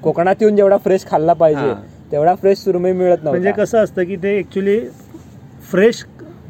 कोकणात 0.04 0.36
येऊन 0.42 0.56
जेवढा 0.56 0.78
फ्रेश 0.78 1.06
खाल्ला 1.08 1.34
पाहिजे. 1.34 1.74
तेवढा 2.12 2.34
फ्रेश 2.36 2.58
सुरमई 2.58 2.92
मिळत 2.92 3.24
म्हणजे 3.24 3.40
नव्हता 3.40 3.62
कसं 3.62 3.84
असतं 3.84 4.04
की 4.04 4.16
ते 4.16 4.38
ऍक्च्युली 4.40 4.80
फ्रेश 5.72 6.04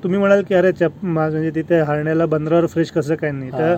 तुम्ही 0.03 0.19
म्हणाल 0.19 0.41
की 0.43 0.55
अरे 0.55 0.71
म्हणजे 1.03 1.49
तिथे 1.55 1.79
हरण्याला 1.79 2.25
बंदरावर 2.25 2.65
फ्रेश 2.65 2.91
कसं 2.91 3.15
काय 3.15 3.31
नाही 3.31 3.51
तर. 3.51 3.75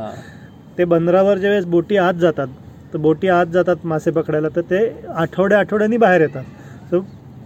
ते 0.77 0.83
बंदरावर 0.85 1.37
ज्यावेळेस 1.37 1.65
बोटी 1.65 1.97
आत 1.97 2.13
जातात 2.13 2.47
तर 2.93 2.97
बोटी 2.97 3.27
आत 3.27 3.45
जातात 3.45 3.85
मासे 3.85 4.11
पकडायला 4.11 4.47
तर 4.55 4.61
ते 4.61 4.79
आठवड्या 5.15 5.59
आठवड्यांनी 5.59 5.97
बाहेर 5.97 6.21
येतात 6.21 6.43
तर 6.91 6.99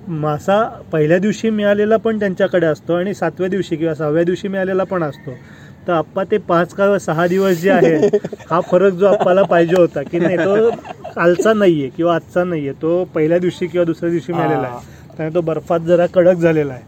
मासा 0.09 0.63
पहिल्या 0.91 1.17
दिवशी 1.17 1.49
मिळालेला 1.49 1.97
पण 1.97 2.19
त्यांच्याकडे 2.19 2.65
असतो 2.65 2.93
आणि 2.93 3.13
सातव्या 3.13 3.47
दिवशी 3.49 3.75
किंवा 3.75 3.93
सहाव्या 3.93 4.23
दिवशी 4.23 4.47
मिळालेला 4.47 4.83
पण 4.83 5.03
असतो 5.03 5.31
तर 5.87 5.93
आप्पा 5.93 6.23
ते 6.23 6.37
पाच 6.47 6.73
का 6.73 6.97
सहा 6.97 7.27
दिवस 7.27 7.57
जे 7.57 7.69
आहे 7.69 7.95
हा 8.49 8.59
फरक 8.61 8.93
जो 8.93 9.07
आप्पाला 9.07 9.43
पाहिजे 9.43 9.75
होता 9.75 10.01
की 10.03 10.19
नाही 10.19 10.37
तो 10.37 10.69
कालचा 11.15 11.53
नाहीये 11.53 11.89
किंवा 11.97 12.15
आजचा 12.15 12.43
नाहीये 12.43 12.71
तो 12.81 13.03
पहिल्या 13.15 13.37
दिवशी 13.39 13.67
किंवा 13.67 13.85
दुसऱ्या 13.85 14.09
दिवशी 14.11 14.33
मिळालेला 14.33 14.67
आहे. 14.67 14.85
त्यामुळे 15.17 15.33
तो 15.35 15.41
बर्फात 15.41 15.79
जरा 15.87 16.05
कडक 16.13 16.37
झालेला 16.37 16.73
आहे. 16.73 16.83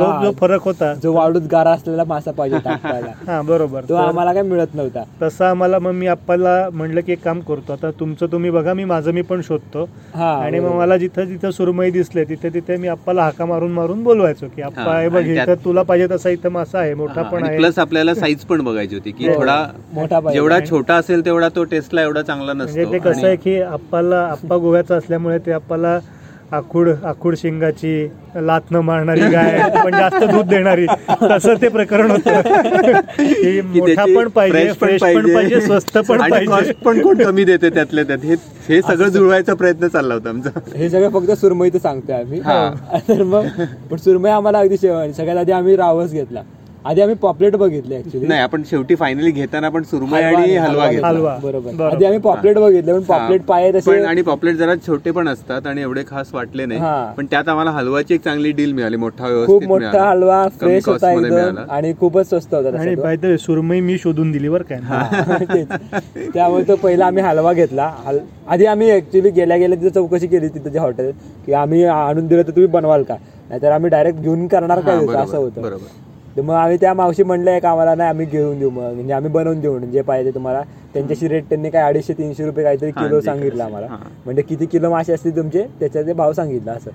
तो 0.00 0.04
हा. 0.04 0.22
जो 0.22 0.30
फरक 0.32 0.62
होता 0.62 0.92
जो 0.94 1.12
वाढूत 1.12 1.42
गारा 1.50 1.70
असलेला 1.72 2.04
मासा 2.04 2.30
पाहिजे 2.32 2.58
टाकायला 2.60 3.12
हा 3.26 3.40
बरोबर 3.44 3.82
तो 3.82 3.88
तर 3.90 4.00
आम्हाला 4.00 4.32
काय 4.32 4.42
मिळत 4.44 4.74
नव्हता 4.74 5.02
तसं 5.22 5.44
आम्हाला 5.46 5.78
मग 5.78 5.92
मी 5.92 6.06
आप्पाला 6.08 6.54
म्हणलं 6.72 7.00
की 7.00 7.12
एक 7.12 7.22
काम 7.22 7.40
करतो 7.42 7.72
आता 7.72 7.90
तुमचं 8.00 8.26
तुम्ही 8.32 8.50
बघा 8.50 8.74
मी 8.74 8.84
माझं 8.86 9.12
मी 9.12 9.22
पण 9.24 9.40
शोधतो 9.42 9.84
हा 10.14 10.30
आणि 10.34 10.58
मग 10.58 10.64
बरोबर. 10.64 10.78
मला 10.78 10.96
जिथं 10.96 11.24
जिथं 11.26 11.50
सुरमई 11.52 11.90
दिसले 11.90 12.24
तिथे 12.24 12.48
तिथे 12.50 12.76
मी 12.76 12.88
आप्पाला 12.88 13.24
हाका 13.24 13.44
मारून 13.46 13.72
मारून 13.72 14.02
बोलवायचो 14.04 14.46
की 14.46 14.62
आप्पा 14.62 14.82
हा, 14.82 14.98
हे 15.00 15.08
बघ 15.08 15.18
आणि 15.18 15.34
त्यात- 15.34 15.48
इथं 15.48 15.64
तुला 15.64 15.82
पाहिजे 15.82 16.06
तसा 16.10 16.30
इथं 16.30 16.52
मासा 16.52 16.78
आहे 16.80 16.94
मोठा 16.96 17.22
पण 17.24 17.44
आहे 17.44 17.56
प्लस 17.56 17.78
आपल्याला 17.78 18.14
साईज 18.20 18.44
पण 18.44 18.60
बघायची 18.62 18.94
होती 18.94 19.10
की 19.12 19.28
हो. 19.28 19.34
थोडा 19.34 19.56
मोठा 19.92 20.18
पाहिजे 20.18 20.34
जेवढा 20.34 20.58
छोटा 20.66 20.94
असेल 20.96 21.24
तेवढा 21.24 21.48
तो 21.50 21.64
टेस्टला 21.66 22.02
एवढा 22.02 22.22
चांगला 22.22 22.52
म्हणजे 22.52 22.80
नसतो 22.80 22.92
ते 22.92 22.98
कसं 23.00 23.26
आहे 23.26 23.36
की 23.38 23.60
आप्पाला 23.62 24.20
आप्पा 24.22 24.56
गोव्याचा 24.56 24.96
असल्यामुळे 24.96 25.38
ते 25.46 25.52
आप्पाला 25.52 25.98
आखूड 26.52 26.88
आखूड 27.04 27.34
शिंगाची 27.36 27.92
लात 28.36 28.70
न 28.70 28.76
मारणारी 28.76 29.20
गाय 29.20 29.58
पण 29.84 29.94
जास्त 29.96 30.24
दूध 30.24 30.46
देणारी. 30.48 30.86
तसं 31.22 31.54
ते 31.62 31.68
प्रकरण 31.68 32.10
होतं. 32.10 32.40
मोठा 33.74 34.04
पण 34.16 34.28
पाहिजे 34.28 34.72
फ्रेश 34.80 35.00
पण 35.02 35.32
पाहिजे. 35.34 35.60
स्वस्त 35.60 35.98
पण 36.08 36.20
आणि 36.20 36.46
पाहिजे. 36.46 36.72
पण 36.84 37.00
कोण 37.02 37.22
कमी 37.22 37.44
देते 37.44 37.70
त्यातल्या 37.70 38.04
त्यात. 38.04 38.24
हे 38.24 38.34
हे 38.68 38.80
सगळं 38.82 39.08
जुळवायचा 39.08 39.54
प्रयत्न 39.54 39.88
चालला 39.88 40.14
होता 40.14 40.28
आमचा. 40.28 40.50
हे 40.76 40.90
सगळं 40.90 41.08
फक्त 41.10 41.30
सुरमईचं 41.30 41.78
सांगतोय 41.78 42.16
आम्ही. 42.16 42.40
हा. 42.40 42.70
तर 43.08 43.22
मग 43.22 43.46
पण 43.90 43.96
सुरमई 43.96 44.30
आम्हाला 44.30 44.58
अगदी 44.58 44.76
शेवट 44.76 45.14
सगळ्यात 45.16 45.38
आधी 45.38 45.52
आम्ही 45.52 45.76
रावस 45.76 46.12
घेतला. 46.12 46.42
आधी 46.84 47.00
आम्ही 47.00 47.14
पॉपलेट 47.22 47.56
बघितले 47.56 47.96
ऍक्च्युली 47.96 48.26
नाही 48.26 48.40
आपण 48.40 48.62
शेवटी 48.66 48.94
फायनली 48.94 49.30
घेताना 49.30 49.66
आपण 49.66 49.82
सुरमई 49.82 50.20
आणि 50.20 50.54
हलवा 50.56 50.86
घेतला 50.88 51.08
हलवा. 51.08 51.36
बरोबर. 51.42 51.82
आधी 51.84 52.04
आम्ही 52.04 52.18
पॉपलेट 52.20 52.58
बघितले 52.58 52.92
पण 52.92 53.02
पॉपलेट. 53.02 53.42
पाय 53.42 53.70
तसे 53.72 53.90
पण 53.90 54.04
आणि 54.06 54.22
पॉपलेट 54.22 54.56
जरा 54.56 54.74
छोटे 54.86 55.10
पण 55.10 55.28
असतात 55.28 55.66
आणि 55.66 55.82
एवढे 55.82 56.02
खास 56.08 56.30
वाटले. 56.34 56.66
नाही 56.66 56.80
पण 57.16 57.26
त्यात 57.30 57.48
आम्हाला 57.48 57.70
हलवाची 57.70 58.14
एक 58.14 58.22
चांगली 58.24 58.52
डील 58.52 58.72
मिळाली 58.72 58.96
मोठा 58.96 59.28
खूप 59.46 59.64
मोठा. 59.64 60.08
हलवा 60.10 60.46
फ्रेश 60.60 60.88
होता 60.88 61.12
एकदम. 61.12 61.58
आणि 61.70 61.92
खूपच 62.00 62.28
स्वस्त 62.28 62.54
होता 62.54 63.06
आणि 63.08 63.36
सुरमई 63.38 63.80
मी 63.80 63.98
शोधून 63.98 64.32
दिली 64.32 64.48
बरं 64.48 64.64
काय. 64.64 64.78
त्यामुळे 66.34 66.64
तो 66.68 66.76
पहिला 66.76 67.06
आम्ही 67.06 67.22
हलवा 67.22 67.52
घेतला 67.52 67.92
आधी 68.48 68.66
आम्ही 68.66 68.90
ऍक्च्युली 68.92 69.30
गेल्या 69.30 69.56
गेल्या 69.56 69.78
तिथे 69.78 69.90
चौकशी 69.90 70.26
केली 70.26 70.48
तिथे 70.48 70.78
हॉटेल 70.78 71.10
की 71.46 71.52
आम्ही 71.54 71.84
आणून 71.84 72.26
दिलं 72.26 72.42
तर 72.42 72.50
तुम्ही 72.50 72.66
बनवाल 72.70 73.02
का 73.02 73.14
नाहीतर 73.48 73.70
आम्ही 73.72 73.90
डायरेक्ट 73.90 74.18
घेऊन 74.20 74.46
करणार 74.46 74.80
काय 74.80 74.96
होतं 74.96 75.18
असं 75.18 75.36
होतं 75.36 75.62
बरोबर 75.62 76.08
तर 76.36 76.42
मग 76.42 76.54
आम्ही 76.54 76.76
त्या 76.76 76.92
मावशी 76.94 77.22
म्हणल्या 77.22 77.56
एक 77.56 77.64
आम्हाला 77.64 77.94
नाही 77.94 78.10
आम्ही 78.10 78.26
घेऊन 78.26 78.58
देऊ 78.58 78.70
मग. 78.70 78.92
म्हणजे 78.92 79.12
आम्ही 79.12 79.30
बनवून 79.30 79.60
देऊ 79.60 79.72
म्हणून 79.72 79.90
जे 79.90 80.02
पाहिजे 80.02 80.30
तुम्हाला. 80.30 80.62
त्यांच्याशी 80.94 81.28
रेट 81.28 81.44
त्यांनी 81.48 81.70
काय 81.70 81.82
अडीचशे 81.82 82.12
तीनशे 82.12 82.44
रुपये 82.44 82.64
काहीतरी 82.64 82.90
किलो 82.90 83.20
सांगितलं 83.20 83.62
आम्हाला. 83.64 83.86
म्हणजे 84.24 84.42
किती 84.42 84.66
किलो 84.66 84.90
मासे 84.90 85.12
असतील 85.12 85.36
तुमचे 85.36 85.62
त्याचा 85.80 86.02
ते 86.02 86.12
भाव 86.12 86.32
सांगितलं 86.32 86.70
असं. 86.72 86.90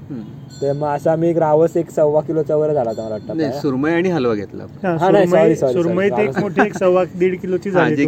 तर 0.61 0.71
मग 0.73 0.87
असं 0.87 1.09
आम्ही 1.11 1.29
एक 1.29 1.37
रावस 1.37 1.77
एक 1.77 1.89
सव्वा 1.91 2.21
किलोचा 2.21 2.55
वर 2.55 2.73
झाला 2.73 2.91
मला 2.91 3.09
वाटतं. 3.09 3.59
सुरमई 3.61 3.91
आणि 3.91 4.09
हलवा 4.09 4.33
घेतला 4.35 4.65
नाही, 4.83 5.55
सुरमई 5.55 6.05
एक 6.05 6.39
मोठी 6.39 6.61
एक 6.61 6.77
सव्वा 6.77 7.03
दीड 7.15 7.39
किलोची 7.39 7.69
हा, 7.69 7.83
झाली. 7.89 8.05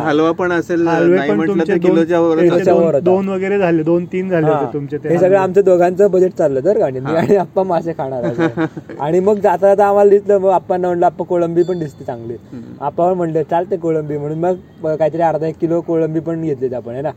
हलवा 0.00 0.30
पण 0.32 0.52
असेल 0.52 0.84
दोन- 0.86 1.78
किलोच्या 1.80 2.20
वगैरे 2.20 3.58
झाले 3.58 3.82
दोन 3.82 4.04
तीन 4.04 4.28
झाले 4.30 4.46
हा. 4.46 4.52
होते 4.54 4.72
तुमचे 4.72 4.98
ते 4.98 5.08
हे 5.08 5.18
सगळं. 5.18 5.38
आमचं 5.38 5.64
दोघांचं 5.64 6.10
बजेट 6.10 6.32
चाललं 6.32 6.64
तर 6.64 6.78
गाडी 6.78 7.00
मी 7.00 7.14
आणि 7.16 7.36
आप्पा 7.36 7.62
मासे 7.62 7.92
खाणार. 7.92 8.24
आणि 9.00 9.20
मग 9.20 9.38
जाता 9.40 9.66
जाता 9.66 9.86
आम्हाला 9.86 10.10
दिसलं 10.10 10.38
मग 10.38 10.50
आप्पांना 10.50 10.88
म्हणलं 10.88 11.06
आप्पा 11.06 11.24
कोळंबी 11.24 11.62
पण 11.62 11.78
दिसते 11.78 12.04
चांगली. 12.04 12.36
आप्पा 12.80 13.12
म्हणले 13.14 13.42
चालते 13.44 13.76
कोळंबी 13.76 14.16
म्हणून 14.18 14.38
मग 14.38 14.94
काहीतरी 14.96 15.22
अर्धा 15.30 15.46
एक 15.46 15.56
किलो 15.60 15.80
कोळंबी 15.80 16.20
पण 16.20 16.42
घेतली 16.42 16.74
आपण 16.74 16.92
आहे 16.92 17.02
ना 17.02 17.10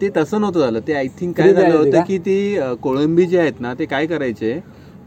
ते 0.00 0.08
तसं 0.16 0.40
नव्हतं 0.40 0.60
झालं 0.60 0.80
ते 0.86 0.92
आय 0.94 1.06
थिंक 1.20 1.36
काय 1.36 1.52
झालं 1.52 1.76
होती 1.76 1.90
का? 1.90 2.02
ती 2.18 2.58
कोळंबी 2.82 3.26
जे 3.26 3.38
आहेत 3.38 3.60
ना 3.60 3.72
ते 3.74 3.84
काय 3.86 4.06
करायचे 4.06 4.52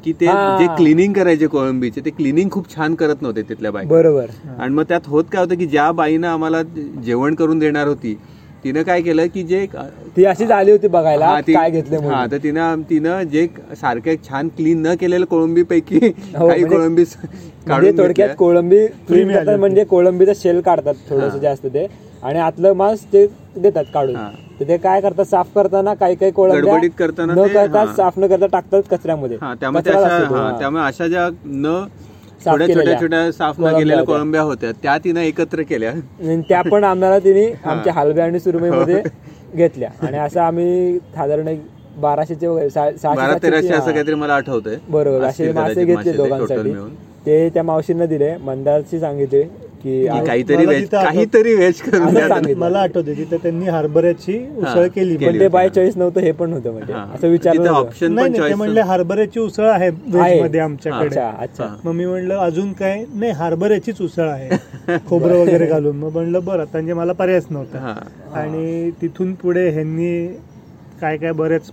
की 0.03 0.11
ते 0.13 0.25
हा. 0.25 0.57
जे 0.59 0.65
क्लिनिंग 0.77 1.13
करायचे 1.13 1.47
कोळंबीचे 1.47 2.01
ते 2.05 2.09
क्लिनिंग 2.09 2.49
खूप 2.51 2.69
छान 2.75 2.95
करत 2.95 3.21
नव्हते 3.21 3.41
तिथल्या 3.41 3.71
बायका 3.71 3.89
बरोबर 3.89 4.25
आणि 4.57 4.73
मग 4.73 4.83
त्यात 4.83 5.07
होत 5.07 5.23
काय 5.31 5.41
होतं 5.41 5.55
की 5.55 5.65
ज्या 5.65 5.91
बाईनं 5.93 6.27
आम्हाला 6.27 6.61
जेवण 7.03 7.35
करून 7.35 7.59
देणार 7.59 7.87
होती 7.87 8.13
तिनं 8.63 8.81
काय 8.83 9.01
केलं 9.01 9.25
की 9.27 9.43
जे 9.43 9.65
ती 10.15 10.25
अशीच 10.25 10.51
आली 10.51 10.71
होती 10.71 10.87
बघायला 10.87 11.25
हा, 11.25 11.39
काय 11.43 11.71
घेतले 11.71 11.97
हा 11.99 12.25
तर 12.31 12.37
तिनं 12.43 12.81
तिनं 12.89 13.23
जे 13.23 13.47
सारखे 13.81 14.15
छान 14.27 14.47
क्लीन 14.57 14.85
न 14.87 14.93
केलेलं 14.95 15.25
कोळंबी 15.25 15.63
पैकी 15.63 15.95
हो, 15.97 16.01
काही 16.39 16.47
म्हणजे- 16.47 16.69
कोळंबी 16.69 17.03
म्हणजे 17.03 17.69
काढून 17.69 17.97
थोडक्यात. 17.97 18.35
कोळंबी. 18.35 18.85
म्हणजे 19.57 19.83
कोळंबीचा 19.85 20.31
शेल 20.35 20.61
काढतात 20.61 20.93
थोडस 21.09 21.31
हा. 21.31 21.37
जास्त 21.37 21.65
ते 21.65 21.85
आणि 22.23 22.39
आतलं 22.39 22.73
मांस 22.73 23.03
ते 23.13 23.25
देतात 23.57 23.85
काढून 23.93 24.15
हा. 24.15 24.29
तर 24.59 24.67
ते 24.67 24.77
काय 24.77 25.01
करतात 25.01 25.25
साफ 25.25 25.47
करताना 25.55 25.93
काही 25.93 26.15
काही 26.15 26.31
कोळंब्या 26.31 26.77
न 27.19 27.47
करता 27.47 27.79
हा. 27.79 27.85
साफ 27.87 28.17
न 28.19 28.27
करता 28.27 28.45
टाकतात 28.47 28.81
कचऱ्यामध्ये 28.91 29.37
हा 29.41 29.53
त्यामुळे 29.53 29.89
अशा 29.89 29.99
हा, 30.01 30.79
हा. 30.79 31.07
ज्या 31.07 31.29
न 31.45 31.83
छोट्या 32.45 32.67
केलेल्या 32.67 32.99
छोट्या 33.01 33.31
साफ 33.31 33.59
न 33.59 33.67
केलेल्या. 33.69 34.03
कोळंब्या 34.03 34.41
होत्या 34.41 34.71
त्या 34.83 34.97
तिनं 34.97 35.19
एकत्र 35.21 35.61
केल्या 35.61 35.91
त्या 36.49 36.61
पण 36.63 36.83
आम्हाला 36.83 37.19
तिने 37.19 37.45
हा. 37.55 37.71
आमच्या 37.71 37.93
हलव्या 37.93 38.25
आणि 38.25 38.39
सुरमईमध्ये 38.39 39.01
घेतल्या 39.55 39.89
आणि 40.01 40.17
असं 40.17 40.41
आम्ही 40.41 40.97
साधारण 41.15 41.47
एक 41.47 41.61
बाराशेचे 41.97 42.47
वगैरे 42.47 42.69
बारा 43.05 43.33
तेराशे 43.35 43.67
असं 43.67 43.79
हा. 43.79 43.91
काहीतरी 43.91 44.15
मला 44.15 44.35
आठवतंय 44.35 44.77
बरोबर 44.89 45.23
असे 45.23 45.51
मासे 45.51 45.85
घेतले 45.85 46.11
दोघांसाठी. 46.13 46.71
ते 47.25 47.49
त्या 47.49 47.63
मावशींना 47.63 48.05
दिले 48.05 48.35
मंदारशी 48.37 48.99
सांगितले 48.99 49.43
की 49.83 50.05
काहीतरी 50.25 50.65
व्हेज 50.65 50.87
काहीतरी 50.91 51.53
व्हेज 51.55 51.79
करून 51.81 52.01
असं 52.01 52.13
द्या. 52.13 52.27
सांगितलं. 52.27 52.57
मला 52.59 52.79
आठवते 52.81 53.13
तिथे 53.15 53.37
त्यांनी 53.37 53.67
हरभऱ्याची 53.67 54.37
उसळ 54.57 54.85
केली 54.85 55.15
केली 55.15 55.25
पण 55.27 55.39
ते. 55.39 55.47
बाय 55.49 55.69
चॉईस 55.69 55.97
नव्हतं 55.97 56.21
हे 56.21 56.31
पण 56.33 56.53
होतं 56.53 56.71
म्हणजे 56.71 56.93
हा. 56.93 57.03
असं 57.15 57.27
विचारलं 57.29 57.59
तिथं 57.59 57.69
होतं. 57.69 57.87
ऑप्शन 57.87 58.05
नाही 58.05 58.15
पण 58.17 58.21
नाही 58.23 58.33
ते 58.33 58.39
चॉईस 58.39 58.57
म्हणले 58.57 58.81
हरभऱ्याची 58.83 59.39
उसळ 59.39 59.65
आहे. 59.65 59.89
व्हेजमध्ये 59.89 60.59
आमच्याकडे 60.59 61.05
अच्छा 61.05 61.29
अच्छा 61.39 61.67
मग 61.83 61.91
मी 61.91 62.05
म्हणलं 62.05 62.37
अजून 62.37 62.71
काय 62.73 63.03
नाही 63.13 63.31
हरभऱ्याचीच 63.33 64.01
उसळ 64.01 64.27
आहे 64.27 64.97
खोबरं 65.07 65.37
वगैरे 65.37 65.65
घालून 65.67 65.95
मग 65.95 66.11
म्हणलं 66.13 66.45
बरं 66.45 66.61
आता 66.61 66.69
म्हणजे 66.73 66.93
मला 66.93 67.13
पर्यायच 67.13 67.45
नव्हता 67.49 67.79
हा 67.79 68.39
आणि 68.39 68.89
तिथून 69.01 69.33
पुढे 69.33 69.69
ह्यांनी 69.69 70.27
काय 71.01 71.17
काय 71.17 71.31
बरेच 71.33 71.69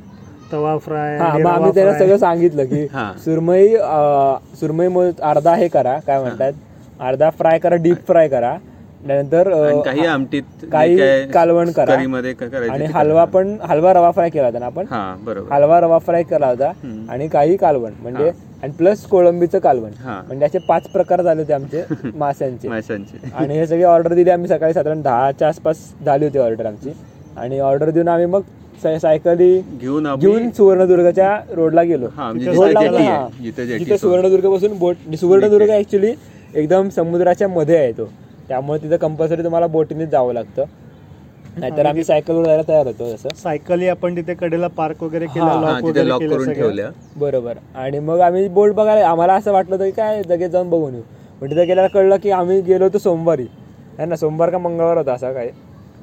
तवा 0.52 0.76
फ्राय 0.78 1.16
हा 1.18 1.24
आणि 1.24 1.32
मग 1.34 1.46
रवा 1.46 1.56
आम्ही 1.56 1.70
त्याला. 1.74 1.92
सगळं 1.98 2.16
सांगितलं 2.18 2.64
की 2.64 2.86
हा. 2.92 3.10
सुरमई 3.24 3.66
अं, 3.68 4.36
सुरमई 4.56 5.10
अर्धा 5.22 5.54
हे 5.54 5.68
करा 5.68 5.98
काय 6.06 6.20
म्हणतात 6.20 6.52
अर्धा 7.00 7.30
फ्राय 7.30 7.58
करा 7.58 7.76
डीप 7.78 8.06
फ्राय 8.06 8.28
करा 8.28 8.56
नंतर 9.04 9.48
काही 9.84 10.04
आमटीत 10.06 10.64
काही 10.72 10.96
कालवण 11.26 11.70
करा. 11.72 11.92
आणि 12.64 12.86
हलवा. 12.94 13.24
पण 13.26 13.56
हलवा 13.62 13.92
रवा 13.92 14.10
फ्राय 14.10 14.28
केला 14.30 14.46
होता 14.46 14.58
ना 14.58 14.66
आपण 14.66 14.86
हलवा 15.52 15.78
रवा 15.80 15.98
फ्राय 15.98 16.22
केला 16.22 16.46
होता. 16.46 16.70
आणि 17.10 17.28
काही 17.28 17.56
कालवण 17.56 17.92
म्हणजे. 18.02 18.30
आणि 18.62 18.72
प्लस 18.72 19.04
कोळंबीचं 19.06 19.58
कालवण. 19.58 19.90
म्हणजे 20.04 20.44
असे 20.46 20.58
पाच 20.58 20.88
प्रकार 20.88 21.22
झाले 21.22 21.40
होते 21.40 21.52
आमचे 21.52 21.82
माशांचे 22.14 22.68
माशांची 22.68 23.18
आणि 23.34 23.54
हे 23.54 23.66
सगळे 23.66 23.84
ऑर्डर 23.84 24.14
दिली 24.14 24.30
आम्ही 24.30 24.48
सकाळी 24.48 24.72
साधारण 24.72 25.02
दहाच्या 25.02 25.48
आसपास 25.48 25.76
झाली 26.04 26.24
होती 26.24 26.38
ऑर्डर 26.38 26.66
आमची 26.66 26.92
आणि 27.36 27.58
ऑर्डर 27.60 27.90
देऊन 27.90 28.08
आम्ही 28.08 28.26
मग 28.26 28.40
साय- 28.82 28.98
सायकली 28.98 29.60
घेऊन 29.72 30.06
घेऊन 30.16 30.50
सुवर्णदुर्गच्या 30.50 31.36
रोडला 31.50 31.82
गेलो 31.82 32.06
म्हणजे 32.16 32.46
रोडला 32.46 33.96
सुवर्णदुर्गपासून 33.96 34.78
बोट 34.78 35.14
सुवर्णदुर्ग 35.16 35.70
ऍक्च्युली 35.70 36.12
एकदम 36.54 36.88
समुद्राच्या 36.88 37.48
मध्ये 37.48 37.76
आहे 37.76 37.92
तो. 37.92 38.04
त्यामुळे 38.48 38.82
तिथं 38.82 38.96
कंपल्सरी 38.96 39.44
तुम्हाला 39.44 39.66
बोटीनेच 39.66 40.08
जावं 40.08 40.34
लागतं. 40.34 40.64
नाहीतर 41.56 41.86
आम्ही 41.86 42.04
सायकलवर 42.04 42.44
जायला 42.44 42.62
तयार 42.68 42.86
होतो 42.86 43.14
तसं. 43.14 43.28
सायकली 43.36 43.88
आपण 43.88 44.16
तिथे 44.16 44.34
कडेला 44.34 44.66
पार्क 44.66 45.02
वगैरे 45.02 45.26
केला 45.26 45.60
लॉक 45.60 45.76
तिथे 45.76 45.88
वगैरे 45.88 46.08
लॉक 46.08 46.20
केलं 46.20 46.34
करून 46.34 46.44
सगळं. 46.44 46.56
ठेवल्या. 46.56 46.90
बरोबर. 47.16 47.54
आणि 47.74 47.98
मग 47.98 48.20
आम्ही 48.20 48.48
बोट 48.48 48.72
बघायला 48.72 49.08
आम्हाला 49.08 49.34
असं 49.34 49.52
वाटलं 49.52 49.74
होतं 49.74 49.84
की 49.84 49.90
काय 49.90 50.22
लगेच 50.28 50.50
जाऊन 50.50 50.70
बघून 50.70 50.94
येऊ. 50.94 51.02
पण 51.40 51.50
तिथे 51.50 51.64
गेल्यावर 51.64 51.90
कळलं 51.90 52.16
की 52.16 52.30
आम्ही 52.30 52.60
गेलो 52.60 52.84
होतो 52.84 52.98
सोमवारी. 52.98 53.46
है 53.98 54.06
ना 54.06 54.16
सोमवार 54.16 54.50
का 54.50 54.58
मंगळवार 54.58 54.96
होता 54.96 55.12
असा 55.12 55.32
काय 55.32 55.50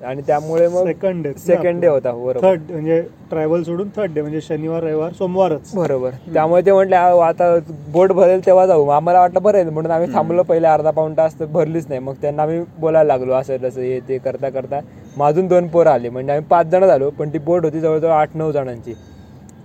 आणि 0.06 0.22
त्यामुळे 0.28 0.68
मग 0.68 0.86
सेकंड 0.86 1.24
डे 1.24 1.32
सेकंड 1.34 1.82
डे 1.82 1.88
होता 1.88 2.12
बरोबर. 2.12 2.40
थर्ड 2.42 2.72
म्हणजे 2.72 3.02
ट्रॅव्हल 3.30 3.64
सोडून 3.64 3.88
थर्ड 3.96 4.14
डे 4.14 4.22
म्हणजे 4.22 4.42
शनिवार 4.42 4.84
रविवार 4.84 5.12
सोमवारच. 5.12 5.74
बरोबर. 5.76 6.10
त्यामुळे 6.34 6.62
ते 6.66 6.72
म्हटले 6.72 6.96
"आ, 6.96 7.28
आता 7.28 7.58
बोट 7.92 8.12
भरेल 8.12 8.46
तेव्हा 8.46 8.66
जाऊ. 8.68 8.88
आम्हाला 8.88 9.20
वाटलं 9.20 9.40
भरेल 9.40 9.70
म्हणून 9.70 9.92
आम्ही 9.92 10.14
थांबलो 10.14 10.44
पहिले 10.44 10.68
अर्धा 10.68 10.92
पाऊण 10.92 11.14
तास 11.18 11.40
तर 11.40 11.46
भरलीच 11.46 11.86
नाही. 11.90 12.00
मग 12.00 12.14
त्यांना 12.22 12.44
आम्ही 12.44 12.60
बोलायला 12.80 13.08
लागलो 13.08 13.34
असं 13.34 13.58
तसं 13.64 13.82
हे 13.82 14.00
ते 14.00 14.18
करता 14.18 14.50
करता. 14.50 14.80
मग 15.18 15.26
अजून 15.28 15.48
दोन 15.48 15.68
पोरं 15.68 15.90
आले. 15.90 16.10
म्हणजे 16.10 16.32
आम्ही 16.32 16.48
पाच 16.48 16.68
जण 16.68 16.86
झालो 16.86 17.10
पण 17.10 17.30
ती 17.30 17.38
बोट 17.40 17.66
होती 17.66 17.80
जवळजवळ 17.80 18.12
आठ 18.12 18.36
नऊ 18.36 18.52
जणांची. 18.52 18.94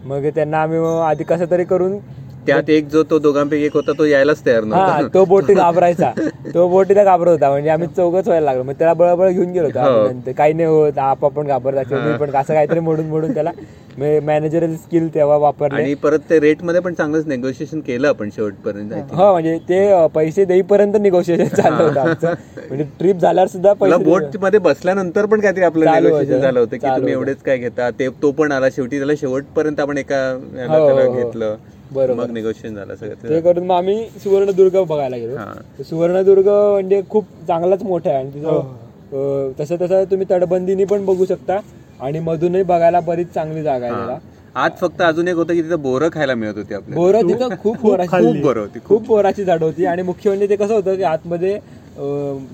मग 0.04 0.26
त्यांना 0.34 0.62
आम्ही 0.62 0.78
मग 0.78 1.00
आधी 1.00 1.24
कसं 1.24 1.50
तरी 1.50 1.64
करून 1.64 1.98
त्यात 2.46 2.70
एक 2.70 2.88
जो 2.88 3.02
तो 3.02 3.18
दोघांपैकी 3.18 3.64
एक 3.64 3.74
होता 3.74 3.92
तो 3.98 4.04
यायलाच 4.04 4.44
तयार 4.46 4.64
नव्हता. 4.64 5.08
तो 5.14 5.24
बोटी 5.24 5.54
घाबरायचा. 5.54 6.12
तो 6.54 6.68
बोटीला 6.68 7.04
घाबरत 7.04 7.30
होता. 7.30 7.50
म्हणजे 7.50 7.70
आम्ही 7.70 7.88
चौघच 7.96 8.26
व्हायला 8.26 8.44
लागलो. 8.44 8.62
मग 8.62 8.72
त्याला 8.78 8.94
बळबळ 8.94 9.30
घेऊन 9.30 9.52
गेलो 9.52 9.66
होतो 9.66 9.80
हो. 9.80 10.32
काही 10.36 10.52
नाही 10.52 10.68
होत 10.68 10.98
आप 10.98 11.24
पण 11.26 11.46
घाबरता 11.46 12.16
पण 12.16 12.34
असं 12.34 12.54
काहीतरी 12.54 12.80
मोडून 12.80 13.06
मोडून 13.06 13.34
त्याला 13.34 13.50
मॅनेजर 13.98 14.66
स्किल 14.74 15.08
तेव्हा 15.14 15.36
वापरले. 15.36 15.82
आणि 15.82 15.94
परत 15.94 16.18
ते 16.30 16.38
रेटमध्ये 16.40 16.80
पण 16.80 16.94
चांगलंच 16.94 17.26
नेगोशिएशन 17.26 17.80
केलं 17.80 18.08
आपण 18.08 18.28
शेवटपर्यंत. 18.36 18.92
हो 19.12 19.30
म्हणजे 19.32 19.56
ते 19.68 20.06
पैसे 20.14 20.44
देईपर्यंत 20.44 20.96
निगोशिएशन 21.00 21.48
चाललं 21.56 21.82
होतं 21.82 22.00
आमचं. 22.00 22.32
म्हणजे 22.68 22.84
ट्रिप 22.98 23.16
झाल्यावर 23.16 23.48
सुद्धा 23.48 23.72
पैसे 23.72 24.04
बोटमध्ये 24.04 24.60
बसल्यानंतर 24.60 25.26
पण 25.26 25.40
काहीतरी 25.40 25.64
आपलं 25.64 25.84
चालू 25.84 26.08
नेगोशिएशन. 26.08 26.40
झालं 26.40 26.60
होतं 26.60 26.70
की 26.70 26.78
चालू 26.78 26.96
तुम्ही. 26.96 27.12
एवढेच 27.12 27.42
काय 27.42 27.58
घेता? 27.58 27.90
ते 27.90 28.08
तो 28.22 28.30
पण 28.30 28.52
आला 28.52 28.68
शेवटी 28.70 28.98
त्याला 28.98 29.12
शेवटपर्यंत 29.20 29.80
आपण 29.80 29.98
एका 29.98 30.22
हो, 30.68 30.88
हो. 30.88 31.12
घेतलं. 31.14 31.56
बरोबर. 31.92 32.22
मग 32.22 32.30
निगोशिएशन 32.32 32.74
झालं 32.74 32.94
ते 32.94 33.08
सगळं 33.08 33.40
करून 33.42 33.66
मग 33.66 33.74
आम्ही 33.74 34.04
सुवर्णदुर्ग 34.22 34.76
बघायला 34.82 35.16
गेलो 35.16 35.36
हा. 35.36 35.52
सुवर्णदुर्ग 35.82 36.48
म्हणजे 36.48 37.00
खूप 37.10 37.24
चांगलाच 37.48 37.82
मोठा 37.82 38.10
आहे 38.10 38.18
आणि 38.18 38.30
तिथं 38.34 38.48
हो. 38.48 39.52
तसं 39.58 39.76
तसं 39.80 40.04
तुम्ही 40.10 40.26
तटबंदीनी 40.30 40.84
पण 40.84 41.04
बघू 41.04 41.24
शकता 41.26 41.58
आणि 42.00 42.18
मधूनही 42.20 42.62
बघायला 42.64 43.00
बरीच 43.00 43.32
चांगली 43.34 43.62
जागा 43.62 43.86
आहे 43.86 43.94
त्याला 43.96 44.18
आज 44.54 44.70
फक्त 44.80 45.02
अजून 45.02 45.28
एक 45.28 45.36
होतं 45.36 45.54
की 45.54 45.62
तिथं 45.62 45.80
बोरं 45.82 46.08
खायला 46.12 46.34
मिळत 46.34 46.56
होती 46.56 46.74
आपल्याला 46.74 47.00
बोरं 47.00 47.28
तिथं 47.28 47.48
खूप. 47.52 47.76
खूप 47.76 48.36
बोरं 48.42 48.60
होती 48.60 48.78
खूप 48.84 49.06
बोराची 49.06 49.44
झाड 49.44 49.62
होती 49.62 49.84
आणि 49.86 50.02
मुख्य 50.02 50.30
म्हणजे 50.30 50.48
ते 50.48 50.56
कसं 50.56 50.74
होतं 50.74 50.96
की 50.96 51.02
आतमध्ये 51.04 51.58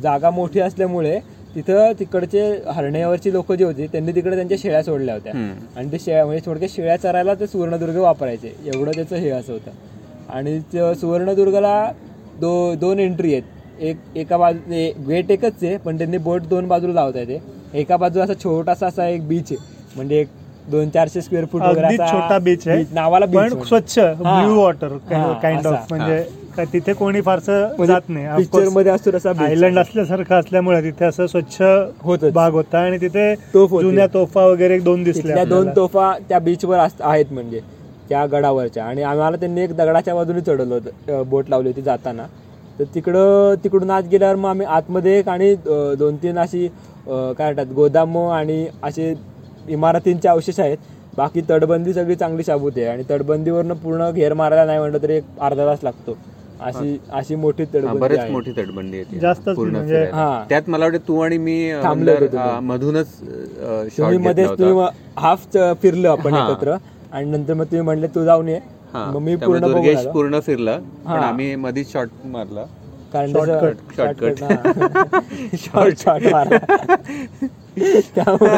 जागा 0.02 0.30
मोठी 0.30 0.60
असल्यामुळे 0.60 1.18
तिथं 1.54 1.92
तिकडचे 1.98 2.40
हरण्यावरची 2.66 3.32
लोक 3.32 3.52
जी 3.52 3.64
होती 3.64 3.86
त्यांनी 3.92 4.12
तिकडे 4.14 4.34
त्यांच्या 4.36 4.58
शेळ्या 4.62 4.82
सोडल्या 4.82 5.14
होत्या. 5.14 5.32
आणि 5.76 5.92
ते 5.92 5.98
शेळ्या 5.98 6.24
म्हणजे 6.26 6.44
थोडक्यात 6.46 6.70
शेळ्या 6.74 6.96
चरायला 6.96 7.34
ते 7.34 7.46
सुवर्णदुर्ग 7.46 7.96
वापरायचे. 7.96 8.54
एवढं 8.74 8.90
त्याचं 8.94 9.16
हे 9.16 9.30
असं 9.30 9.52
होतं. 9.52 9.70
आणि 10.28 10.60
सुवर्णदुर्गला 11.00 11.90
दो 12.40 12.74
दोन 12.80 12.98
एंट्री 13.00 13.32
आहेत. 13.32 13.42
एक 13.80 13.96
एका 14.16 14.36
बाजू 14.36 15.04
गेट 15.08 15.30
एकच 15.30 15.62
आहे 15.62 15.76
पण 15.76 15.98
त्यांनी 15.98 16.18
बोट 16.18 16.42
दोन 16.48 16.68
बाजूला 16.68 16.92
लावता 16.94 17.18
येते 17.18 17.40
एका 17.74 17.96
बाजू 17.96 18.20
असा 18.20 18.34
छोटासा 18.42 18.86
असा 18.86 19.06
एक 19.08 19.26
बीच 19.28 19.52
आहे. 19.52 19.56
म्हणजे 19.96 20.20
एक 20.20 20.28
दोन 20.70 20.88
चारशे 20.90 21.20
स्क्वेअर 21.22 21.44
फूट 21.52 21.62
वगैरे 21.62 21.96
छोटा 21.98 22.38
बीच 22.38 22.66
आहे 22.68 22.84
नावाला 22.94 23.26
बीच 23.26 23.52
स्वच्छ 23.68 23.98
ब्ल्यू 23.98 24.54
वॉटर 24.54 24.96
काइंड. 25.42 25.66
ऑफ 25.66 25.86
म्हणजे 25.90 26.24
काय 26.58 26.66
तिथे 26.72 26.92
कोणी 26.92 27.20
फारसं 27.22 27.84
जात 27.86 28.08
नाही 28.08 28.36
पिक्चर 28.36 28.66
Of 28.66 28.72
मध्ये 28.72 28.92
असतो 28.92 29.10
तसा. 29.14 29.32
आयलंड 29.38 29.78
असल्यासारखं 29.78 30.34
असल्यामुळे 30.34 30.80
तिथे 30.82 31.04
असं 31.04 31.26
स्वच्छ 31.26 31.60
होतच. 32.02 32.32
भाग 32.32 32.52
होता 32.52 32.78
आणि 32.78 32.98
तिथे 33.00 33.30
होती. 33.54 33.80
जुन्या 33.80 34.06
तोफा 34.14 34.44
वगैरे 34.46 34.74
एक 34.74 34.82
दोन 34.84 35.02
दिसल्या 35.04 35.44
दोन. 35.44 35.68
तोफा 35.76 36.12
त्या 36.28 36.38
बीचवर 36.38 36.78
आहेत 37.00 37.32
म्हणजे 37.32 37.60
त्या 38.10 38.24
गडावरच्या 38.26 38.84
आणि 38.84 39.02
आम्हाला 39.02 39.36
त्यांनी 39.36 39.60
एक 39.60 39.76
दगडाच्या 39.76 40.14
बाजूने 40.14 40.40
चढवलं 40.40 40.74
होतं 40.74 41.22
बोट 41.30 41.50
लावली 41.50 41.68
होती 41.68 41.82
जाताना 41.82 42.26
तर 42.78 42.84
तिकडं 42.94 43.54
तिकडून 43.64 43.90
आत 43.90 44.02
गेल्यावर 44.10 44.36
मग 44.36 44.48
आम्ही 44.48 44.66
आतमध्ये 44.68 45.18
एक 45.18 45.28
आणि 45.28 45.54
दोन 45.98 46.16
तीन 46.16 46.38
अशी 46.38 46.66
काय 46.68 47.34
म्हणतात 47.44 47.72
गोदाम 47.74 48.16
आणि 48.18 48.64
असे 48.82 49.12
इमारतींचे 49.68 50.28
अवशेष 50.28 50.60
आहेत 50.60 50.78
बाकी 51.16 51.40
तटबंदी 51.50 51.92
सगळी 51.92 52.14
चांगली 52.14 52.44
शाबूत 52.44 52.72
आहे 52.76 52.86
आणि 52.86 53.02
तटबंदीवरनं 53.10 53.74
पूर्ण 53.74 54.10
घेर 54.10 54.34
मारायला 54.34 54.64
नाही 54.64 54.78
म्हटलं 54.78 55.02
तरी 55.02 55.14
एक 55.14 55.24
अर्धा 55.40 55.66
तास 55.66 55.78
लागतो 55.82 56.16
अशी 56.60 56.96
अशी 57.12 57.34
मोठी 57.34 57.62
हा, 57.62 57.72
तटबंदी 57.74 57.98
बरेच 57.98 58.18
आहे 58.18 58.30
मोठी 58.30 58.52
तटबंदी 58.52 58.96
येते 58.96 59.18
जास्तच 59.18 59.56
पूर्ण 59.56 59.70
म्हणजे- 59.72 59.96
फिरायला. 59.96 60.16
हा. 60.16 60.44
त्यात 60.48 60.68
मला 60.68 60.84
वाटतं 60.84 61.08
तू 61.08 61.18
आणि 61.20 61.38
मी 61.38 61.70
अं, 61.70 61.82
थांबलो 61.82 62.12
होतो. 62.12 62.36
हा, 62.36 62.58
मधूनच 62.62 63.08
शॉर्ट 63.16 63.98
तुम्ही 63.98 64.18
मध्येच 64.18 64.50
तुम्ही 64.58 64.86
हाफ 65.18 65.46
फिरलो 65.82 66.10
आपण 66.10 66.34
हा. 66.34 66.46
एकत्र 66.46 66.76
आणि 67.12 67.30
नंतर 67.30 67.54
मग 67.54 67.64
तुम्ही 67.64 67.80
म्हणले 67.80 68.06
तू 68.06 68.24
जाऊन 68.24 68.48
ये 68.48 68.58
मग 68.94 69.18
मी 69.18 69.34
पूर्ण 69.36 69.60
बघून 69.60 69.72
दुर्गेश 69.72 69.96
आलो. 69.98 70.10
पूर्ण 70.12 70.40
फिरलं 70.40 70.80
पण 71.04 71.10
हा. 71.10 71.18
आम्ही 71.18 71.54
मधीच 71.56 71.92
शॉर्ट 71.92 72.10
मारला 72.26 72.64
कारण 73.12 73.32
Shortcut, 73.32 73.76
shortcut. 73.96 74.34
शॉर्ट 75.56 75.98
शॉर्ट 75.98 76.26
मारला 76.26 76.58
त्यामुळे 78.14 78.56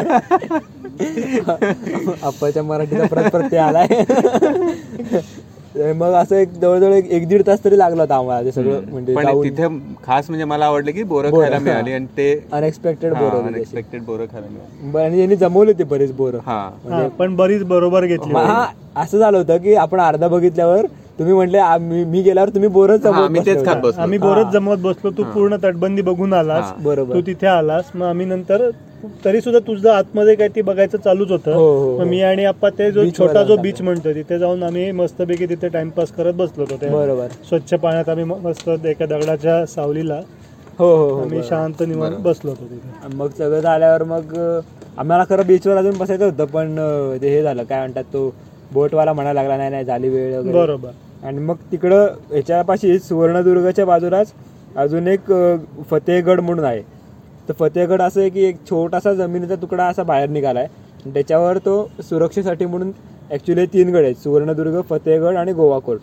आप्पाच्या 2.21 2.63
मराठीचा 2.63 3.05
परत 3.05 3.29
प्रत्यय 3.31 3.59
आलाय 3.59 3.87
मग 5.75 6.13
असं 6.13 6.35
एक 6.35 6.49
जवळजवळ 6.51 6.93
एक 6.93 7.27
दीड 7.27 7.41
तास 7.47 7.63
तरी 7.63 7.77
लागला 7.77 8.01
होता 8.01 8.15
आम्हाला 8.15 8.45
ते 8.45 8.51
सगळं. 8.51 8.81
म्हणजे 8.91 9.15
तिथे 9.43 9.67
खास 10.03 10.29
म्हणजे 10.29 10.45
मला 10.45 10.65
आवडलं 10.65 10.91
की 10.91 11.03
बोरं 11.03 11.31
खायला. 11.31 11.59
मिळाली 11.59 11.93
आणि 11.93 12.05
ते 12.17 12.31
अनएक्सपेक्टेड 12.51 13.13
बोर 13.13 13.39
अनएक्सपेक्टेड 13.39 14.01
बोरं 14.03 14.25
खायला 14.25 14.47
मिळाली. 14.47 14.97
आणि 14.99 15.19
यांनी 15.19 15.35
जमवले 15.35 15.73
ते 15.73 15.83
बरेच 15.83 16.11
बोर. 16.15 16.35
पण 17.19 17.35
बरीच 17.35 17.63
बरोबर 17.63 18.05
घेतली 18.05 18.33
हा 18.33 18.65
असं 18.95 19.17
झालं 19.17 19.37
होतं 19.37 19.57
की 19.57 19.75
आपण 19.75 19.99
अर्धा 19.99 20.27
बघितल्यावर 20.27 20.85
तुम्ही 21.19 21.33
म्हटले 21.33 21.57
आ- 21.57 21.77
मी 21.77 22.03
मी 22.03 22.21
गेल्यावर 22.21 22.49
तुम्ही 22.49 22.69
बोरच 22.69 23.05
हा, 23.05 23.27
मी 23.27 23.39
तेच 23.39 23.65
खात 23.65 23.75
बसलो. 23.75 24.01
आम्ही 24.01 24.17
बोरच 24.19 24.51
जमवत 24.53 24.77
बसलो. 24.77 25.11
तू 25.11 25.23
पूर्ण 25.23 25.55
तटबंदी 25.63 26.01
बघून 26.01 26.33
आलास. 26.33 26.63
हा, 26.63 26.73
बरोबर. 26.83 27.15
तू 27.15 27.21
तिथे 27.21 27.47
आलास. 27.47 27.91
मग 27.95 28.05
आम्ही 28.05 28.25
नंतर 28.25 28.69
तरी 29.25 29.41
सुद्धा 29.41 29.59
तुझं 29.59 29.89
आतमध्ये 29.89 30.35
काय 30.35 30.47
ते 30.47 30.61
बघायचं 30.61 30.97
चालूच 30.97 31.31
होतं. 31.31 31.53
हो, 31.53 31.69
हो, 31.79 31.97
मग 31.99 32.05
मी 32.05 32.21
आणि 32.21 32.45
आप्पा 32.45 32.69
ते 32.69 32.91
जो 32.91 33.05
छोटा 33.09 33.43
जो 33.43 33.55
बीच 33.57 33.81
म्हणतो 33.81 34.13
तिथे 34.13 34.39
जाऊन 34.39 34.63
आम्ही 34.63 34.91
मस्तपैकी 34.91 35.45
तिथे 35.45 35.67
टाइमपास 35.67 36.11
करत 36.11 36.33
बसलो 36.33 36.65
होतो. 36.71 36.89
बरोबर. 36.97 37.27
स्वच्छ 37.49 37.73
पाण्यात 37.73 38.09
आम्ही 38.09 38.23
म- 38.23 38.37
मस्त 38.43 38.69
एका 38.85 39.05
दगडाच्या 39.05 39.65
सावलीला 39.65 40.19
हो 40.79 40.95
हो 40.95 41.09
हो. 41.09 41.15
आम्ही 41.15 41.29
बरोबर. 41.29 41.43
शांत 41.43 41.81
निवांत 41.81 42.15
बसलो 42.15 42.51
होतो 42.51 42.65
तिथे. 42.65 42.89
आणि 43.03 43.15
मग 43.15 43.29
सगळं 43.37 43.59
झाल्यावर 43.59 44.03
मग 44.03 44.37
आम्हाला 44.97 45.23
खरं 45.29 45.47
बीचवर 45.47 45.77
अजून 45.77 45.97
बसायचं 45.97 46.25
होतं 46.25 46.45
पण 46.45 46.77
हे 47.23 47.41
झालं. 47.43 47.63
काय 47.63 47.79
म्हणतात 47.79 48.03
तो 48.03 48.33
बोटवाला 48.73 49.13
म्हणायला 49.13 49.41
लागला 49.41 49.57
नाही 49.57 49.69
नाही 49.69 49.85
झाली 49.85 50.09
वेळ 50.09 50.37
वगैरे. 50.37 50.57
बरोबर. 50.57 50.89
आणि 51.23 51.39
मग 51.39 51.55
तिकडं 51.71 52.07
ह्याच्यापाशी 52.31 52.97
सुवर्णदुर्गच्या 52.99 53.85
बाजूलाच 53.85 54.33
अजून 54.75 55.07
एक 55.07 55.31
फतेहगड 55.89 56.39
म्हणून 56.39 56.65
आहे. 56.65 56.81
तर 57.49 57.53
फतेहगड 57.59 58.01
असं 58.01 58.19
आहे 58.19 58.29
की 58.29 58.43
एक 58.45 58.57
छोटासा 58.69 59.13
जमिनीचा 59.13 59.55
तुकडा 59.55 59.85
असा 59.85 60.03
बाहेर 60.03 60.29
निघालाय. 60.29 60.67
त्याच्यावर 61.05 61.57
तो 61.57 61.89
सुरक्षेसाठी 62.09 62.65
म्हणून 62.65 62.91
ॲक्च्युली 63.31 63.65
तीन 63.73 63.89
गड 63.89 64.03
आहेत 64.03 64.15
सुवर्णदुर्ग 64.23 64.79
फतेहगड 64.89 65.35
आणि 65.37 65.53
गोवा 65.53 65.79
कोर्ट 65.79 66.01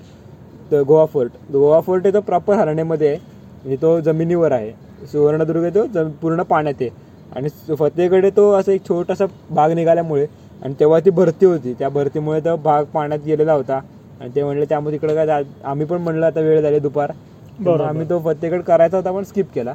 तर 0.71 0.83
गोवा 0.83 1.05
फोर्ट 1.07 1.33
गोवा 1.53 1.81
फोर्ट 1.81 2.07
आहे 2.07 2.15
तो 2.15 2.21
प्रॉपर 2.21 2.55
हरण्यामध्ये 2.55 3.09
आहे. 3.09 3.19
म्हणजे 3.65 3.77
तो 3.83 3.99
जमिनीवर 4.01 4.53
आहे. 4.53 4.73
सुवर्णदुर्ग 5.13 5.69
तो 5.75 5.85
जम 5.95 6.11
पूर्ण 6.23 6.43
पाण्यात 6.43 6.75
आहे. 6.81 6.91
आणि 7.37 7.75
फतेहगड 7.75 8.27
तो 8.37 8.51
असं 8.53 8.73
एक 8.73 8.89
छोटासा 8.89 9.27
भाग 9.51 9.73
निघाल्यामुळे 9.73 10.27
आणि 10.63 10.75
तेव्हा 10.81 10.99
ती 11.01 11.11
भरती 11.11 11.47
होती. 11.47 11.73
त्या 11.73 11.89
भरतीमुळे 11.89 12.41
तो 12.41 12.57
भाग 12.57 12.85
पाण्यात 12.85 13.21
गेलेला 13.27 13.53
होता. 13.53 13.81
आणि 14.21 14.31
ते 14.35 14.43
म्हणले 14.43 14.65
त्यामुळे 14.65 14.93
तिकडे 14.93 15.15
काय 15.15 15.27
जा- 15.27 15.43
आम्ही 15.65 15.87
पण 15.87 16.01
म्हणलं 16.03 16.27
आता 16.27 16.41
वेळ 16.41 16.61
झाली 16.61 16.79
दुपार. 16.79 17.11
आम्ही 17.81 18.09
तो 18.11 18.19
फतेहगड 18.19 18.61
करायचा 18.63 18.97
होता 18.97 19.13
पण 19.13 19.23
स्किप 19.23 19.47
केला. 19.55 19.71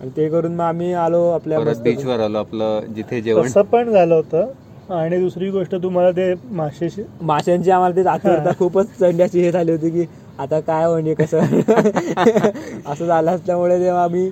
आणि 0.00 0.10
ते 0.16 0.28
करून 0.28 0.54
मग 0.54 0.60
आम्ही 0.60 0.92
आलो 0.94 1.22
आपल्या 1.30 1.58
बीचवर 1.82 2.20
आलो 2.20 2.38
आपलं 2.38 2.80
जिथे 2.94 3.20
जेवण. 3.20 3.62
पण 3.62 3.90
झालं 3.92 4.14
होतं. 4.14 4.46
आणि 4.94 5.18
दुसरी 5.18 5.50
गोष्ट 5.50 5.74
तुम्हाला 5.74 6.10
ते 6.10 6.32
माशेशी 6.50 7.02
माशांची 7.20 7.70
आम्हाला 7.70 7.96
ते 7.96 8.08
आठवता 8.08 8.50
खूपच 8.58 9.02
अशी 9.02 9.40
हे 9.40 9.50
झाली 9.52 9.72
होती 9.72 9.90
की 9.90 10.04
आता 10.38 10.60
काय 10.60 10.86
म्हणजे 10.86 11.14
कसं? 11.14 11.38
असं 12.86 13.06
झालं 13.06 13.30
असल्यामुळे 13.30 13.78
तेव्हा 13.80 14.02
आम्ही 14.04 14.28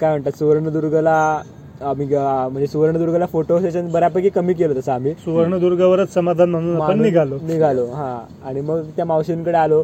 काय 0.00 0.10
म्हणतात 0.10 0.38
सुवर्णदुर्गला 0.38 1.16
आम्ही 1.82 2.06
ग- 2.06 2.48
म्हणजे 2.50 2.66
सुवर्णदुर्गला 2.66 3.26
फोटो 3.26 3.60
सेशन 3.60 3.88
बऱ्यापैकी 3.88 4.28
कमी 4.28 4.54
केलं 4.54 4.74
तसं 4.80 4.92
आम्ही. 4.92 5.12
सुवर्णदुर्गावरच 5.14 6.14
समाधान 6.14 6.50
म्हणून 6.50 6.82
आपण 6.82 7.02
निघालो. 7.02 7.36
निघालो 7.42 7.86
हा. 7.86 8.18
आणि 8.44 8.60
मग 8.60 8.82
त्या 8.96 9.04
मावशींकडे 9.04 9.56
आलो 9.56 9.82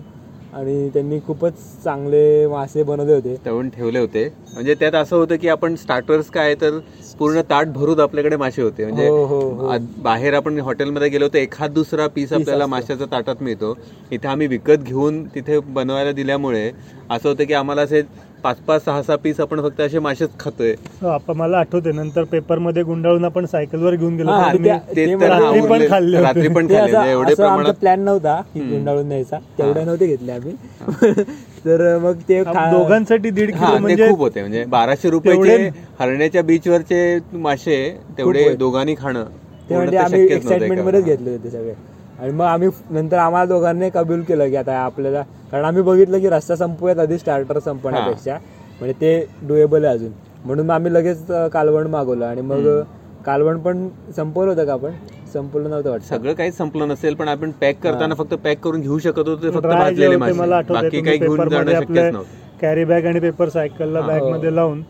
आणि 0.55 0.89
त्यांनी 0.89 1.19
खूपच 1.27 1.53
चांगले 1.85 2.47
मासे 2.47 2.83
बनवले 2.83 3.15
होते. 3.15 3.37
तळून 3.47 3.69
ठेवले 3.69 3.99
होते. 3.99 4.35
म्हणजे 4.55 4.75
त्यात 4.75 4.95
असं 4.95 5.17
होतं 5.17 5.37
की 5.37 5.49
आपण 5.49 5.75
स्टार्टर्स 5.75 6.31
काय 6.31 6.55
तर 6.55 6.79
पूर्ण 7.19 7.41
ताट 7.41 7.67
भरून 7.67 8.01
आपल्याकडे 8.01 8.37
मासे 8.37 8.63
होते. 8.63 8.85
म्हणजे 8.85 9.09
हो, 9.09 9.25
हो, 9.25 9.41
हो. 9.41 9.73
बाहेर 9.99 10.35
आपण 10.35 10.61
हॉटेलमध्ये 10.61 11.09
गेलो 11.09 11.29
तर 11.29 11.39
एखाद 11.39 11.71
दुसरा 11.71 12.07
पीस 12.07 12.33
आपल्याला 12.33 12.65
असतो. 12.65 12.71
माशाचा 12.71 13.05
ताटात 13.05 13.43
मिळतो. 13.43 13.79
इथे 14.11 14.29
आम्ही 14.29 14.47
विकत 14.47 14.79
घेऊन 14.83 15.25
तिथे 15.25 15.59
बनवायला 15.59 16.13
दिल्यामुळे 16.13 16.71
असं 17.11 17.29
होतं 17.29 17.45
की 17.45 17.55
आम्हाला 17.55 17.83
असे 17.83 18.03
पाच 18.45 18.57
पाच 18.57 18.85
सहा 18.85 19.03
सहा 19.03 19.17
पीस 19.17 19.41
आपण 19.41 19.61
फक्त 19.61 19.81
असे 19.81 19.99
मासेच 19.99 20.31
खातोय. 20.41 20.73
हो, 21.03 21.09
आपण 21.09 21.37
मला 21.37 21.59
आठवते 21.59 21.93
नंतर 21.93 22.25
पेपरमध्ये 22.25 22.83
गुंडाळून 22.83 23.25
आपण 23.25 23.47
सायकलवर 23.47 23.95
घेऊन 23.95 24.17
गेलो 24.17 24.31
हा, 24.31 24.53
त्या- 24.55 24.79
ते 24.79 24.95
ते 24.97 25.07
तर 25.07 25.17
मला- 25.17 25.41
रात्री 25.41 25.61
पण 25.61 25.89
खाल्ले 25.89 26.17
होते. 26.17 26.27
रात्री 26.27 26.49
पण 26.49 26.69
ते 26.69 26.75
खाल्ले 26.75 26.97
असं 26.97 27.07
एवढे 27.07 27.33
असं 27.33 27.43
आमचा 27.43 27.55
प्रमाणात 27.55 27.75
प्लॅन 27.75 28.01
नव्हता 28.01 28.41
की. 28.55 28.61
गुंडाळून 28.61 29.07
न्यायचा. 29.07 29.39
तेवढे 29.59 29.85
नव्हते 29.85 30.07
घेतले 30.07 30.33
आम्ही. 30.33 30.55
तर 31.65 31.99
मग 31.99 32.13
ते 32.29 32.43
खा- 32.45 32.71
दोघांसाठी 32.71 33.31
दीड 33.31 33.55
हा 33.55 33.65
किलो 33.67 33.75
ते 33.75 33.81
म्हणजे 33.81 34.09
खूप 34.09 34.19
होते 34.19 34.41
म्हणजे 34.41 34.65
बाराशे 34.65 35.11
रुपयाचे 35.11 35.43
तेवढे- 35.43 35.71
हरण्याच्या 36.01 36.43
बीचवरचे 36.43 37.19
मासे 37.33 37.99
तेवढे 38.19 38.45
होते. 38.45 38.57
दोघांनी 38.57 38.95
खाणं. 38.99 39.25
ते 39.71 39.75
म्हणजे 39.75 39.77
पूर्ण 39.77 39.91
तर 39.93 40.05
आम्ही 40.05 40.27
शक्यच 40.27 40.31
नव्हतं 40.31 40.37
एक्साइटमेंट 40.37 40.73
एका- 40.73 40.87
मध्येच 40.87 41.05
घेतले 41.05 41.31
होते 41.31 41.51
सगळे. 41.51 41.75
आणि 42.19 42.33
मग 42.33 42.45
आम्ही 42.45 42.69
नंतर 42.91 43.17
आम्हाला 43.17 43.47
दोघांनी 43.47 43.91
कबूल 43.95 44.23
केलं 44.23 44.49
की 44.49 44.57
आता 44.57 44.79
आपल्याला 44.79 45.23
कारण 45.53 45.65
आम्ही 45.65 45.83
बघितलं 45.83 46.19
की 46.19 46.29
रस्ता 46.29 46.57
संपूयात 46.57 46.99
आधी 46.99 47.19
स्टार्टर 47.19 47.59
संपण्यापेक्षा. 47.59 48.37
म्हणजे 48.81 48.93
ते 49.01 49.27
डुएबल 49.49 49.85
आहे 49.85 49.95
अजून. 49.95 50.13
म्हणून 50.45 50.67
मग 50.67 50.75
आम्ही 50.75 50.93
लगेच 50.95 51.27
कालवण 51.53 51.87
मागवलं 51.87 52.27
आणि 52.27 52.41
मग 52.41 52.83
कालवण 53.27 53.59
पण 53.59 53.89
संपवलं 54.17 54.51
होतं 54.51 54.67
का 54.67 54.73
आपण? 54.73 54.93
संपवलं 55.33 55.71
नव्हतं 55.71 55.91
वाटतं. 55.91 56.07
सगळं 56.07 56.33
काही 56.33 56.53
संपलं 56.53 56.89
नसेल 56.89 57.15
पण 57.15 57.29
आपण 57.29 57.51
पॅक 57.51 57.79
करताना 57.83 58.15
फक्त 58.15 58.35
पॅक 58.35 58.59
करून 58.59 58.81
घेऊ 58.81 58.99
शकत 58.99 59.19
होतो 59.19 59.43
ते 59.43 59.51
फक्त 59.51 59.67
भाजलेले 59.67 60.17
मासे 60.17 60.33
बाकी 60.73 61.01
काही 61.01 61.19
घेऊन 61.19 61.49
जाणं 61.49 61.73
शक्यच 61.73 62.13
नव्हतं. 62.13 62.25
कॅरी 62.61 62.85
बॅग 62.85 63.07
आणि 63.07 63.21
पेपर 63.21 63.49
सायकलला 63.49 64.01
हा, 64.01 64.07
बॅग 64.07 64.23
हो. 64.23 64.31
मध्ये 64.31 64.55
लावून 64.55 64.83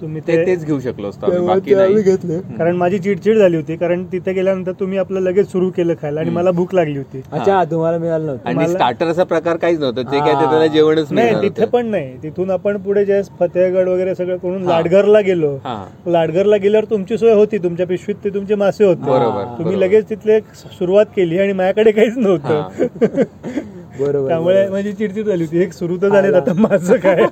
तुम्ही 0.00 0.20
ते 0.26 0.36
तेच 0.46 0.64
घेऊ 0.64 0.78
शकलो 0.80 1.08
असतो 1.08 1.26
आम्ही, 1.26 1.38
तेव्हा 1.38 1.54
बाकी 1.54 1.70
ते 1.70 1.74
आम्ही 1.74 1.94
नाही 1.94 2.04
घेतले 2.04 2.56
कारण 2.58 2.76
माझी 2.76 2.98
चिडचिड 2.98 3.38
झाली 3.38 3.56
होती 3.56 3.76
कारण 3.76 4.04
तिथे 4.04 4.32
गेल्यानंतर 4.32 4.72
तुम्ही 4.72 4.98
आपलं 4.98 5.20
लगेच 5.20 5.50
सुरू 5.52 5.70
केलं 5.70 5.94
खायला 6.02 6.20
आणि 6.20 6.30
मला 6.30 6.50
भूक 6.50 6.74
लागली 6.74 6.96
होती. 6.98 7.22
अच्छा 7.32 7.62
तुम्हाला 7.64 7.98
मिळालं 7.98 8.26
नव्हतं. 8.26 8.48
आणि 8.48 9.10
असा 9.10 9.24
प्रकार 9.24 9.56
काहीच 9.56 9.78
नव्हतं 9.80 10.02
ते 10.02 10.18
काय 10.18 10.34
ते. 10.34 10.48
त्याला 10.50 10.66
जेवणच 10.66 11.12
नाही 11.12 11.34
तिथे. 11.42 11.64
पण 11.64 11.86
नाही. 11.86 12.16
तिथून 12.22 12.50
आपण 12.50 12.76
पुढे 12.76 13.04
जे 13.04 13.20
फतेहगड 13.40 13.88
वगैरे 13.88 14.14
सगळं 14.14 14.36
करून. 14.36 14.62
लाडघरला 14.62 15.20
गेलो. 15.20 15.54
हा. 15.64 15.84
लाडघरला 16.06 16.56
गेल्यावर 16.56 16.84
तुमची 16.84 17.18
सोय 17.18 17.32
होती 17.32 17.58
तुमच्या 17.58 17.86
पिशवीत 17.86 18.24
ते 18.24 18.30
तुमचे 18.30 18.54
मासे 18.54 18.84
होते. 18.84 19.00
बरोबर, 19.00 19.44
तुम्ही. 19.58 19.80
लगेच 19.80 20.08
तिथले 20.10 20.40
सुरुवात 20.54 21.06
केली 21.16 21.38
आणि 21.38 21.52
माझ्याकडे 21.52 21.92
काहीच 21.92 22.18
नव्हतं. 22.18 22.68
बरोबर 23.98 24.28
त्यामुळे. 24.28 24.68
माझी 24.68 24.92
चिडचिड 24.92 25.26
झाली 25.26 25.44
होती. 25.44 25.58
एक 25.62 25.72
सुरू 25.72 25.96
तर 26.02 26.08
झाले 26.08 26.36
आता 26.36 26.52
माझं 26.58 26.96
काय. 26.96 27.24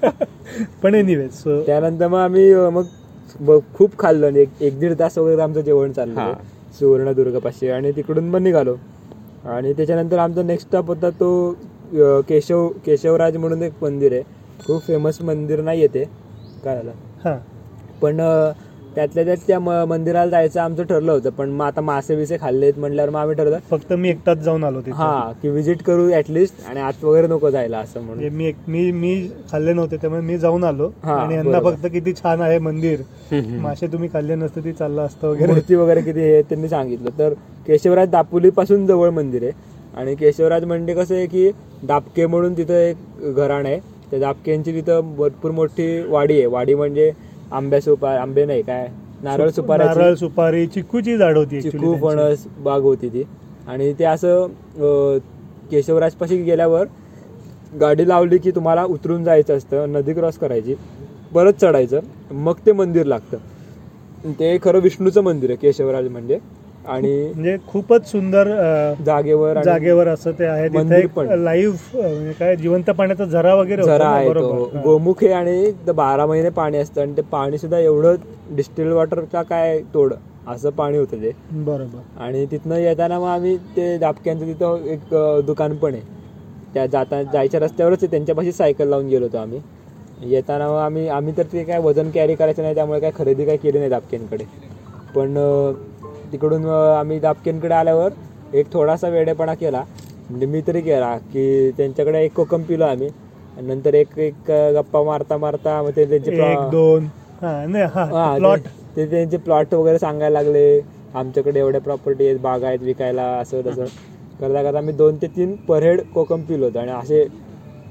पण 0.83 0.95
एनिवे 0.95 1.29
सो 1.29 1.61
त्यानंतर 1.67 2.09
मग 2.09 2.19
आम्ही 2.19 2.55
मग 3.41 3.59
खूप 3.75 3.99
खाल्लं. 3.99 4.27
आणि 4.27 4.41
एक 4.41 4.63
एक 4.63 4.79
दीड 4.79 4.99
तास 4.99 5.19
वगैरे 5.19 5.43
आमचं 5.43 5.61
जेवण 5.61 5.93
चाललं. 5.93 6.21
हा. 6.21 6.33
सुवर्णदुर्गपाशी. 6.79 7.69
आणि 7.69 7.93
तिकडून 7.93 8.31
पण 8.33 8.43
निघालो. 8.43 8.75
आणि 9.47 9.73
त्याच्यानंतर 9.73 10.19
आमचा 10.19 10.43
नेक्स्ट 10.43 10.67
स्टॉप 10.69 10.87
होता 10.87 11.11
तो 11.11 11.31
केशव 12.29 12.69
केशवराज 12.87 13.37
म्हणून 13.37 13.63
एक 13.63 13.83
मंदिर 13.83 14.13
आहे. 14.13 14.23
खूप 14.67 14.83
फेमस 14.83 15.21
मंदिर 15.23 15.61
नाही 15.61 15.79
आहे 15.79 15.95
ते 15.95 16.05
काय 16.65 16.77
झालं? 16.77 16.91
हा. 17.25 17.37
पण 18.03 18.21
त्यातल्या 18.99 19.25
त्यात 19.25 19.37
त्या 19.47 19.59
मंदिराला 19.85 20.31
जायचं 20.31 20.61
आमचं 20.61 20.83
ठरलं 20.83 21.13
होतं 21.13 21.31
पण 21.31 21.51
मग 21.51 21.65
आता 21.65 21.81
मासे 21.81 22.17
बिसे 22.17 22.37
खाल्लेत 22.41 22.73
म्हटल्यावर 22.79 23.11
मग 23.11 23.21
आम्ही 23.21 23.37
ठरलं 23.37 23.59
फक्त 23.71 23.93
मी 23.93 24.09
एकटाच 24.09 24.39
जाऊन 24.39 24.65
आलो 24.65 24.81
हा 24.93 25.33
की 25.43 25.49
विजिट 25.49 25.83
करू 25.83 26.11
ऍटलिस्ट 26.13 26.55
आणि 26.69 26.81
आत 26.81 27.05
वगैरे 27.05 27.27
नको 27.27 27.51
जायला 27.51 27.79
असं 27.79 28.01
म्हणून. 28.01 28.19
म्हणजे 28.19 28.37
मी 28.37 28.47
एक- 28.47 28.71
मी 28.71 28.93
मी 28.93 29.31
खाल्ले 29.53 29.73
नव्हते 29.73 29.97
त्यामुळे 29.97 30.23
मी 30.23 30.39
जाऊन 30.39 30.65
आलो. 30.65 30.91
हा, 31.05 31.15
आणि 31.15 31.35
यांना. 31.35 31.61
फक्त 31.61 31.87
किती 31.93 32.13
छान 32.13 32.41
आहे 32.41 32.59
मंदिर. 32.59 33.01
मासे 33.33 33.87
तुम्ही 33.87 34.09
खाल्ले 34.13 34.35
नसते 34.35 34.61
ती 34.65 34.73
चाललं 34.73 35.03
असतं 35.03 35.29
वगैरे. 35.29 35.53
मूर्ती 35.53 35.75
वगैरे 35.75 36.01
किती 36.01 36.21
आहे 36.21 36.43
त्यांनी 36.43 36.69
सांगितलं. 36.69 37.11
तर 37.19 37.33
केशवराज 37.67 38.09
दापोली 38.09 38.51
पासून 38.51 38.87
जवळ 38.87 39.11
मंदिर 39.11 39.43
आहे. 39.43 39.53
आणि 39.97 40.15
केशवराज 40.15 40.65
म्हणजे 40.65 40.95
कसं 40.95 41.15
आहे 41.15 41.27
की 41.27 41.51
दापके 41.83 42.27
म्हणून 42.27 42.57
तिथं 42.57 42.75
एक 42.75 42.97
घराण 43.37 43.67
आहे. 43.67 43.81
त्या 44.11 44.19
दापकेंची 44.19 44.73
तिथं 44.73 45.15
भरपूर 45.17 45.51
मोठी 45.51 46.01
वाडी 46.01 46.35
आहे. 46.35 46.47
वाडी 46.47 46.75
म्हणजे 46.75 47.13
आंब्या 47.53 47.81
सुपार 47.81 48.19
आंबे 48.19 48.45
नाही 48.45 48.63
काय? 48.63 48.87
नारळ 49.23 49.37
नारळ 49.37 49.51
सुपारी 49.51 50.17
सुपारी 50.17 50.67
चिक्कूची 50.67 51.17
झाड 51.17 51.37
होती 51.37 51.57
actually 51.57 51.71
चिकू 51.71 51.93
त्यांची. 51.93 52.03
फणस 52.03 52.47
बाग 52.63 52.83
होती 52.83 53.09
ती. 53.09 53.23
आणि 53.67 53.93
ते 53.99 54.05
असं 54.05 54.47
केशवराजपाशी 55.71 56.37
गेल्यावर 56.43 56.87
गाडी 57.81 58.09
लावली 58.09 58.39
की 58.39 58.51
तुम्हाला 58.51 58.85
उतरून 58.85 59.25
जायचं 59.25 59.57
असतं 59.57 59.93
नदी 59.93 60.13
क्रॉस 60.15 60.39
करायची 60.39 60.75
परत 61.35 61.53
चढायचं 61.61 62.01
मग 62.35 62.55
ते 62.67 62.73
मंदिर 62.73 63.07
लागतं. 63.07 63.37
ते 64.39 64.57
खरं 64.63 64.81
विष्णूचं 64.81 65.23
मंदिर 65.23 65.51
आहे 65.51 65.57
केशवराज 65.57 66.09
म्हणजे. 66.09 66.39
आणि 66.89 67.11
म्हणजे 67.25 67.57
खूपच 67.67 68.11
सुंदर 68.11 68.49
जागेवर 69.07 69.63
जागेवर 69.63 70.09
असं 70.09 70.33
ते 70.39 70.45
आहे. 70.47 70.69
तिथे. 70.69 71.35
लाईव्ह 71.37 71.77
म्हणजे 71.95 72.33
काय 72.33 72.57
जिवंत 72.57 72.91
पाण्याचा 72.91 73.25
झरा 73.25 73.55
वगैरे 73.55 73.83
झरा 73.83 74.09
आहे. 74.09 74.29
गोमुख 74.83 75.25
आहे 75.25 75.33
आणि 75.33 75.93
बारा 75.93 76.27
महिने 76.27 76.49
पाणी 76.51 76.79
असतं 76.79 77.01
आणि 77.01 77.17
ते 77.17 77.23
पाणी 77.31 77.59
सुद्धा 77.59 77.79
एवढं 77.79 78.15
डिस्टिल 78.57 78.93
वॉटरचा 78.93 79.43
काय 79.45 79.79
तोड 79.95 80.15
असं 80.47 80.71
पाणी 80.71 80.99
होतं 80.99 81.23
ते. 81.23 81.33
बरोबर. 81.55 81.99
आणि 82.19 82.45
तिथनं 82.51 82.77
येताना 82.77 83.19
मग 83.19 83.27
आम्ही 83.29 83.57
ते 83.77 83.97
दापक्यांचं 83.99 84.47
तिथं 84.47 84.85
एक 84.87 85.15
दुकान 85.47 85.77
पण 85.77 85.95
आहे. 85.95 86.03
त्या 86.75 86.87
जाता 86.87 87.23
जायच्या 87.23 87.61
रस्त्यावरच 87.61 88.05
त्यांच्यापाशी 88.05 88.53
सायकल 88.53 88.89
लावून 88.89 89.07
गेलो 89.09 89.25
होतो 89.25 89.39
आम्ही. 89.39 89.61
येताना 90.23 90.69
मग 90.69 90.77
आम्ही 90.77 91.07
आम्ही 91.09 91.33
तर 91.37 91.43
ते 91.53 91.63
काय 91.65 91.79
वजन 91.79 92.11
कॅरी 92.11 92.35
करायचं 92.35 92.63
नाही 92.63 92.75
त्यामुळे 92.75 93.01
काय 93.01 93.11
खरेदी 93.17 93.45
काय 93.45 93.57
केली 93.57 93.79
नाही 93.79 93.91
दापक्यांकडे 93.91 94.45
पण 95.15 95.37
तिकडून 96.33 96.67
आम्ही 96.69 97.19
दापक्यांकडे 97.21 97.75
आल्यावर 97.75 98.13
एक 98.57 98.73
थोडासा 98.73 99.09
वेडेपणा 99.09 99.55
केला. 99.55 99.83
म्हणजे 100.31 100.47
मी 100.47 100.61
तरी 100.67 100.81
केला 100.81 101.17
की 101.33 101.71
त्यांच्याकडे 101.77 102.25
एक 102.25 102.33
कोकम 102.35 102.63
पिलो 102.63 102.85
आम्ही. 102.85 103.09
नंतर 103.59 103.95
एक 103.95 104.19
एक 104.19 104.51
गप्पा 104.75 105.03
मारता 105.03 105.37
मारता 105.37 105.81
मग 105.83 105.91
ते 105.97 106.05
त्यांचे 106.09 106.31
दोन. 106.71 107.07
प्लॉट. 108.37 108.61
ते 108.97 109.07
त्यांचे 109.11 109.37
प्लॉट 109.37 109.75
वगैरे 109.75 109.99
सांगायला 109.99 110.43
लागले. 110.43 110.81
आमच्याकडे 111.15 111.61
एवढ्या 111.61 111.81
प्रॉपर्टी 111.81 112.27
आहेत 112.27 112.39
बागा 112.41 112.67
आहेत 112.69 112.79
विकायला 112.83 113.23
असं 113.39 113.61
तसं. 113.67 113.85
करता 114.41 114.63
करता 114.63 114.79
आम्ही 114.79 114.95
दोन 114.95 115.17
ते 115.23 115.27
तीन 115.37 115.55
पर 115.69 115.83
हेड 115.83 116.01
कोकम 116.15 116.43
पिलो 116.49 116.65
होतो. 116.67 116.79
आणि 116.79 116.91
असे 116.93 117.27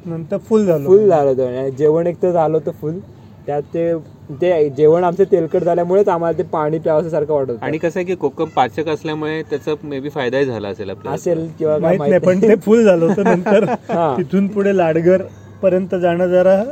नंतर 0.05 0.38
फुल 0.39 0.65
झालो. 0.65 0.85
फुल 0.88 1.07
झालं 1.07 1.29
होतं. 1.29 1.57
आणि 1.57 1.71
जेवण 1.71 2.07
एक 2.07 2.21
तर 2.23 2.31
झालं 2.31 2.57
होतं 2.57 2.71
फुल. 2.81 2.99
त्यात 3.47 3.61
ते 3.73 3.93
ते 4.41 4.69
जेवण 4.69 5.03
आमचं 5.03 5.23
तेलकट 5.23 5.63
झाल्यामुळेच 5.63 6.07
आम्हाला 6.09 6.37
ते 6.37 6.43
पाणी 6.47 6.79
प्यावं 6.79 7.09
सारखं 7.09 7.33
वाटत 7.33 7.49
होतं. 7.49 7.65
आणि 7.65 7.77
कसं 7.77 7.99
आहे 7.99 8.05
की 8.05 8.15
कोकम 8.15 8.49
पाचक 8.55 8.87
असल्यामुळे 8.89 9.41
त्याचा 9.41 9.73
मे 9.83 9.99
बी 9.99 10.09
फायदाही 10.09 10.45
झाला 10.45 10.67
असेल 10.67 10.89
आपल्याला 10.89 11.15
असेल 11.15 11.47
किंवा 11.59 11.77
काय 11.77 11.97
माहीत 11.97 12.09
नाही 12.11 12.19
पण 12.21 12.41
ते 12.41 12.55
फुल 12.65 12.83
झालं 12.83 13.05
होतं 13.05 13.23
नंतर 13.27 13.63
हा. 13.89 14.13
तिथून 14.17 14.47
पुढे 14.47 14.75
लाडगर 14.77 15.21
पर्यंत 15.61 15.95
जाणं 15.95 16.27
जरा 16.27 16.63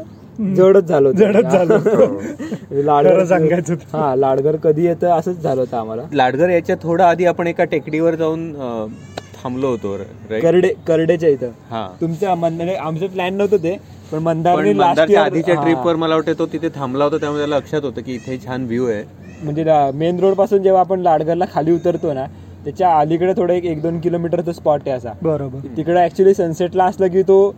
जडच 0.55 0.83
झालं 0.85 1.07
होतं. 1.07 1.17
जडच 1.19 1.45
झालं 1.45 1.73
होतं. 1.75 2.81
लाडगर 2.83 3.11
खरं 3.11 3.25
सांगायचं 3.25 3.75
तर. 3.75 3.97
हा 3.97 4.15
लाडगर 4.15 4.55
कधी 4.63 4.85
येतं 4.85 5.09
असंच 5.09 5.37
झालं 5.37 5.59
होतं 5.61 5.77
आम्हाला 5.77 6.03
लाडघर 6.13 6.49
याच्या 6.49 6.75
थोडं 6.83 7.03
आधी 7.03 7.25
आपण 7.25 7.47
एका 7.47 7.63
टेकडीवर 7.65 8.15
जाऊन 8.15 8.49
अं, 8.55 8.87
थांबलो 9.35 9.67
होतो 9.69 9.95
right? 9.97 10.41
करडे 10.41 10.73
करडेच्या 10.87 11.29
इथं 11.29 11.49
हा 11.69 11.87
तुमच्या 12.01 12.35
मंदारे 12.35 12.73
आमचं 12.75 13.07
प्लॅन 13.07 13.33
नव्हतं 13.33 13.63
ते 13.63 13.77
पण 14.11 14.17
पण 14.17 14.23
मंदारने 14.23 14.77
लास्ट 14.77 14.89
मंदारच्या 14.89 15.23
आधीच्या 15.23 15.55
ट्रिपवर 15.55 15.95
मला 15.95 16.15
वाटतं 16.15 16.33
तो 16.39 16.45
तिथे 16.45 16.69
थांबला 16.75 17.03
होता 17.03 17.17
त्यामुळे 17.17 17.41
त्याला 17.41 17.57
लक्षात 17.57 17.83
होतं 17.83 18.01
की 18.01 18.13
इथे 18.15 18.37
छान 18.45 18.65
व्ह्यू 18.65 18.87
आहे. 18.87 19.03
म्हणजे 19.43 19.63
मेन 19.93 20.19
रोडपासून 20.19 20.63
जेव्हा 20.63 20.81
आपण 20.81 20.99
लाडगरला 20.99 21.45
खाली 21.53 21.71
उतरतो 21.71 22.13
ना 22.13 22.25
त्याच्या 22.65 22.97
अलीकडे 22.99 23.33
थोडं 23.37 23.53
एक 23.53 23.65
एक 23.65 23.81
दोन 23.81 23.99
किलोमीटरचा 23.99 24.51
स्पॉट 24.53 24.81
आहे 24.85 24.91
असा. 24.91 25.11
बरोबर. 25.21 25.67
तिकडे 25.77 26.03
ऍक्च्युली 26.03 26.33
सनसेटला 26.33 26.85
असलं 26.85 27.07
की 27.07 27.21
तो 27.21 27.53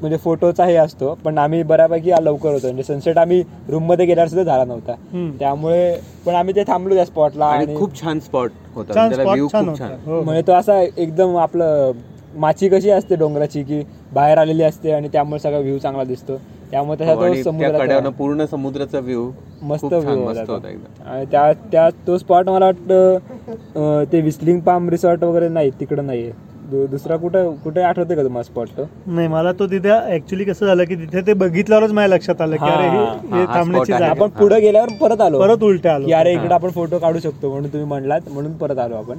म्हणजे 0.00 0.16
फोटोचा 0.16 0.64
हे 0.64 0.74
असतो 0.76 1.12
पण 1.24 1.38
आम्ही 1.38 1.62
बऱ्यापैकी 1.62 2.10
लवकर 2.22 2.52
होतो. 2.52 2.66
म्हणजे 2.66 2.82
सनसेट 2.82 3.18
आम्ही 3.18 3.42
रूममध्ये 3.68 4.06
गेल्यावर 4.06 4.28
सुद्धा 4.28 4.44
झाला 4.44 4.64
नव्हता. 4.64 4.94
त्यामुळे 5.38 5.96
पण 6.26 6.34
आम्ही 6.34 6.54
ते 6.56 6.62
थांबलो 6.68 6.94
त्या 6.94 7.04
स्पॉटला 7.04 7.46
आणि 7.46 7.64
आणि 7.64 7.76
खूप 7.76 8.00
छान 8.00 8.20
स्पॉट 8.20 8.50
होता. 8.74 8.94
छान 8.94 9.08
त्याला 9.08 9.22
स्पॉट 9.22 9.32
व्ह्यू 9.32 9.48
छान 9.52 9.64
खूप 9.64 9.70
होता. 9.70 9.88
छान. 9.88 9.98
हो. 10.06 10.22
म्हणजे 10.22 10.42
तो 10.46 10.52
असा 10.52 10.80
एकदम 10.80 11.36
आपलं 11.36 11.92
माची 12.36 12.68
कशी 12.68 12.90
असते 12.90 13.16
डोंगराची 13.16 13.62
की 13.62 13.82
बाहेर 14.14 14.38
आलेली 14.38 14.62
असते 14.62 14.92
आणि 14.92 15.08
त्यामुळे 15.08 15.38
सगळा 15.38 15.58
व्ह्यू 15.58 15.78
चांगला 15.78 16.04
दिसतो. 16.04 16.36
त्यामुळे 16.70 17.04
हो, 17.04 17.14
तसा 17.14 17.24
आणि 17.24 17.42
तो 17.44 17.50
समुद्राचा 17.50 18.08
पूर्ण 18.10 18.44
समुद्राचा 18.44 18.98
व्ह्यू 18.98 19.30
मस्त 19.62 19.84
एकदम. 19.84 21.08
आणि 21.08 21.24
त्या 21.30 21.52
त्या 21.52 21.90
तो 22.06 22.18
स्पॉट 22.18 22.48
मला 22.48 22.64
वाटतं 22.64 24.04
ते 24.12 24.20
विस्लिंग 24.20 24.60
पाम 24.60 24.88
रिसॉर्ट 24.88 25.24
वगैरे 25.24 25.48
नाही 25.48 25.70
तिकडं 25.70 26.06
नाहीये. 26.06 26.32
दुसरा 26.70 27.16
कुठं 27.16 27.54
कुठे 27.64 27.80
आठवते 27.80 28.14
का 28.14 28.22
तुम्हाला 28.22 28.42
स्पॉट 28.42 28.68
तो 28.68 28.88
नाही 29.06 29.28
मला 29.28 29.52
तो 29.52 29.66
तिथे 29.66 29.90
ऍक्च्युली 30.14 30.44
कसं 30.44 30.66
झालं 30.66 30.84
की 30.84 30.94
तिथे 30.94 31.20
ते 31.20 31.32
बघितल्यावरच 31.32 31.92
माझ्या 31.92 32.16
लक्षात 32.16 32.40
आलं 32.40 32.56
की 32.56 32.64
अरे 32.64 32.86
हा, 32.86 32.90
हे- 32.90 33.30
हा, 33.30 33.36
हे 33.36 33.44
हा 33.44 33.54
थांबण्याची 33.54 33.92
आपण 33.92 34.28
पुढे 34.28 34.60
गेल्यावर 34.60 34.88
परत 35.00 35.20
आलो. 35.20 35.38
परत 35.40 35.62
उलटे 35.62 35.88
आलो. 35.88 36.06
की 36.06 36.12
अरे 36.12 36.32
इकडे 36.32 36.54
आपण 36.54 36.70
फोटो 36.70 36.98
काढू 36.98 37.18
शकतो 37.18 37.50
म्हणून 37.50 37.72
तुम्ही 37.72 37.88
म्हणलात 37.88 38.20
म्हणून 38.30 38.52
परत 38.52 38.78
आलो 38.78 38.94
आपण. 38.94 39.18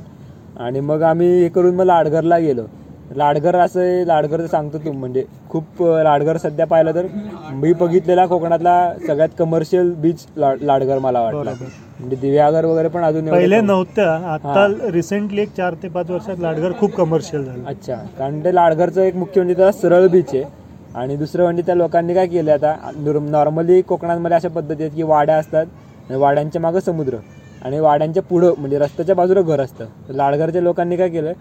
आणि 0.58 0.80
मग 0.80 1.02
आम्ही 1.02 1.42
हे 1.42 1.50
करून 1.50 1.76
मग 1.76 1.84
लाडघरला 1.84 2.38
गेलो. 2.38 2.62
लाडघर 3.16 3.56
असं 3.56 3.80
आहे, 3.80 4.08
लाडघर 4.08 4.46
सांगतो 4.48 4.78
तू 4.78 4.92
म्हणजे 4.92 5.24
खूप 5.50 5.84
अं, 5.84 6.02
लाडघर 6.04 6.38
सध्या 6.38 6.66
पाहिलं 6.68 6.96
तर 6.96 7.06
मी 7.54 7.72
बघितलेला 7.74 8.26
कोकणातला 8.26 8.94
सगळ्यात 9.08 9.30
कमर्शियल 9.40 9.94
बीच 9.94 10.26
लाडघर 10.38 11.00
मला 11.00 11.22
वाटला. 11.22 11.40
बरोबर. 11.42 11.66
म्हणजे 12.00 12.16
दिव्यागर 12.16 12.66
वगैरे 12.66 12.88
पण 12.88 13.04
अजून 13.04 13.30
पहिले 13.30 13.62
नव्हत्या 13.62 14.12
आता 14.34 14.68
रिसेंटली 14.92 15.42
एक 15.42 15.54
चार 15.58 15.74
ते 15.84 15.88
पाच 15.88 16.10
वर्षात 16.12 16.40
लाडघर 16.40 16.72
खूप 16.80 16.96
कमर्शियल 16.96 17.44
झालं. 17.44 17.64
अच्छा 17.68 17.96
कारण 18.20 18.44
ते 18.44 18.56
लाडघरचं 18.56 19.02
एक 19.02 19.16
मुख्य 19.16 19.42
म्हणजे 19.42 19.56
त्याला 19.56 19.72
सरळ 19.72 20.08
बीच 20.08 20.34
आहे. 20.36 20.44
आणि 20.96 21.16
दुसरं 21.16 21.44
म्हणजे 21.44 21.64
त्या 21.66 21.76
लोकांनी 21.76 22.14
काय 22.14 22.28
केलं 22.28 22.52
आता 22.52 22.76
नॉर्मली 23.22 23.82
कोकणामध्ये 23.82 24.36
अशा 24.36 24.50
पद्धती 24.50 24.84
आहेत 24.84 24.96
की 24.96 25.04
वाड्या 25.04 25.36
असतात 25.38 25.66
आणि 26.10 26.18
वाड्यांच्या 26.20 26.62
मागं 26.62 26.80
समुद्र. 26.80 27.18
आणि 27.66 27.80
वाड्यांच्या 27.80 28.24
पुढं 28.24 28.54
म्हणजे 28.58 28.80
रस्त्याच्या 28.80 29.16
बाजूला 29.16 29.42
घर 29.42 29.60
असतं. 29.60 29.86
तर 30.10 30.14
लाडघरच्या 30.14 30.62
लोकांनी 30.62 30.96
काय 30.98 31.10
केलं 31.10 31.34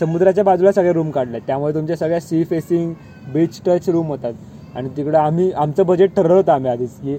समुद्राच्या 0.00 0.44
बाजूला 0.44 0.72
सगळे 0.72 0.92
रूम 0.92 1.10
काढले 1.10 1.38
त्यामुळे 1.38 1.74
तुमच्या 1.74 1.96
सगळ्या 1.96 2.20
sea 2.20 2.44
facing 2.44 2.92
beach 3.32 3.60
touch 3.66 3.88
room 3.88 4.06
होतात. 4.06 4.32
आणि 4.74 4.88
तिकडं 4.96 5.18
आम्ही 5.18 5.50
आमचं 5.52 5.86
बजेट 5.86 6.14
ठरवलं 6.16 6.34
होतं 6.34 6.52
आम्ही 6.52 6.70
आधीच 6.70 6.90
की 6.90 7.16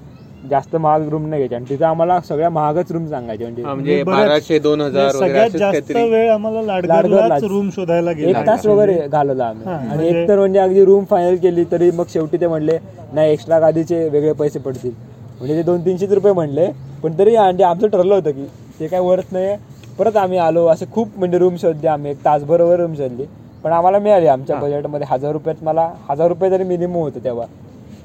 जास्त 0.50 0.74
महाग 0.76 1.08
रूम 1.08 1.26
नाही 1.26 1.40
घ्यायचे. 1.40 1.54
आणि 1.54 1.64
तिथं 1.68 1.84
आम्हाला 1.86 2.20
सगळ्या 2.20 2.48
महागच 2.50 2.90
रूम 2.92 3.06
सांगायचे. 3.06 3.44
म्हणजे 3.44 3.62
म्हणजे 3.64 4.02
बाराशे 4.02 4.58
दोन 4.58 4.80
हजार 4.80 5.04
वगैरे 5.06 5.18
सगळ्यात 5.18 5.46
असेच 5.46 5.60
जास्त 5.60 5.92
काहीतरी. 5.92 6.10
वेळ 6.10 6.30
आम्हाला 6.30 6.62
लाडघरलाच 6.62 7.04
लाडघरलाच. 7.10 7.44
रूम 7.44 7.70
शोधायला 7.70 8.10
एक 8.10 8.36
तास 8.46 8.66
वगैरे 8.66 8.98
घालवला 9.08 9.44
आम्ही. 9.44 9.66
आणि 9.68 9.86
म्हणजे- 9.88 10.16
एक 10.16 10.28
तर 10.28 10.38
म्हणजे 10.38 10.58
अगदी 10.58 10.84
रूम 10.84 11.04
फायनल 11.04 11.36
केली 11.36 11.64
तरी 11.72 11.90
मग 11.90 12.04
शेवटी 12.08 12.36
ते 12.40 12.46
म्हणले 12.46 12.78
नाही 13.12 13.32
एक्स्ट्रा 13.32 13.58
गादीचे 13.58 14.08
वेगळे 14.08 14.32
पैसे 14.32 14.58
पडतील. 14.58 14.92
म्हणजे 15.38 15.56
ते 15.56 15.62
दोन 15.62 15.84
तीनशेच 15.84 16.12
रुपये 16.12 16.32
म्हणले 16.32 16.66
पण 17.04 17.18
तरी 17.18 17.36
म्हणजे 17.36 17.64
आमचं 17.64 17.88
ठरलं 17.88 18.14
होतं 18.14 18.30
की 18.30 18.46
ते 18.78 18.86
काय 18.88 19.00
वरत 19.00 19.32
नाही 19.32 19.56
परत 19.98 20.16
आम्ही 20.16 20.38
आलो 20.38 20.66
असं 20.66 20.86
खूप 20.92 21.08
म्हणजे 21.16 21.38
रूम 21.38 21.56
शोधले 21.56 21.88
आम्ही 21.88 22.10
एक 22.10 22.24
तासभर 22.24 22.60
वगैरे 22.60 22.82
रूम 22.82 22.94
शोधली. 22.94 23.24
पण 23.64 23.72
आम्हाला 23.72 23.98
मिळाली 23.98 24.26
आमच्या 24.26 24.56
बजेटमध्ये 24.56 25.06
हजार 25.10 25.32
रुपयात 25.32 25.62
मला 25.64 25.88
हजार 26.08 26.28
रुपये 26.28 26.50
तरी 26.50 26.64
मिनिमम 26.64 26.94
होतं 26.94 27.24
तेव्हा. 27.24 27.46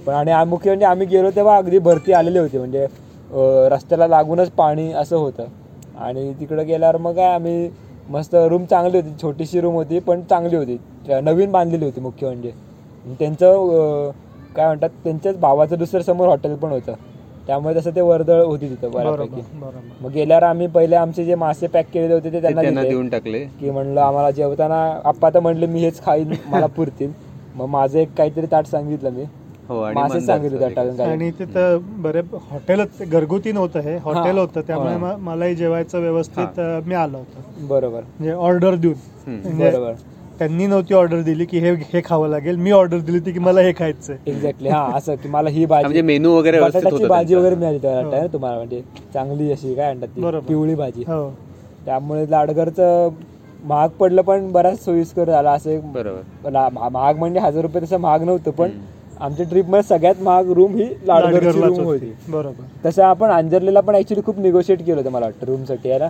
पण 0.06 0.14
आणि 0.14 0.50
मुख्य 0.50 0.70
म्हणजे 0.70 0.86
आम्ही 0.86 1.08
गेलो 1.08 1.30
तेव्हा 1.36 1.56
अगदी 1.58 1.80
भरती 1.80 2.14
आलेली 2.14 2.40
होती. 2.40 2.58
म्हणजे 2.58 2.86
रस्त्याला 3.72 4.08
लागूनच 4.08 4.50
पाणी 4.52 4.92
असं 4.94 5.18
होतं. 5.18 5.46
आणि 5.98 6.32
तिकडं 6.40 6.66
गेल्यावर 6.68 6.98
मग 6.98 7.16
काय 7.16 7.34
आम्ही 7.34 7.70
मस्त 8.10 8.36
रूम 8.50 8.66
चांगली 8.66 8.98
होती. 8.98 9.14
छोटीशी 9.22 9.62
रूम 9.62 9.74
होती 9.76 10.00
पण 10.00 10.22
चांगली 10.30 10.56
होती. 10.56 10.78
नवीन 11.24 11.52
बांधलेली 11.52 11.86
होती 11.86 12.02
मुख्य 12.02 12.28
म्हणजे. 12.28 12.52
त्यांचं 13.20 14.10
काय 14.56 14.66
म्हणतात 14.66 14.90
त्यांच्याच 15.04 15.38
भावाचं 15.40 15.78
दुसऱ्या 15.78 16.04
समोर 16.04 16.28
हॉटेल 16.28 16.56
पण 16.56 16.72
होतं. 16.72 16.94
त्यामुळे 17.50 17.76
तसं 17.76 17.92
ते 17.96 18.02
वर्दळ 18.02 18.42
होती 18.44 18.70
तिथं 18.70 18.92
बरोबर 18.92 19.18
बऱ्यापैकी. 19.18 19.58
बरोबर. 19.60 19.80
मग 20.02 20.12
गेल्यावर 20.12 20.44
आम्ही 20.44 20.68
पहिले 20.68 20.96
आमचे 20.96 21.26
जे 21.26 21.36
मासे 21.36 21.68
पॅक 21.68 21.86
केलेले 21.94 22.14
होते 22.14 22.32
ते 22.34 22.42
त्यांना 22.42 22.84
देऊन 22.84 23.10
टाकले. 23.10 23.40
की 23.40 23.70
म्हणलं 23.70 24.02
आम्हाला 24.02 24.32
जेवताना 24.32 25.00
आप्पा 25.06 25.30
तर 25.30 25.40
म्हणले 25.40 25.66
मी 25.66 25.80
हेच 25.80 26.04
खाईन 26.06 26.34
मला 26.46 26.66
पुरतील. 26.76 27.12
मग 27.56 27.66
माझं 27.66 28.00
एक 28.00 28.10
काहीतरी 28.18 28.46
ताट 28.52 28.66
सांगितलं 28.66 29.10
मी. 29.10 29.24
हो 29.70 29.82
आणि 29.82 29.96
मासे 29.96 30.22
सांगितले 30.22 31.04
आणि 31.04 31.32
तिथं 31.32 31.78
बरे 31.84 32.22
हॉटेलच 32.34 33.02
घरगुती 33.02 33.52
नव्हतं 33.52 33.80
हे 33.80 33.98
हॉटेल. 33.98 34.38
होतं 34.38 34.62
त्यामुळे 34.62 34.96
हा. 34.96 35.16
मलाही 35.16 35.56
जेवायचं 35.56 36.00
व्यवस्थित 36.00 36.60
अं, 36.60 36.80
मी 36.86 36.96
आलो 36.96 37.18
होतो. 37.18 37.66
बरोबर. 37.68 38.00
म्हणजे 38.00 38.34
ऑर्डर 38.34 38.76
देऊन. 38.76 38.94
म्हणजे 39.28 39.70
बरोबर. 39.72 39.94
त्यांनी 40.40 40.68
नव्हती 40.68 40.94
ऑर्डर 40.94 41.22
दिली 41.22 41.46
की 41.46 41.60
हे 41.60 41.72
हे 41.94 42.02
खावं 42.06 42.30
लागेल. 42.30 42.56
मी 42.56 42.72
ऑर्डर 42.72 42.98
दिली 42.98 43.18
होती 43.18 43.32
की 43.32 43.40
मला 43.40 43.62
हे 43.62 43.72
खायचंय. 43.72 44.16
एक्झॅक्टली 44.28 44.70
हा 44.70 44.84
असं 44.96 45.16
की 45.16 45.30
मला 45.30 45.50
ही 45.50 45.66
म्हणजे 45.66 45.88
भाजी 45.88 46.02
मेनू 46.02 46.32
वगैरे 46.32 46.58
व्यवस्थित 46.58 46.82
बटाट्याची 46.82 47.04
होतं 47.04 47.14
भाजी. 47.16 47.36
वगैरे 47.36 47.56
मिळाली 47.56 47.78
त्या 47.78 48.22
हो. 48.22 48.28
तुम्हाला. 48.34 48.58
म्हणजे 48.58 48.82
चांगली 49.14 49.52
अशी 49.52 49.74
काय 49.76 49.94
म्हणतात. 49.94 50.42
पिवळी 50.48 50.76
भाजी. 50.76 51.04
हो. 51.08 51.30
त्यामुळे 51.86 52.26
लाडघरचं 52.32 53.10
महाग 53.64 53.90
पडलं 53.90 54.22
पण 54.22 54.52
बराच 54.52 54.84
सोयीस्कर 54.86 55.30
झाला. 55.30 55.52
असं 55.52 55.70
एक 55.70 55.92
बरोबर. 55.92 56.70
महाग 56.92 57.18
म्हणजे 57.18 57.40
हजार 57.40 57.62
रुपये 57.62 57.82
तसं 57.82 57.98
महाग 57.98 58.24
नव्हतं 58.24 58.52
पण. 58.52 58.70
आमच्या 59.20 59.46
ट्रिपमध्ये 59.46 59.84
सगळ्यात 59.84 60.22
महाग 60.22 60.52
रूम 60.52 60.76
ही 60.76 60.86
लाडघरलाच 61.08 61.56
रूम 61.56 61.80
होती. 61.80 62.14
बरोबर. 62.30 62.64
तसं 62.86 63.04
आपण 63.04 63.30
अंजरलेला 63.30 63.80
पण 63.80 63.96
ऍक्च्युली 63.96 64.22
खूप 64.26 64.40
निगोशिएट 64.40 64.82
केलं 64.86 64.98
होतं 64.98 65.10
मला 65.10 65.26
वाटतं 65.26 65.46
रूमसाठी 65.46 65.90
आहे 65.92 66.00
ना. 66.00 66.08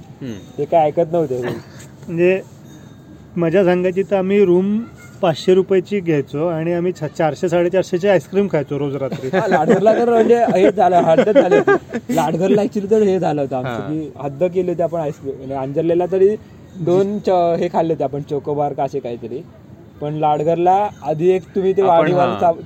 ते 0.57 0.65
काय 0.65 0.85
ऐकत 0.87 1.11
नव्हते. 1.11 1.41
म्हणजे 2.07 2.41
मजा 3.37 3.63
सांगायची 3.63 4.03
तर 4.03 4.15
आम्ही 4.15 4.43
रूम 4.45 4.77
पाचशे 5.21 5.53
रुपयाची 5.53 5.99
घ्यायचो 5.99 6.47
आणि 6.47 6.73
आम्ही 6.73 6.91
चा- 6.91 7.09
चारशे 7.17 7.49
साडेचारशेची 7.49 8.07
आईस्क्रीम 8.07 8.47
खायचो 8.51 8.77
रोज 8.79 8.95
रात्री. 8.95 9.29
लाडघरला 9.49 9.93
तर 9.93 10.09
म्हणजे 10.09 10.37
हे 10.55 10.71
झालं 10.71 10.95
हद्द 10.95 11.29
झाली 11.29 11.55
होती. 11.57 12.15
लाडघरला 12.15 12.61
ऍक्च्युली 12.61 12.89
तर 12.91 13.01
हे 13.01 13.17
झालं 13.19 13.41
होतं. 13.41 13.55
आमचं 13.55 13.89
की 13.89 14.11
हद्द 14.17 14.43
केली 14.43 14.69
होती 14.71 14.81
आपण 14.81 14.99
आईस्क्रीम 14.99 15.53
अंजरलेला 15.53 16.05
तरी 16.11 16.35
दोन 16.79 17.17
च- 17.19 17.55
हे 17.59 17.67
खाल्ले 17.73 17.93
होते 17.93 18.03
आपण 18.03 18.21
चोकोबार 18.21 18.73
का 18.73 18.83
असे 18.83 18.99
काहीतरी. 18.99 19.41
पण 20.01 20.13
लाडघरला 20.13 20.87
आधी 21.03 21.29
एक 21.29 21.43
तुम्ही 21.55 21.73
ते 21.73 21.81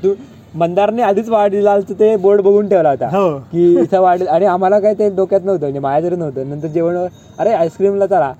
तू 0.04 0.14
मंदारने 0.56 1.02
आधीच 1.02 1.30
वाडीलालचं 1.30 1.94
ते 1.94 2.16
बोर्ड 2.16 2.42
बघून 2.42 2.68
ठेवला 2.70 2.90
होता 2.90 3.08
हो. 3.08 3.38
की 3.52 3.64
इथं 3.82 4.00
वाढ 4.02 4.22
आणि 4.24 4.46
आम्हाला 4.46 4.80
काय 4.80 4.94
ते 4.94 5.10
डोक्यात 5.10 5.42
नव्हतं 5.46 5.62
म्हणजे 5.62 5.80
माझ्या 5.80 6.10
तरी 6.10 6.20
नव्हतं. 6.20 6.50
नंतर 6.50 6.68
जेवण 6.68 6.98
अरे 7.40 7.54
आईस्क्रीमला 7.54 8.06
चला. 8.06 8.32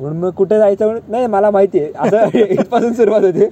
म्हणून 0.00 0.16
मग 0.18 0.30
कुठे 0.30 0.58
जायचं 0.58 0.84
म्हणून 0.84 1.10
नाही 1.10 1.26
मला 1.26 1.50
माहिती 1.50 1.78
आहे. 1.78 1.90
असं 1.98 2.38
इथपासून 2.50 2.92
सुरुवात 2.92 3.22
होते. 3.22 3.48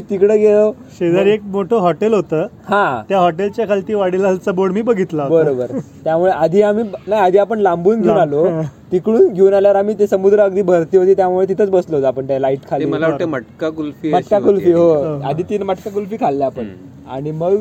तिकडे 0.10 0.38
गेलो. 0.38 0.72
शेजारी 0.98 1.30
एक 1.30 1.42
मोठं 1.42 1.76
हॉटेल 1.76 2.14
होतं. 2.14 2.46
हा. 2.64 3.02
त्या 3.08 3.18
हॉटेलच्या 3.18 3.66
खालती 3.68 3.94
वाडीलालचा 3.94 4.52
बोर्ड 4.52 4.72
मी 4.72 4.82
बघितला 4.82 5.22
होता. 5.22 5.42
बरोबर. 5.44 5.66
त्यामुळे 6.04 6.32
आधी 6.32 6.62
आम्ही 6.62 6.84
नाही 7.06 7.22
आधी 7.22 7.38
आपण 7.38 7.58
लांबून 7.58 8.02
घेऊन 8.02 8.16
आलो. 8.16 8.62
तिकडून 8.92 9.32
घेऊन 9.32 9.54
आल्यावर 9.54 9.76
आम्ही 9.76 9.98
ते 9.98 10.06
समुद्र 10.06 10.40
अगदी 10.40 10.62
भरती 10.62 10.96
होती. 10.96 11.14
त्यामुळे 11.14 11.48
तिथंच 11.48 11.70
बसलो 11.70 11.96
होतो 11.96 12.06
आपण 12.06 12.26
त्या 12.26 12.38
लाइट 12.40 12.58
ते 12.58 12.66
खाली 12.70 12.84
मला 12.84 13.08
वाटतं 13.08 13.28
मटका 13.28 13.70
कुल्फी 13.70 14.12
मटका 14.12 14.38
कुल्फी. 14.38 14.72
हो. 14.72 14.94
हो. 14.94 15.20
आधी 15.20 15.42
तीन 15.42 15.62
मटका 15.62 15.90
कुल्फी 15.90 16.16
खाल्ल्या 16.16 16.46
आपण. 16.46 16.68
आणि 17.10 17.30
मग 17.30 17.52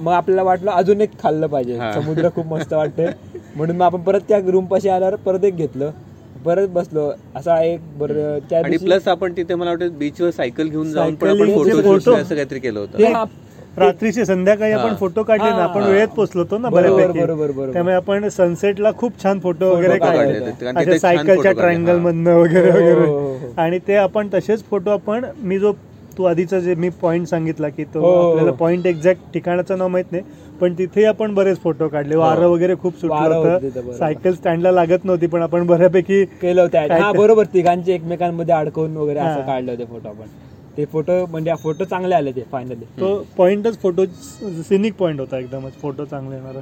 मग 0.00 0.12
आपल्याला 0.12 0.42
वाटलं 0.42 0.70
अजून 0.70 1.00
एक 1.00 1.10
खाल्लं 1.22 1.46
पाहिजे. 1.46 1.78
समुद्र 1.94 2.28
खूप 2.28 2.46
मस्त 2.46 2.72
वाटते 2.72 3.06
म्हणून 3.56 3.76
मग 3.76 3.82
आपण 3.82 4.00
परत 4.00 4.20
त्या 4.28 4.38
रूम 4.46 4.64
पाशी 4.64 4.88
आल्यावर 4.88 5.14
परत 5.14 5.44
एक 5.44 5.56
घेतलं. 5.56 5.90
परत 6.46 6.68
बसलो 6.70 7.10
असा 7.36 7.60
एक 7.64 7.80
बरं 7.98 8.38
त्या 8.50 8.58
आणि 8.58 8.70
दिवशी- 8.70 8.88
प्लस 8.88 9.08
आपण 9.08 9.32
तिथे 9.36 9.54
मला 9.54 9.70
वाटतं 9.70 9.98
बीचवर 9.98 10.30
सायकल 10.30 10.68
घेऊन 10.68 10.92
जाऊन 10.92 11.14
पण 11.14 11.28
आपण 11.30 11.52
फोटो 11.54 11.80
फोटो. 11.82 12.12
असं 12.12 12.34
काहीतरी 12.34 12.58
केलं 12.58 12.78
होतं 12.80 12.98
ते 12.98 13.06
हा, 13.06 13.24
रात्रीचे 13.78 14.24
संध्याकाळी 14.24 14.72
आपण 14.72 14.88
हा. 14.88 14.96
फोटो 14.96 15.22
काढले 15.22 15.48
ना 15.50 15.62
आपण 15.64 15.82
हा. 15.82 15.88
वेळेत 15.88 16.08
पोहोचलो 16.08 16.42
होतो 16.42 16.58
ना 16.58 16.68
बरोबर, 16.68 16.92
बऱ्यापैकी 16.92 17.20
बरोबर, 17.20 17.50
बरोबर. 17.50 17.72
त्यामुळे 17.72 17.94
आपण 17.94 18.28
सनसेटला 18.28 18.90
खूप 18.98 19.22
छान 19.22 19.40
फोटो 19.40 19.70
वगैरे 19.70 19.98
काढले 19.98 20.16
काढले 20.18 20.38
होते. 20.38 20.50
कारण 20.60 20.76
अशा 20.76 20.80
तिथे 20.80 20.90
छान 20.92 20.98
सायकलच्या 21.00 21.42
काढले. 21.44 21.60
ट्रायंगल 21.60 21.92
हा. 21.92 22.02
मधनं 22.02 22.36
वगैरे 22.36 22.70
हो, 22.70 22.76
हो, 22.76 22.82
वगैरे 22.82 23.10
हो. 23.10 23.52
आणि 23.56 23.78
ते 23.88 23.94
आपण 23.96 24.28
तसेच 24.34 24.64
फोटो 24.64 24.90
आपण 24.90 25.24
मी 25.42 25.58
जो 25.58 25.72
तू 26.18 26.24
आधीचा 26.24 26.58
जे 26.60 26.74
मी 26.74 26.88
पॉइंट 27.00 27.26
सांगितला 27.28 27.68
की 27.68 27.84
तो 27.84 28.00
हो, 28.00 28.06
हो, 28.06 28.22
हो. 28.22 28.28
आपल्याला 28.30 28.52
पॉइंट 28.52 28.86
एक्झॅक्ट 28.86 29.32
ठिकाणाचं 29.34 29.78
नाव 29.78 29.88
माहीत 29.88 30.12
नाही 30.12 30.22
पण 30.56 30.74
तिथे 30.74 31.04
आपण 31.04 31.34
बरेच 31.34 31.58
फोटो 31.60 31.88
काढले 31.88 32.16
वारं 32.16 32.46
वगैरे 32.46 32.74
खूप 32.76 32.94
हो. 32.94 33.08
वारं 33.08 33.22
सुटलं 33.24 33.36
होतं 33.38 33.56
तिथं, 33.56 33.68
होतं 33.68 33.80
बरोबर. 33.80 33.96
सायकल 33.96 34.34
स्टँडला 34.34 34.70
लागत 34.72 35.04
नव्हती 35.04 35.26
पण 35.26 35.42
आपण 35.42 35.66
बऱ्यापैकी 35.66 36.24
केलं 36.40 36.62
होतं 36.62 37.12
बरोबर 37.16 37.44
तिघांचे 37.54 37.94
एकमेकांमध्ये 37.94 38.54
अडकवून 38.54 38.96
वगैरे 38.96 39.18
असं. 39.18 39.40
काढले 39.42 39.70
होते 39.70 39.84
फोटो 39.84 40.08
आपण 40.08 40.26
ते 40.76 40.84
फोटो 40.84 41.24
म्हणजे 41.26 41.52
फोटो 41.62 41.84
चांगले 41.84 42.14
आले 42.14 42.32
ते 42.32 42.42
फायनली 42.52 42.84
तो 43.00 43.16
पॉइंटच 43.36 43.78
फोटो 43.82 44.04
सिनिक 44.62 44.94
पॉइंट 44.94 45.20
होता 45.20 45.38
एकदमच 45.38 45.80
फोटो 45.82 46.04
चांगले 46.04 46.36
येणार 46.36 46.60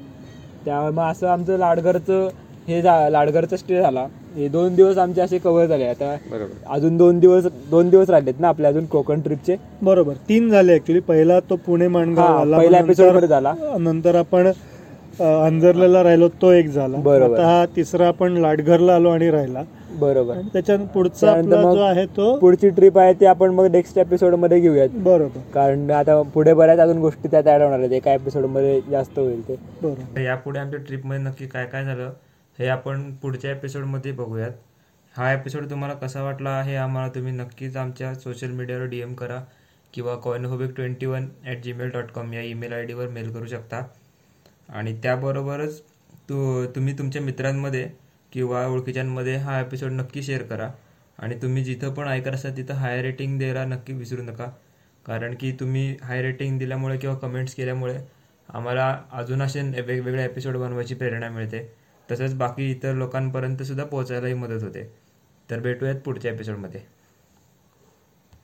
त्यामुळे 0.64 0.92
मग 0.92 1.03
असं 1.03 1.28
आमचं 1.28 1.59
लाडघरचं 1.59 2.28
हे 2.69 2.83
झा 2.83 3.09
लाडघरचा 3.09 3.57
स्टे 3.57 3.81
झाला. 3.81 4.07
हे 4.37 4.49
दोन 4.49 4.75
दिवस 4.75 4.99
आमचे 4.99 5.21
असे 5.21 5.39
कव्हर 5.39 5.67
झाले. 5.67 5.85
आता 5.85 6.17
बरोबर. 6.31 6.71
अजून 6.71 6.97
दोन 6.97 7.19
दिवस 7.19 7.47
दोन 7.71 7.89
दिवस 7.89 8.11
राहिलेत 8.11 8.35
ना 8.41 8.49
आपले 8.49 8.67
अजून 8.67 8.87
कोकण 8.87 9.21
ट्रिपचे 9.21 9.57
बरोबर. 9.83 10.12
तीन 10.29 10.51
झाले 10.51 10.75
ऍक्च्युली 10.75 11.01
पहिला 11.01 11.41
तो 11.41 11.57
पुणे 11.57 11.89
माणगाव 11.89 12.39
हा, 12.39 12.45
मग 12.45 12.59
episode 12.59 12.89
नंतर- 12.89 13.15
मध्ये 13.15 13.29
झाला. 13.29 13.55
नंतर 13.81 14.15
आपण 14.15 14.53
अ, 15.21 15.25
अंजरलेला 15.25 16.03
राहिलो 16.03 16.29
तो 16.29 16.51
एक 16.53 16.67
झाला. 16.67 16.97
बरोबर. 16.97 17.39
आता 17.39 17.47
हा 17.47 17.67
तिसरा 17.77 18.09
आपण 18.09 18.33
लाटघरला 18.33 18.95
आलो 18.95 19.11
आणि 19.11 19.31
राहिला. 19.31 19.62
बरोबर. 19.93 20.35
आणि 20.35 20.49
त्याच्या 20.53 20.77
पुढचा 20.77 21.33
त्यानंतर 21.33 21.57
आपला 21.57 21.69
मग 21.71 21.77
जो 21.77 21.83
आहे 21.83 22.07
तो 22.07 22.37
पुढची 22.37 22.69
ट्रिप 22.69 22.99
आहे 22.99 23.12
ती 23.12 23.27
आपण 23.27 23.51
मग 23.51 23.67
नेक्स्ट 23.67 23.99
एपिसोडमध्ये 23.99 24.61
घेऊयात. 24.61 24.89
बरोबर. 24.93 25.39
कारण 25.55 25.91
आता 25.91 26.23
पुढे 26.23 26.55
बऱ्याच 26.55 26.79
अजून 26.79 26.99
गोष्टी 26.99 27.29
त्यात 27.29 27.45
ऍड 27.47 27.62
होणार 27.62 27.79
आहेत. 27.79 27.93
एका 27.93 28.15
एपिसोडमध्ये 28.15 28.81
जास्त 28.91 29.19
होईल 29.19 29.49
ते. 29.49 29.55
बरोबर. 29.83 30.21
यापुढे 30.21 30.59
आमच्या 30.59 30.81
ट्रिपमध्ये 30.81 31.23
नक्की 31.23 31.47
काय 31.47 31.67
काय 31.67 31.85
झालं? 31.85 32.11
हे 32.59 32.67
आपण 32.67 33.15
पुढच्या 33.15 33.51
एपिसोडमध्ये 33.51 34.13
बघूयात. 34.13 34.51
हा 35.17 35.33
एपिसोड 35.33 35.71
तुम्हाला 35.71 35.95
कसा 35.95 36.23
वाटला 36.23 36.63
हे 36.63 36.77
आम्हाला 36.77 37.09
तुम्ही 37.15 37.33
नक्कीच 37.33 37.77
आमच्या 37.77 38.15
सोशल 38.15 38.51
मीडियावर 38.51 38.85
डी 38.85 39.01
एम 39.01 39.15
करा 39.15 39.45
किंवा 39.93 40.17
coinophobic 40.17 40.71
twenty 40.71 41.07
one 41.07 41.29
at 41.45 41.59
Gmail 41.59 41.91
dot 41.91 42.05
com 42.05 42.33
या 42.33 42.41
ईमेल 42.41 42.73
आय 42.73 42.85
डीवर 42.85 43.09
मेल 43.09 43.33
करू 43.33 43.47
शकता. 43.47 43.87
आणि 44.69 44.99
त्याबरोबरच 45.03 45.83
तू 46.29 46.67
तुम्ही 46.67 46.99
तुमच्या 46.99 47.23
मित्रांमध्ये 47.23 47.91
किंवा 48.33 48.67
ओळखीच्यांमध्ये 48.67 49.37
हा 49.37 49.61
एपिसोड 49.61 49.91
नक्की 49.91 50.23
शेअर 50.23 50.43
करा. 50.43 50.71
आणि 51.19 51.35
तुम्ही 51.43 51.65
जिथं 51.65 51.95
पण 51.95 52.09
ऐकत 52.09 52.29
असाल 52.29 52.57
तिथं 52.57 52.75
हाय 52.75 53.03
रेटिंग 53.03 53.39
द्यायला 53.39 53.65
नक्की 53.65 53.93
विसरू 53.93 54.23
नका. 54.23 54.47
कारण 55.07 55.35
की 55.41 55.53
तुम्ही 55.53 55.97
हाय 56.03 56.23
रेटिंग 56.23 56.59
दिल्यामुळे 56.59 56.99
किंवा 56.99 57.17
कमेंट्स 57.17 57.55
केल्यामुळे 57.55 57.99
आम्हाला 58.55 59.03
अजून 59.13 59.43
असे 59.43 59.81
वेगवेगळे 59.81 60.25
एपिसोड 60.25 60.57
बनवायची 60.57 60.95
प्रेरणा 60.95 61.29
मिळते. 61.29 61.84
तसंच 62.11 62.35
बाकी 62.35 62.71
इतर 62.71 62.95
लोकांपर्यंत 62.95 63.63
सुद्धा 63.63 63.85
पोहोचायलाही 63.85 64.35
मदत 64.35 64.63
होते. 64.63 64.91
तर 65.49 65.61
भेटूयात 65.61 65.95
पुढच्या 65.95 66.33
एपिसोडमध्ये 66.33 66.81